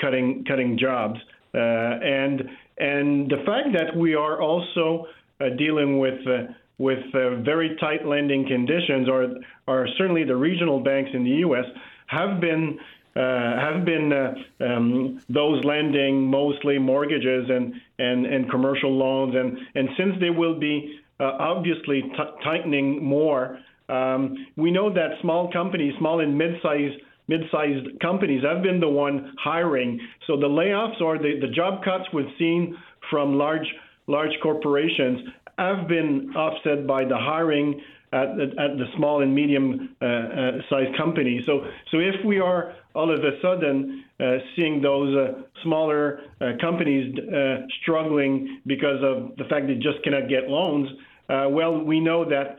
cutting 0.00 0.44
cutting 0.46 0.78
jobs. 0.78 1.18
Uh, 1.54 1.58
and 1.58 2.42
and 2.78 3.30
the 3.30 3.42
fact 3.44 3.68
that 3.74 3.96
we 3.96 4.14
are 4.14 4.40
also 4.40 5.06
uh, 5.40 5.50
dealing 5.58 5.98
with 5.98 6.20
uh, 6.26 6.52
with 6.78 7.04
uh, 7.14 7.36
very 7.42 7.76
tight 7.80 8.06
lending 8.06 8.46
conditions, 8.46 9.08
or 9.08 9.28
or 9.66 9.86
certainly 9.98 10.24
the 10.24 10.36
regional 10.36 10.80
banks 10.80 11.10
in 11.12 11.24
the 11.24 11.36
U.S. 11.46 11.64
have 12.06 12.40
been 12.40 12.78
have 13.20 13.84
been 13.84 14.12
uh, 14.12 14.34
um, 14.64 15.20
those 15.28 15.62
lending 15.64 16.22
mostly 16.22 16.78
mortgages 16.78 17.50
and, 17.50 17.74
and, 17.98 18.26
and 18.26 18.50
commercial 18.50 18.96
loans, 18.96 19.34
and, 19.34 19.58
and 19.74 19.88
since 19.98 20.18
they 20.20 20.30
will 20.30 20.58
be 20.58 20.98
uh, 21.20 21.24
obviously 21.38 22.02
t- 22.02 22.34
tightening 22.42 23.04
more, 23.04 23.58
um, 23.88 24.46
we 24.56 24.70
know 24.70 24.92
that 24.92 25.10
small 25.20 25.52
companies, 25.52 25.92
small 25.98 26.20
and 26.20 26.36
mid-sized 26.36 27.00
mid-sized 27.28 28.00
companies 28.00 28.42
have 28.42 28.62
been 28.62 28.80
the 28.80 28.88
one 28.88 29.32
hiring. 29.38 30.00
So 30.26 30.36
the 30.36 30.48
layoffs 30.48 31.00
or 31.00 31.18
the, 31.18 31.38
the 31.40 31.48
job 31.48 31.84
cuts 31.84 32.04
we've 32.12 32.26
seen 32.38 32.76
from 33.10 33.38
large 33.38 33.66
large 34.08 34.32
corporations 34.42 35.20
have 35.58 35.86
been 35.86 36.34
offset 36.34 36.86
by 36.86 37.04
the 37.04 37.16
hiring 37.16 37.80
at, 38.12 38.36
the- 38.36 38.54
at 38.58 38.76
the 38.78 38.86
small 38.96 39.22
and 39.22 39.34
medium 39.34 39.96
uh, 40.00 40.04
uh, 40.04 40.52
sized 40.70 40.96
companies. 40.96 41.44
So 41.46 41.66
so 41.90 41.98
if 41.98 42.24
we 42.24 42.40
are 42.40 42.74
all 42.94 43.10
of 43.12 43.24
a 43.24 43.40
sudden 43.40 44.04
uh, 44.20 44.38
seeing 44.54 44.82
those 44.82 45.16
uh, 45.16 45.42
smaller 45.62 46.20
uh, 46.40 46.52
companies 46.60 47.16
uh, 47.18 47.66
struggling 47.82 48.60
because 48.66 49.02
of 49.02 49.36
the 49.36 49.44
fact 49.44 49.66
they 49.66 49.74
just 49.74 50.02
cannot 50.04 50.28
get 50.28 50.48
loans, 50.48 50.88
well, 51.28 51.82
we 51.82 51.98
know 51.98 52.28
that 52.28 52.58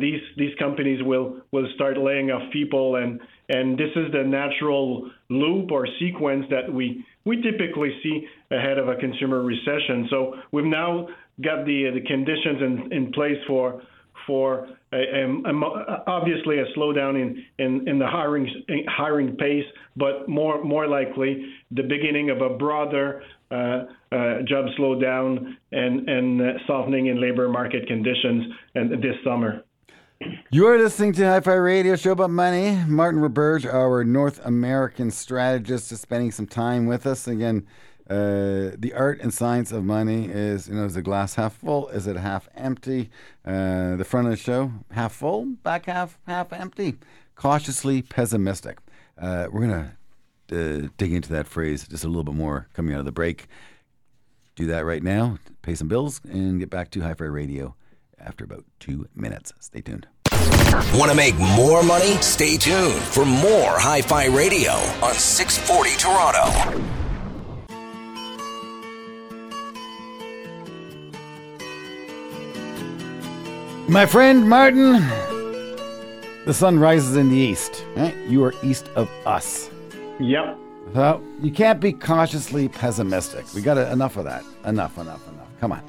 these 0.00 0.20
these 0.36 0.54
companies 0.58 1.02
will 1.02 1.40
will 1.50 1.68
start 1.74 1.98
laying 1.98 2.30
off 2.30 2.42
people, 2.52 2.96
and 2.96 3.20
and 3.48 3.76
this 3.76 3.90
is 3.96 4.12
the 4.12 4.22
natural 4.22 5.10
loop 5.28 5.72
or 5.72 5.86
sequence 5.98 6.46
that 6.50 6.72
we 6.72 7.04
we 7.24 7.42
typically 7.42 7.92
see 8.02 8.26
ahead 8.50 8.78
of 8.78 8.88
a 8.88 8.96
consumer 8.96 9.42
recession. 9.42 10.06
So 10.10 10.36
we've 10.52 10.64
now 10.64 11.08
got 11.42 11.64
the 11.66 11.90
the 11.92 12.02
conditions 12.06 12.62
in, 12.62 12.92
in 12.92 13.12
place 13.12 13.38
for 13.48 13.82
for 14.26 14.68
a, 14.92 14.96
a, 14.96 15.26
a 15.26 16.04
obviously 16.06 16.58
a 16.58 16.64
slowdown 16.76 17.20
in, 17.20 17.44
in, 17.58 17.88
in 17.88 17.98
the 17.98 18.06
hiring 18.06 18.48
hiring 18.88 19.36
pace, 19.36 19.64
but 19.96 20.28
more 20.28 20.62
more 20.64 20.86
likely 20.86 21.46
the 21.70 21.82
beginning 21.82 22.30
of 22.30 22.40
a 22.40 22.50
broader 22.56 23.22
uh, 23.50 23.54
uh, 24.12 24.42
job 24.48 24.66
slowdown 24.78 25.56
and 25.72 26.08
and 26.08 26.40
uh, 26.40 26.44
softening 26.66 27.06
in 27.06 27.20
labor 27.20 27.48
market 27.48 27.86
conditions 27.86 28.52
and 28.74 28.90
this 29.02 29.16
summer. 29.24 29.62
You 30.50 30.66
are 30.68 30.78
listening 30.78 31.12
to 31.14 31.26
Hi 31.26 31.40
Fi 31.40 31.54
Radio 31.54 31.96
Show 31.96 32.12
About 32.12 32.30
Money. 32.30 32.78
Martin 32.86 33.20
Roberge, 33.20 33.66
our 33.66 34.04
North 34.04 34.40
American 34.44 35.10
strategist, 35.10 35.92
is 35.92 36.00
spending 36.00 36.30
some 36.30 36.46
time 36.46 36.86
with 36.86 37.06
us. 37.06 37.26
Again, 37.26 37.66
uh, 38.08 38.76
the 38.76 38.92
art 38.94 39.20
and 39.20 39.32
science 39.32 39.72
of 39.72 39.82
money 39.84 40.26
is, 40.26 40.68
you 40.68 40.74
know, 40.74 40.84
is 40.84 40.94
the 40.94 41.02
glass 41.02 41.36
half 41.36 41.56
full? 41.56 41.88
Is 41.88 42.06
it 42.06 42.16
half 42.16 42.48
empty? 42.54 43.10
Uh, 43.44 43.96
the 43.96 44.04
front 44.04 44.26
of 44.26 44.32
the 44.32 44.36
show, 44.36 44.72
half 44.90 45.14
full, 45.14 45.46
back 45.62 45.86
half, 45.86 46.18
half 46.26 46.52
empty. 46.52 46.96
Cautiously 47.34 48.02
pessimistic. 48.02 48.78
Uh, 49.16 49.46
we're 49.50 49.66
going 49.66 49.90
to 50.50 50.84
uh, 50.84 50.88
dig 50.98 51.14
into 51.14 51.30
that 51.32 51.46
phrase 51.46 51.88
just 51.88 52.04
a 52.04 52.08
little 52.08 52.24
bit 52.24 52.34
more 52.34 52.68
coming 52.74 52.94
out 52.94 53.00
of 53.00 53.06
the 53.06 53.12
break. 53.12 53.46
Do 54.54 54.66
that 54.66 54.84
right 54.84 55.02
now, 55.02 55.38
pay 55.62 55.74
some 55.74 55.88
bills, 55.88 56.20
and 56.24 56.60
get 56.60 56.70
back 56.70 56.90
to 56.90 57.00
Hi 57.00 57.14
Fi 57.14 57.24
Radio 57.24 57.74
after 58.18 58.44
about 58.44 58.64
two 58.78 59.08
minutes. 59.14 59.52
Stay 59.60 59.80
tuned. 59.80 60.06
Want 60.94 61.10
to 61.10 61.16
make 61.16 61.36
more 61.38 61.82
money? 61.82 62.16
Stay 62.20 62.56
tuned 62.56 63.00
for 63.02 63.24
more 63.24 63.78
Hi 63.78 64.02
Fi 64.02 64.26
Radio 64.26 64.72
on 65.02 65.14
640 65.14 65.96
Toronto. 65.96 67.03
My 73.86 74.06
friend 74.06 74.48
Martin, 74.48 74.92
the 76.46 76.54
sun 76.54 76.78
rises 76.78 77.16
in 77.16 77.28
the 77.28 77.36
east. 77.36 77.84
Right? 77.94 78.16
You 78.26 78.42
are 78.44 78.54
east 78.62 78.88
of 78.96 79.10
us. 79.26 79.68
Yep. 80.18 80.56
So 80.94 81.22
you 81.42 81.52
can't 81.52 81.80
be 81.80 81.92
cautiously 81.92 82.68
pessimistic. 82.68 83.44
We 83.54 83.60
got 83.60 83.76
enough 83.76 84.16
of 84.16 84.24
that. 84.24 84.42
Enough, 84.64 84.96
enough, 84.96 85.28
enough. 85.28 85.48
Come 85.60 85.72
on. 85.72 85.82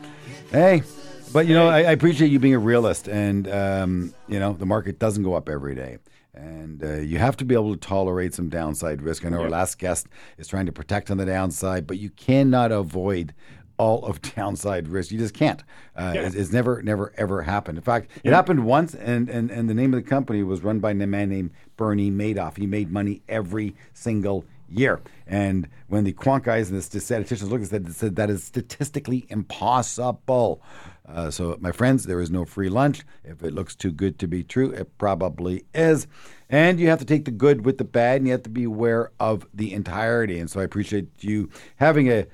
Hey, 0.51 0.83
but 1.31 1.47
you 1.47 1.53
know, 1.53 1.69
I, 1.69 1.79
I 1.79 1.91
appreciate 1.91 2.31
you 2.31 2.39
being 2.39 2.53
a 2.53 2.59
realist, 2.59 3.07
and 3.07 3.47
um, 3.47 4.13
you 4.27 4.39
know, 4.39 4.51
the 4.53 4.65
market 4.65 4.99
doesn't 4.99 5.23
go 5.23 5.33
up 5.33 5.47
every 5.47 5.73
day, 5.73 5.97
and 6.33 6.83
uh, 6.83 6.95
you 6.95 7.17
have 7.17 7.37
to 7.37 7.45
be 7.45 7.55
able 7.55 7.73
to 7.73 7.79
tolerate 7.79 8.33
some 8.33 8.49
downside 8.49 9.01
risk. 9.01 9.25
I 9.25 9.29
know 9.29 9.41
our 9.41 9.49
last 9.49 9.79
guest 9.79 10.07
is 10.37 10.47
trying 10.49 10.65
to 10.65 10.73
protect 10.73 11.11
on 11.11 11.17
the 11.17 11.25
downside, 11.25 11.87
but 11.87 11.97
you 11.97 12.09
cannot 12.09 12.73
avoid 12.73 13.33
all 13.77 14.05
of 14.05 14.21
downside 14.35 14.87
risk. 14.87 15.11
You 15.11 15.17
just 15.17 15.33
can't. 15.33 15.63
Uh, 15.95 16.13
it's, 16.15 16.35
it's 16.35 16.51
never, 16.51 16.81
never, 16.81 17.13
ever 17.17 17.41
happened. 17.41 17.77
In 17.77 17.83
fact, 17.83 18.11
it 18.23 18.33
happened 18.33 18.65
once, 18.65 18.93
and, 18.93 19.29
and, 19.29 19.51
and 19.51 19.69
the 19.69 19.73
name 19.73 19.93
of 19.93 20.03
the 20.03 20.09
company 20.09 20.43
was 20.43 20.63
run 20.63 20.79
by 20.79 20.91
a 20.91 20.95
man 20.95 21.29
named 21.29 21.51
Bernie 21.77 22.11
Madoff. 22.11 22.57
He 22.57 22.67
made 22.67 22.91
money 22.91 23.21
every 23.27 23.75
single 23.93 24.45
year. 24.69 25.01
And 25.27 25.67
when 25.87 26.03
the 26.03 26.13
quant 26.13 26.43
guys 26.43 26.69
and 26.69 26.79
the 26.79 26.99
statisticians 26.99 27.51
looked 27.51 27.65
at 27.65 27.73
it, 27.73 27.85
they 27.85 27.91
said 27.91 28.15
that 28.15 28.29
is 28.29 28.43
statistically 28.43 29.25
impossible. 29.29 30.61
Uh, 31.07 31.29
so, 31.29 31.55
my 31.59 31.71
friends, 31.71 32.05
there 32.05 32.19
is 32.19 32.31
no 32.31 32.45
free 32.45 32.69
lunch. 32.69 33.03
If 33.23 33.43
it 33.43 33.53
looks 33.53 33.75
too 33.75 33.91
good 33.91 34.17
to 34.19 34.27
be 34.27 34.43
true, 34.43 34.71
it 34.71 34.97
probably 34.97 35.65
is. 35.73 36.07
And 36.49 36.79
you 36.79 36.89
have 36.89 36.99
to 36.99 37.05
take 37.05 37.25
the 37.25 37.31
good 37.31 37.65
with 37.65 37.77
the 37.77 37.83
bad, 37.83 38.17
and 38.17 38.27
you 38.27 38.31
have 38.31 38.43
to 38.43 38.49
be 38.49 38.63
aware 38.63 39.11
of 39.19 39.45
the 39.53 39.73
entirety. 39.73 40.39
And 40.39 40.49
so, 40.49 40.59
I 40.59 40.63
appreciate 40.63 41.07
you 41.23 41.49
having 41.75 42.09
a 42.09 42.25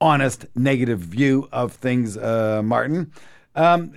honest 0.00 0.46
negative 0.54 1.00
view 1.00 1.48
of 1.52 1.72
things, 1.72 2.16
uh, 2.16 2.62
Martin. 2.64 3.12
Um, 3.54 3.92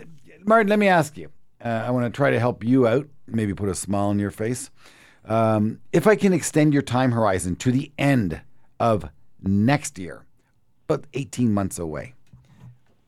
Martin, 0.45 0.67
let 0.69 0.79
me 0.79 0.87
ask 0.87 1.17
you. 1.17 1.29
Uh, 1.63 1.67
I 1.85 1.91
want 1.91 2.11
to 2.11 2.15
try 2.15 2.31
to 2.31 2.39
help 2.39 2.63
you 2.63 2.87
out, 2.87 3.07
maybe 3.27 3.53
put 3.53 3.69
a 3.69 3.75
smile 3.75 4.07
on 4.07 4.19
your 4.19 4.31
face. 4.31 4.71
Um, 5.25 5.79
if 5.93 6.07
I 6.07 6.15
can 6.15 6.33
extend 6.33 6.73
your 6.73 6.81
time 6.81 7.11
horizon 7.11 7.55
to 7.57 7.71
the 7.71 7.91
end 7.97 8.41
of 8.79 9.05
next 9.43 9.99
year, 9.99 10.25
but 10.87 11.05
18 11.13 11.53
months 11.53 11.77
away, 11.77 12.13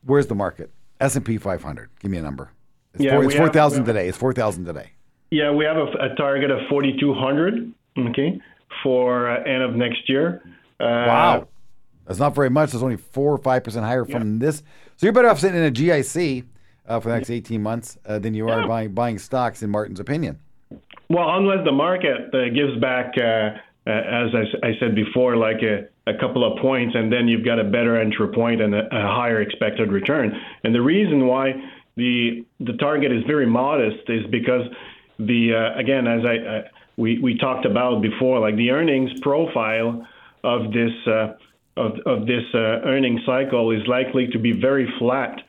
where's 0.04 0.28
the 0.28 0.34
market? 0.36 0.70
S&P 1.00 1.38
500. 1.38 1.90
Give 1.98 2.10
me 2.10 2.18
a 2.18 2.22
number. 2.22 2.50
It's, 2.94 3.02
Yeah, 3.02 3.14
four, 3.14 3.24
it's 3.24 3.34
4,000 3.34 3.84
today. 3.84 4.08
It's 4.08 4.16
4,000 4.16 4.64
today. 4.64 4.90
Yeah, 5.30 5.50
we 5.50 5.64
have 5.64 5.76
a, 5.76 5.86
a 6.00 6.14
target 6.14 6.52
of 6.52 6.60
4,200. 6.68 7.72
Okay, 7.98 8.40
for 8.82 9.30
uh, 9.30 9.42
end 9.44 9.62
of 9.62 9.74
next 9.74 10.08
year. 10.08 10.40
Uh, 10.80 10.84
Wow. 10.84 11.48
That's 12.06 12.18
not 12.18 12.34
very 12.34 12.50
much. 12.50 12.72
That's 12.72 12.82
only 12.82 12.96
4 12.96 13.32
or 13.32 13.38
5% 13.38 13.80
higher 13.82 14.04
from 14.04 14.38
this. 14.38 14.62
So 14.96 15.06
you're 15.06 15.12
better 15.12 15.28
off 15.28 15.40
sitting 15.40 15.56
in 15.58 15.64
a 15.66 15.70
GIC 15.70 16.44
uh, 16.86 17.00
for 17.00 17.08
the 17.08 17.14
next 17.16 17.30
18 17.30 17.62
months 17.62 17.98
uh, 18.06 18.18
than 18.18 18.34
you 18.34 18.48
are 18.48 18.60
Yeah. 18.60 18.66
buying, 18.66 18.92
buying 18.92 19.18
stocks, 19.18 19.62
in 19.62 19.70
Martin's 19.70 20.00
opinion. 20.00 20.38
Well, 21.08 21.36
unless 21.36 21.64
the 21.64 21.72
market 21.72 22.34
uh, 22.34 22.48
gives 22.54 22.78
back, 22.80 23.14
uh, 23.16 23.22
uh, 23.22 23.90
as 23.90 24.34
I, 24.34 24.66
I 24.68 24.72
said 24.80 24.94
before, 24.94 25.36
like 25.36 25.62
a, 25.62 25.86
a 26.10 26.14
couple 26.18 26.44
of 26.50 26.58
points, 26.60 26.94
and 26.94 27.12
then 27.12 27.28
you've 27.28 27.44
got 27.44 27.58
a 27.58 27.64
better 27.64 28.00
entry 28.00 28.28
point 28.34 28.60
and 28.60 28.74
a, 28.74 28.86
a 28.86 29.02
higher 29.14 29.40
expected 29.42 29.90
return. 29.92 30.32
And 30.64 30.74
the 30.74 30.80
reason 30.82 31.26
why 31.26 31.52
the 31.96 32.44
the 32.60 32.72
target 32.74 33.12
is 33.12 33.22
very 33.26 33.46
modest 33.46 34.08
is 34.08 34.24
because 34.30 34.62
the 35.18 35.54
uh, 35.54 35.78
again, 35.78 36.06
as 36.08 36.24
I 36.24 36.36
uh, 36.38 36.62
we 36.96 37.18
we 37.20 37.36
talked 37.38 37.66
about 37.66 38.02
before, 38.02 38.40
like 38.40 38.56
the 38.56 38.70
earnings 38.70 39.10
profile 39.22 40.06
of 40.42 40.72
this 40.72 40.92
uh, 41.06 41.34
of 41.76 41.92
of 42.06 42.26
this 42.26 42.44
uh, 42.54 42.58
earning 42.84 43.20
cycle 43.26 43.70
is 43.70 43.86
likely 43.86 44.28
to 44.28 44.38
be 44.38 44.52
very 44.52 44.92
flat, 44.98 45.40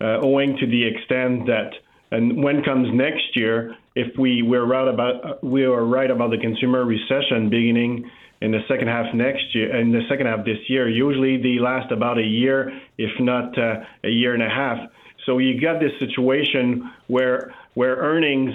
uh, 0.00 0.18
owing 0.22 0.56
to 0.58 0.66
the 0.66 0.86
extent 0.86 1.46
that 1.46 1.72
and 2.10 2.42
when 2.42 2.62
comes 2.62 2.88
next 2.92 3.36
year, 3.36 3.76
if 3.94 4.16
we 4.18 4.42
we're 4.42 4.64
right 4.64 4.88
about 4.88 5.24
uh, 5.24 5.34
we 5.42 5.64
are 5.64 5.84
right 5.84 6.10
about 6.10 6.30
the 6.30 6.38
consumer 6.38 6.84
recession 6.84 7.50
beginning 7.50 8.10
in 8.40 8.52
the 8.52 8.60
second 8.68 8.88
half 8.88 9.12
next 9.14 9.54
year, 9.54 9.76
in 9.76 9.90
the 9.92 10.02
second 10.08 10.26
half 10.26 10.44
this 10.44 10.58
year, 10.68 10.88
usually 10.88 11.36
they 11.36 11.58
last 11.60 11.90
about 11.92 12.18
a 12.18 12.22
year, 12.22 12.72
if 12.96 13.10
not 13.20 13.58
a 13.58 13.84
year 14.04 14.32
and 14.34 14.42
a 14.42 14.48
half. 14.48 14.78
So 15.26 15.38
you 15.38 15.60
got 15.60 15.80
this 15.80 15.92
situation 15.98 16.90
where 17.08 17.54
where 17.74 17.96
earnings 17.96 18.54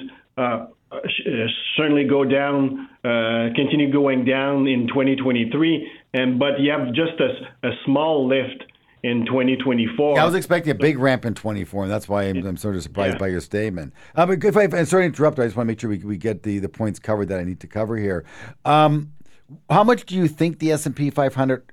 certainly 1.78 2.04
go 2.04 2.24
down, 2.24 2.90
uh, 3.04 3.50
continue 3.56 3.92
going 3.92 4.26
down 4.26 4.68
in 4.68 4.88
2023, 4.88 5.90
and 6.14 6.40
but 6.40 6.60
you 6.60 6.72
have 6.72 6.88
just 6.94 7.20
a, 7.20 7.68
a 7.68 7.72
small 7.86 8.28
lift 8.28 8.64
in 9.04 9.26
2024. 9.26 10.16
Yeah, 10.16 10.24
I 10.24 10.26
was 10.26 10.36
expecting 10.36 10.72
a 10.72 10.76
big 10.76 10.98
ramp 10.98 11.26
in 11.26 11.34
24, 11.34 11.84
and 11.84 11.92
that's 11.92 12.08
why 12.08 12.24
I'm, 12.24 12.46
I'm 12.46 12.58
sort 12.58 12.76
of 12.76 12.84
surprised 12.84 13.16
Yeah. 13.16 13.20
by 13.20 13.28
your 13.28 13.42
statement. 13.42 13.94
Um, 14.16 14.32
if 14.32 14.56
I, 14.56 14.64
and 14.64 14.88
sorry 14.88 15.04
to 15.04 15.08
interrupt, 15.08 15.40
I 15.40 15.44
just 15.46 15.58
want 15.58 15.68
to 15.68 15.72
make 15.72 15.80
sure 15.80 15.90
we, 15.90 15.98
we 15.98 16.18
get 16.18 16.44
the, 16.44 16.60
the 16.60 16.70
points 16.70 17.00
covered 17.00 17.28
that 17.28 17.40
I 17.40 17.44
need 17.44 17.60
to 17.62 17.68
cover 17.68 17.98
here. 17.98 18.24
Um, 18.64 19.12
how 19.70 19.84
much 19.84 20.06
do 20.06 20.16
you 20.16 20.28
think 20.30 20.60
the 20.60 20.72
S&P 20.72 21.10
500 21.10 21.64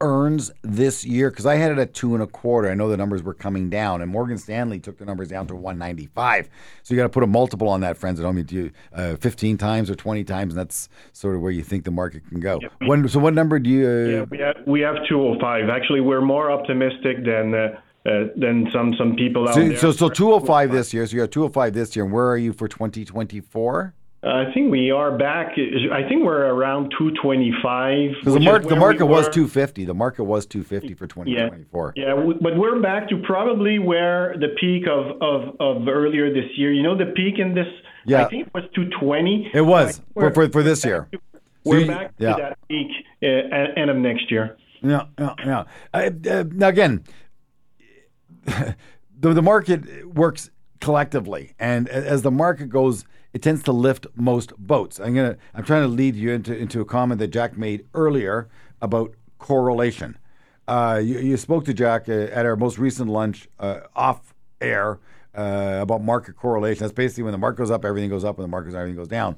earns 0.00 0.50
this 0.62 1.04
year? 1.04 1.30
Because 1.30 1.46
I 1.46 1.56
had 1.56 1.70
it 1.72 1.78
at 1.78 1.94
two 1.94 2.14
and 2.14 2.22
a 2.22 2.26
quarter. 2.26 2.70
I 2.70 2.74
know 2.74 2.88
the 2.88 2.96
numbers 2.96 3.22
were 3.22 3.34
coming 3.34 3.70
down, 3.70 4.02
and 4.02 4.10
Morgan 4.10 4.38
Stanley 4.38 4.78
took 4.78 4.98
the 4.98 5.04
numbers 5.04 5.28
down 5.28 5.46
to 5.48 5.54
195. 5.54 6.48
So 6.82 6.94
you 6.94 6.98
got 6.98 7.04
to 7.04 7.08
put 7.08 7.22
a 7.22 7.26
multiple 7.26 7.68
on 7.68 7.80
that, 7.80 7.96
friends. 7.96 8.20
I 8.20 8.22
don't 8.22 8.34
mean 8.34 8.46
to 8.46 8.70
uh, 8.94 9.16
15 9.16 9.58
times 9.58 9.90
or 9.90 9.94
20 9.94 10.24
times, 10.24 10.54
and 10.54 10.58
that's 10.58 10.88
sort 11.12 11.36
of 11.36 11.42
where 11.42 11.52
you 11.52 11.62
think 11.62 11.84
the 11.84 11.90
market 11.90 12.26
can 12.28 12.40
go. 12.40 12.60
When, 12.80 13.08
so 13.08 13.18
what 13.18 13.34
number 13.34 13.58
do 13.58 13.70
you? 13.70 13.86
Uh, 13.86 13.90
Yeah, 13.90 14.24
we 14.30 14.38
have 14.38 14.56
we 14.66 14.80
have 14.80 14.96
205. 15.08 15.68
Actually, 15.68 16.00
we're 16.00 16.20
more 16.20 16.50
optimistic 16.50 17.24
than 17.24 17.54
uh, 17.54 17.80
uh, 18.06 18.24
than 18.36 18.68
some 18.72 18.94
some 18.94 19.14
people 19.14 19.48
out 19.48 19.54
so, 19.54 19.60
there. 19.60 19.76
so, 19.76 19.92
so 19.92 20.08
205 20.08 20.72
this 20.72 20.94
year. 20.94 21.06
So 21.06 21.16
you're 21.16 21.24
at 21.24 21.32
205 21.32 21.74
this 21.74 21.94
year, 21.94 22.04
and 22.04 22.14
where 22.14 22.28
are 22.28 22.38
you 22.38 22.52
for 22.52 22.66
2024? 22.66 23.94
I 24.22 24.52
think 24.52 24.70
we 24.70 24.90
are 24.90 25.16
back. 25.16 25.52
I 25.56 26.06
think 26.06 26.24
we're 26.24 26.44
around 26.46 26.90
225. 26.98 28.10
Because 28.20 28.34
the, 28.34 28.40
mark, 28.40 28.62
the 28.62 28.68
where 28.68 28.74
we 28.74 28.80
market 28.80 29.06
was 29.06 29.24
250. 29.30 29.86
The 29.86 29.94
market 29.94 30.24
was 30.24 30.44
250 30.46 30.92
for 30.94 31.06
2024. 31.06 31.94
yeah, 31.96 32.10
w- 32.10 32.38
but 32.40 32.54
we're 32.56 32.80
back 32.82 33.08
to 33.08 33.16
probably 33.26 33.78
where 33.78 34.34
the 34.38 34.48
peak 34.60 34.84
of, 34.86 35.22
of, 35.22 35.56
of 35.58 35.88
earlier 35.88 36.32
this 36.32 36.50
year. 36.56 36.70
You 36.70 36.82
know, 36.82 36.96
the 36.98 37.06
peak 37.16 37.38
in 37.38 37.54
this, 37.54 37.66
Yeah. 38.04 38.24
I 38.26 38.28
think 38.28 38.48
it 38.48 38.54
was 38.54 38.64
220. 38.74 39.52
It 39.54 39.62
was 39.62 40.02
for, 40.12 40.30
for, 40.34 40.48
for 40.50 40.62
this 40.62 40.84
year. 40.84 41.08
So 41.12 41.18
We're 41.64 41.78
you- 41.80 41.86
back 41.86 42.12
yeah. 42.18 42.36
to 42.36 42.42
that 42.42 42.58
peak 42.68 42.88
uh, 43.22 43.26
at 43.26 43.78
end 43.78 43.88
of 43.90 43.96
next 43.96 44.30
year. 44.30 44.58
Yeah, 44.82 45.06
yeah, 45.18 45.34
yeah. 45.44 45.64
Uh, 45.94 46.10
uh, 46.30 46.44
now 46.52 46.68
again, 46.68 47.04
the 48.46 48.74
the 49.34 49.42
market 49.42 50.14
works 50.14 50.50
collectively, 50.80 51.54
and 51.58 51.86
as 51.88 52.22
the 52.22 52.30
market 52.30 52.70
goes, 52.70 53.04
it 53.32 53.42
tends 53.42 53.62
to 53.64 53.72
lift 53.72 54.06
most 54.14 54.52
boats. 54.58 54.98
I'm 55.00 55.14
gonna 55.14 55.36
I'm 55.54 55.64
trying 55.64 55.82
to 55.82 55.88
lead 55.88 56.16
you 56.16 56.32
into 56.32 56.56
into 56.56 56.80
a 56.80 56.84
comment 56.84 57.18
that 57.20 57.28
Jack 57.28 57.56
made 57.56 57.86
earlier 57.94 58.48
about 58.82 59.14
correlation. 59.38 60.16
Uh, 60.68 61.00
you, 61.02 61.18
you 61.18 61.36
spoke 61.36 61.64
to 61.64 61.74
Jack 61.74 62.08
uh, 62.08 62.12
at 62.12 62.46
our 62.46 62.56
most 62.56 62.78
recent 62.78 63.08
lunch 63.10 63.48
uh, 63.58 63.80
off 63.96 64.34
air 64.60 65.00
uh, 65.34 65.78
about 65.80 66.02
market 66.02 66.36
correlation. 66.36 66.80
That's 66.80 66.92
basically 66.92 67.24
when 67.24 67.32
the 67.32 67.38
market 67.38 67.58
goes 67.58 67.70
up, 67.70 67.84
everything 67.84 68.10
goes 68.10 68.24
up, 68.24 68.38
when 68.38 68.44
the 68.44 68.48
market 68.48 68.66
goes 68.66 68.74
down, 68.74 68.82
everything 68.82 68.96
goes 68.98 69.08
down. 69.08 69.36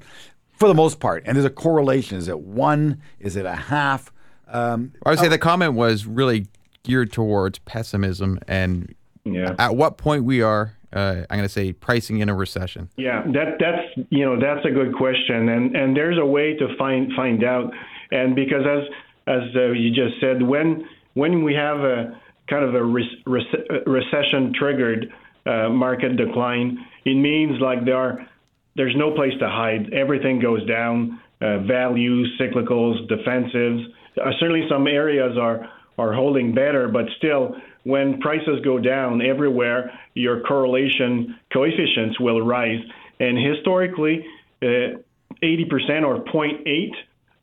For 0.59 0.67
the 0.67 0.75
most 0.75 0.99
part, 0.99 1.23
and 1.25 1.35
there's 1.35 1.45
a 1.45 1.49
correlation. 1.49 2.17
Is 2.17 2.27
it 2.27 2.39
one? 2.39 3.01
Is 3.19 3.35
it 3.35 3.45
a 3.45 3.55
half? 3.55 4.11
Um, 4.47 4.93
I 5.05 5.09
would 5.09 5.19
say 5.19 5.27
the 5.27 5.39
comment 5.39 5.73
was 5.73 6.05
really 6.05 6.45
geared 6.83 7.11
towards 7.11 7.57
pessimism 7.59 8.39
and 8.47 8.93
Yeah. 9.25 9.55
at 9.57 9.75
what 9.75 9.97
point 9.97 10.25
we 10.25 10.41
are, 10.43 10.73
uh, 10.93 11.25
I'm 11.29 11.37
going 11.37 11.41
to 11.43 11.49
say, 11.49 11.73
pricing 11.73 12.19
in 12.19 12.29
a 12.29 12.35
recession. 12.35 12.89
Yeah, 12.97 13.23
that 13.33 13.57
that's 13.59 14.07
you 14.09 14.25
know 14.25 14.39
that's 14.39 14.65
a 14.65 14.71
good 14.71 14.95
question, 14.95 15.49
and 15.49 15.75
and 15.75 15.97
there's 15.97 16.17
a 16.17 16.25
way 16.25 16.53
to 16.53 16.75
find 16.77 17.11
find 17.15 17.43
out, 17.43 17.71
and 18.11 18.35
because 18.35 18.63
as 18.65 18.83
as 19.27 19.55
uh, 19.55 19.71
you 19.71 19.89
just 19.89 20.19
said, 20.21 20.41
when 20.41 20.87
when 21.13 21.43
we 21.43 21.53
have 21.55 21.79
a 21.79 22.19
kind 22.49 22.63
of 22.63 22.75
a 22.75 22.83
re- 22.83 23.23
rec- 23.25 23.87
recession 23.87 24.53
triggered 24.57 25.11
uh, 25.45 25.69
market 25.69 26.15
decline, 26.17 26.77
it 27.05 27.15
means 27.15 27.59
like 27.59 27.85
there 27.85 27.97
are 27.97 28.27
there's 28.75 28.95
no 28.95 29.11
place 29.15 29.33
to 29.39 29.47
hide. 29.47 29.93
Everything 29.93 30.39
goes 30.39 30.65
down. 30.67 31.19
Uh, 31.41 31.59
values, 31.59 32.39
cyclicals, 32.39 33.05
defensives. 33.09 33.83
Uh, 34.15 34.31
certainly, 34.39 34.65
some 34.69 34.87
areas 34.87 35.37
are 35.37 35.69
are 35.97 36.13
holding 36.13 36.53
better, 36.53 36.87
but 36.87 37.05
still, 37.17 37.55
when 37.83 38.19
prices 38.21 38.59
go 38.63 38.79
down 38.79 39.21
everywhere, 39.21 39.91
your 40.13 40.41
correlation 40.41 41.37
coefficients 41.51 42.19
will 42.19 42.41
rise. 42.41 42.79
And 43.19 43.37
historically, 43.37 44.25
uh, 44.61 44.99
80% 45.43 46.03
or 46.05 46.23
0.8 46.23 46.91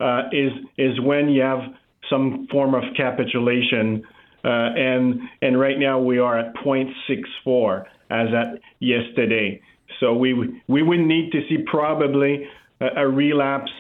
uh, 0.01 0.29
is 0.33 0.53
is 0.79 0.99
when 1.01 1.29
you 1.29 1.43
have 1.43 1.61
some 2.09 2.49
form 2.51 2.75
of 2.75 2.83
capitulation. 2.97 4.03
Uh, 4.43 4.49
and 4.49 5.21
and 5.43 5.61
right 5.61 5.79
now 5.79 6.01
we 6.01 6.19
are 6.19 6.39
at 6.39 6.55
0.64 6.57 7.85
as 8.11 8.29
at 8.35 8.61
yesterday. 8.81 9.61
So 10.01 10.15
we 10.15 10.61
we 10.67 10.83
would 10.83 11.01
need 11.01 11.33
to 11.33 11.41
see 11.49 11.59
probably 11.71 12.49
a, 12.81 13.03
a 13.03 13.09
relapse 13.09 13.71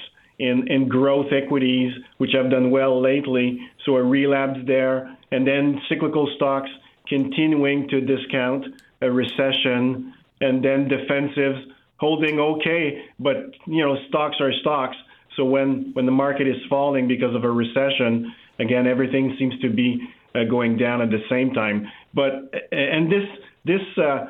in, 0.40 0.66
in 0.68 0.88
growth 0.88 1.32
equities, 1.32 1.92
which 2.16 2.30
have 2.32 2.50
done 2.50 2.70
well 2.70 3.00
lately. 3.00 3.60
So 3.84 3.96
a 3.96 4.02
relapse 4.02 4.58
there, 4.66 5.16
and 5.30 5.46
then 5.46 5.80
cyclical 5.88 6.28
stocks 6.36 6.70
continuing 7.06 7.88
to 7.88 8.00
discount 8.00 8.64
a 9.02 9.10
recession 9.10 10.14
and 10.40 10.64
then 10.64 10.88
defensives 10.88 11.62
holding 11.98 12.40
okay, 12.40 13.04
but 13.18 13.36
you 13.66 13.84
know 13.84 13.96
stocks 14.08 14.36
are 14.40 14.52
stocks. 14.60 14.96
So 15.36 15.44
when 15.44 15.90
when 15.92 16.06
the 16.06 16.12
market 16.12 16.48
is 16.48 16.56
falling 16.70 17.06
because 17.06 17.34
of 17.34 17.44
a 17.44 17.50
recession, 17.50 18.32
again 18.58 18.86
everything 18.86 19.36
seems 19.38 19.58
to 19.60 19.68
be 19.68 20.08
uh, 20.34 20.44
going 20.44 20.78
down 20.78 21.02
at 21.02 21.10
the 21.10 21.22
same 21.28 21.52
time. 21.52 21.86
But 22.14 22.32
and 22.72 23.12
this 23.12 23.28
this 23.66 23.82
uh, 23.98 24.26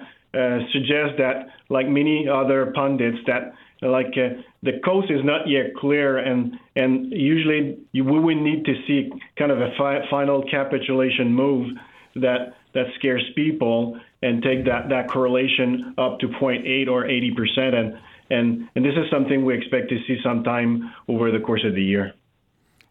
suggests 0.72 1.16
that 1.18 1.48
like 1.68 1.88
many 1.88 2.28
other 2.28 2.72
pundits 2.74 3.18
that 3.26 3.54
like 3.82 4.12
uh, 4.16 4.40
the 4.62 4.78
coast 4.84 5.10
is 5.10 5.24
not 5.24 5.48
yet 5.48 5.74
clear 5.76 6.18
and 6.18 6.58
and 6.76 7.12
usually 7.12 7.78
you, 7.92 8.04
we 8.04 8.18
would 8.18 8.36
need 8.36 8.64
to 8.64 8.74
see 8.86 9.10
kind 9.36 9.50
of 9.50 9.60
a 9.60 9.70
fi- 9.78 10.06
final 10.10 10.44
capitulation 10.50 11.32
move 11.32 11.68
that 12.16 12.54
that 12.74 12.86
scares 12.98 13.24
people 13.34 13.98
and 14.22 14.42
take 14.42 14.64
that 14.66 14.88
that 14.88 15.08
correlation 15.08 15.94
up 15.98 16.18
to 16.20 16.28
0.8 16.28 16.88
or 16.88 17.06
80 17.06 17.34
percent 17.34 17.74
and 17.74 17.98
and 18.30 18.68
and 18.74 18.84
this 18.84 18.94
is 18.94 19.10
something 19.10 19.44
we 19.44 19.56
expect 19.56 19.88
to 19.88 19.98
see 20.06 20.18
sometime 20.22 20.92
over 21.08 21.30
the 21.30 21.40
course 21.40 21.64
of 21.64 21.74
the 21.74 21.82
year. 21.82 22.14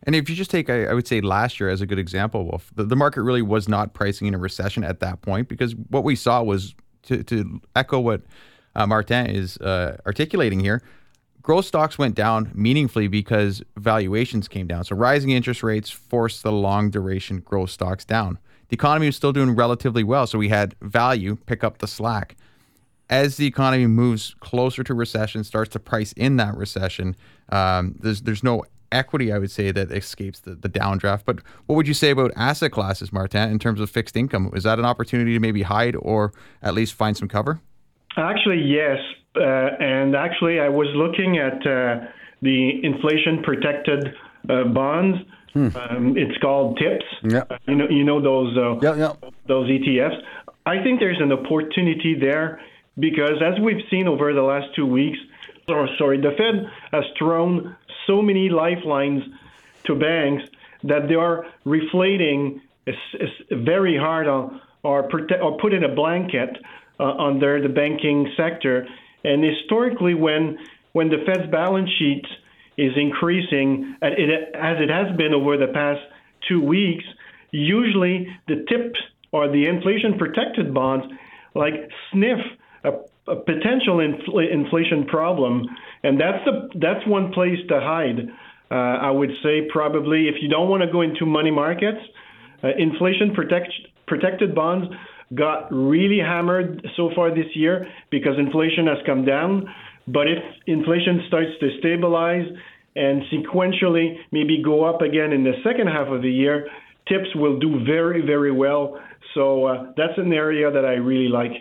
And 0.04 0.16
if 0.16 0.30
you 0.30 0.36
just 0.36 0.50
take, 0.50 0.70
I 0.70 0.86
I 0.86 0.94
would 0.94 1.08
say 1.08 1.22
last 1.22 1.60
year 1.60 1.70
as 1.70 1.82
a 1.82 1.86
good 1.86 2.00
example, 2.00 2.46
Wolf, 2.46 2.72
the, 2.76 2.84
the 2.84 2.96
market 2.96 3.22
really 3.22 3.42
was 3.42 3.68
not 3.68 3.94
pricing 3.94 4.28
in 4.28 4.34
a 4.34 4.38
recession 4.38 4.84
at 4.84 5.00
that 5.02 5.22
point 5.22 5.48
because 5.48 5.76
what 5.90 6.04
we 6.04 6.16
saw 6.16 6.42
was 6.42 6.74
to, 7.10 7.24
to 7.24 7.62
echo 7.76 8.00
what 8.00 8.22
uh, 8.76 8.88
Martin 8.88 9.28
is 9.28 9.58
uh, 9.58 9.98
articulating 10.06 10.60
here. 10.60 10.82
Growth 11.42 11.66
stocks 11.66 11.98
went 11.98 12.16
down 12.16 12.52
meaningfully 12.54 13.08
because 13.08 13.64
valuations 13.78 14.48
came 14.48 14.68
down. 14.68 14.84
So 14.84 14.96
rising 14.96 15.32
interest 15.32 15.64
rates 15.64 15.90
forced 15.90 16.44
the 16.44 16.52
long 16.52 16.90
duration 16.90 17.40
growth 17.40 17.72
stocks 17.72 18.06
down. 18.06 18.38
The 18.68 18.76
economy 18.76 19.08
was 19.08 19.16
still 19.16 19.34
doing 19.34 19.56
relatively 19.56 20.04
well, 20.04 20.28
so 20.28 20.38
we 20.38 20.50
had 20.50 20.76
value 20.82 21.38
pick 21.48 21.64
up 21.64 21.80
the 21.80 21.88
slack 21.88 22.36
as 23.10 23.38
the 23.38 23.48
economy 23.48 23.88
moves 23.88 24.36
closer 24.40 24.84
to 24.84 24.94
recession, 24.94 25.44
starts 25.44 25.72
to 25.72 25.80
price 25.80 26.14
in 26.14 26.38
that 26.38 26.56
recession, 26.56 27.16
um, 27.50 27.96
there's 28.00 28.22
there's 28.22 28.44
no 28.44 28.64
equity, 28.92 29.32
I 29.32 29.38
would 29.38 29.52
say, 29.52 29.72
that 29.72 29.92
escapes 29.92 30.40
the, 30.40 30.56
the 30.56 30.70
downdraft. 30.70 31.24
But 31.26 31.40
what 31.66 31.76
would 31.76 31.88
you 31.88 31.94
say 31.94 32.12
about 32.12 32.32
asset 32.36 32.72
classes, 32.72 33.12
Martin, 33.12 33.52
in 33.52 33.60
terms 33.60 33.80
of 33.80 33.90
fixed 33.90 34.16
income? 34.16 34.52
Is 34.54 34.64
that 34.64 34.80
an 34.80 34.86
opportunity 34.86 35.34
to 35.34 35.40
maybe 35.40 35.64
hide 35.64 35.96
or 35.96 36.34
at 36.62 36.74
least 36.74 36.94
find 36.94 37.16
some 37.16 37.28
cover? 37.28 37.62
Actually, 38.18 38.62
yes. 38.62 38.98
Uh, 39.36 39.42
and 39.80 40.16
actually, 40.16 40.60
I 40.60 40.70
was 40.70 40.88
looking 40.96 41.38
at 41.38 41.66
uh, 41.66 42.08
the 42.42 42.84
inflation 42.84 43.44
protected 43.44 44.14
uh, 44.50 44.64
bonds. 44.66 45.18
Um, 45.56 46.16
it's 46.16 46.38
called 46.38 46.78
TIPS. 46.78 47.06
Yeah. 47.24 47.44
Uh, 47.50 47.58
you 47.68 47.76
know, 47.76 47.88
you 47.90 48.04
know 48.04 48.22
those 48.22 48.56
uh, 48.56 48.80
Yeah, 48.82 48.96
yeah. 48.96 49.30
those 49.48 49.68
ETFs. 49.70 50.22
I 50.66 50.82
think 50.84 51.00
there's 51.00 51.20
an 51.20 51.32
opportunity 51.32 52.16
there 52.20 52.62
because, 52.98 53.42
as 53.44 53.60
we've 53.60 53.84
seen 53.90 54.08
over 54.08 54.34
the 54.34 54.42
last 54.44 54.68
two 54.76 54.86
weeks, 54.86 55.18
or 55.68 55.90
sorry, 55.98 56.20
the 56.22 56.32
Fed 56.38 56.70
has 56.92 57.04
thrown 57.18 57.76
so 58.10 58.22
many 58.22 58.50
lifelines 58.50 59.22
to 59.86 59.96
banks 59.96 60.44
that 60.84 61.08
they 61.08 61.16
are 61.16 61.46
reflating 61.66 62.62
very 63.52 63.98
hard 63.98 64.28
on 64.28 64.62
or, 64.84 65.08
prote- 65.10 65.42
or 65.44 65.58
put 65.60 65.74
in 65.74 65.84
a 65.84 65.94
blanket 65.94 66.58
uh, 67.00 67.04
under 67.04 67.62
the 67.62 67.70
banking 67.70 68.20
sector. 68.36 68.88
And 69.24 69.44
historically, 69.44 70.16
when 70.16 70.58
when 70.94 71.10
the 71.10 71.20
Fed's 71.26 71.50
balance 71.52 71.90
sheet 72.00 72.26
is 72.76 72.94
increasing, 72.96 73.96
as 74.02 74.14
it 74.18 74.90
has 74.90 75.16
been 75.18 75.34
over 75.34 75.56
the 75.58 75.72
past 75.82 76.02
two 76.48 76.62
weeks, 76.62 77.04
usually 77.52 78.28
the 78.48 78.66
TIPS 78.68 79.00
or 79.32 79.52
the 79.52 79.68
inflation 79.68 80.18
protected 80.18 80.74
bonds 80.74 81.06
like 81.54 81.76
sniff 82.12 82.40
a, 82.84 82.92
a 83.32 83.36
potential 83.36 83.98
infl- 83.98 84.52
inflation 84.52 85.06
problem, 85.06 85.66
and 86.04 86.20
that's 86.20 86.44
the 86.46 86.70
that's 86.80 87.06
one 87.08 87.32
place 87.34 87.60
to 87.70 87.80
hide. 87.80 88.30
Uh, 88.72 88.76
I 88.76 89.12
would 89.12 89.32
say 89.44 89.68
probably 89.72 90.28
if 90.28 90.36
you 90.42 90.50
don't 90.50 90.70
want 90.70 90.84
to 90.84 90.92
go 90.92 91.02
into 91.02 91.26
money 91.26 91.52
markets, 91.52 92.00
uh, 92.64 92.70
inflation 92.78 93.34
protect, 93.34 93.72
protected 94.08 94.54
bonds 94.54 94.88
got 95.36 95.72
really 95.72 96.20
hammered 96.20 96.86
so 96.96 97.12
far 97.16 97.30
this 97.30 97.48
year 97.56 97.88
because 98.10 98.34
inflation 98.38 98.88
has 98.88 98.98
come 99.06 99.26
down. 99.26 99.68
But 100.08 100.28
if 100.28 100.40
inflation 100.66 101.24
starts 101.28 101.52
to 101.60 101.70
stabilize 101.80 102.46
and 102.96 103.22
sequentially 103.32 104.18
maybe 104.32 104.62
go 104.64 104.84
up 104.84 105.02
again 105.02 105.32
in 105.32 105.44
the 105.44 105.54
second 105.64 105.88
half 105.88 106.08
of 106.08 106.22
the 106.22 106.32
year, 106.32 106.68
TIPS 107.08 107.36
will 107.36 107.60
do 107.60 107.84
very, 107.86 108.22
very 108.22 108.52
well. 108.52 109.00
So 109.36 109.66
uh, 109.66 109.94
that's 109.98 110.18
an 110.18 110.34
area 110.34 110.72
that 110.72 110.86
I 110.86 110.94
really 110.94 111.30
like. 111.30 111.52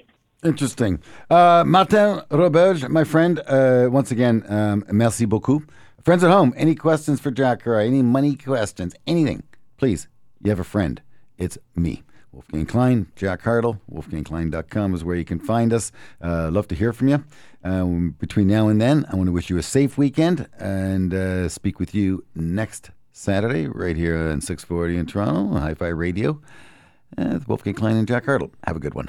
Interesting. 0.44 1.00
Uh, 1.28 1.64
Martin 1.66 2.22
Roberge, 2.30 2.88
my 2.88 3.04
friend, 3.04 3.40
uh, 3.46 3.88
once 3.90 4.10
again, 4.12 4.44
um, 4.48 4.84
merci 4.92 5.24
beaucoup. 5.26 5.68
Friends 6.02 6.22
at 6.22 6.30
home, 6.30 6.54
any 6.56 6.74
questions 6.76 7.20
for 7.20 7.30
Jack 7.32 7.66
or 7.66 7.78
Any 7.80 8.02
money 8.02 8.36
questions? 8.36 8.94
Anything? 9.06 9.42
Please, 9.76 10.06
you 10.42 10.50
have 10.50 10.60
a 10.60 10.64
friend. 10.64 11.02
It's 11.38 11.58
me. 11.74 12.02
Wolfgang 12.32 12.66
Klein, 12.66 13.06
Jack 13.16 13.42
Hartle, 13.42 13.80
wolfgangklein.com 13.92 14.94
is 14.94 15.02
where 15.02 15.16
you 15.16 15.24
can 15.24 15.40
find 15.40 15.72
us. 15.72 15.90
Uh, 16.22 16.50
love 16.52 16.68
to 16.68 16.74
hear 16.76 16.92
from 16.92 17.08
you. 17.08 17.24
Um, 17.64 18.14
between 18.20 18.46
now 18.46 18.68
and 18.68 18.80
then, 18.80 19.06
I 19.10 19.16
want 19.16 19.26
to 19.26 19.32
wish 19.32 19.50
you 19.50 19.58
a 19.58 19.62
safe 19.62 19.98
weekend 19.98 20.46
and 20.58 21.12
uh, 21.12 21.48
speak 21.48 21.80
with 21.80 21.94
you 21.94 22.24
next 22.36 22.90
Saturday 23.12 23.66
right 23.66 23.96
here 23.96 24.16
on 24.28 24.40
640 24.40 24.96
in 24.96 25.06
Toronto, 25.06 25.58
Hi 25.58 25.74
Fi 25.74 25.88
Radio. 25.88 26.40
Uh, 27.16 27.40
Wolfgang 27.48 27.74
Klein 27.74 27.96
and 27.96 28.06
Jack 28.06 28.26
Hartle. 28.26 28.50
Have 28.64 28.76
a 28.76 28.80
good 28.80 28.94
one. 28.94 29.08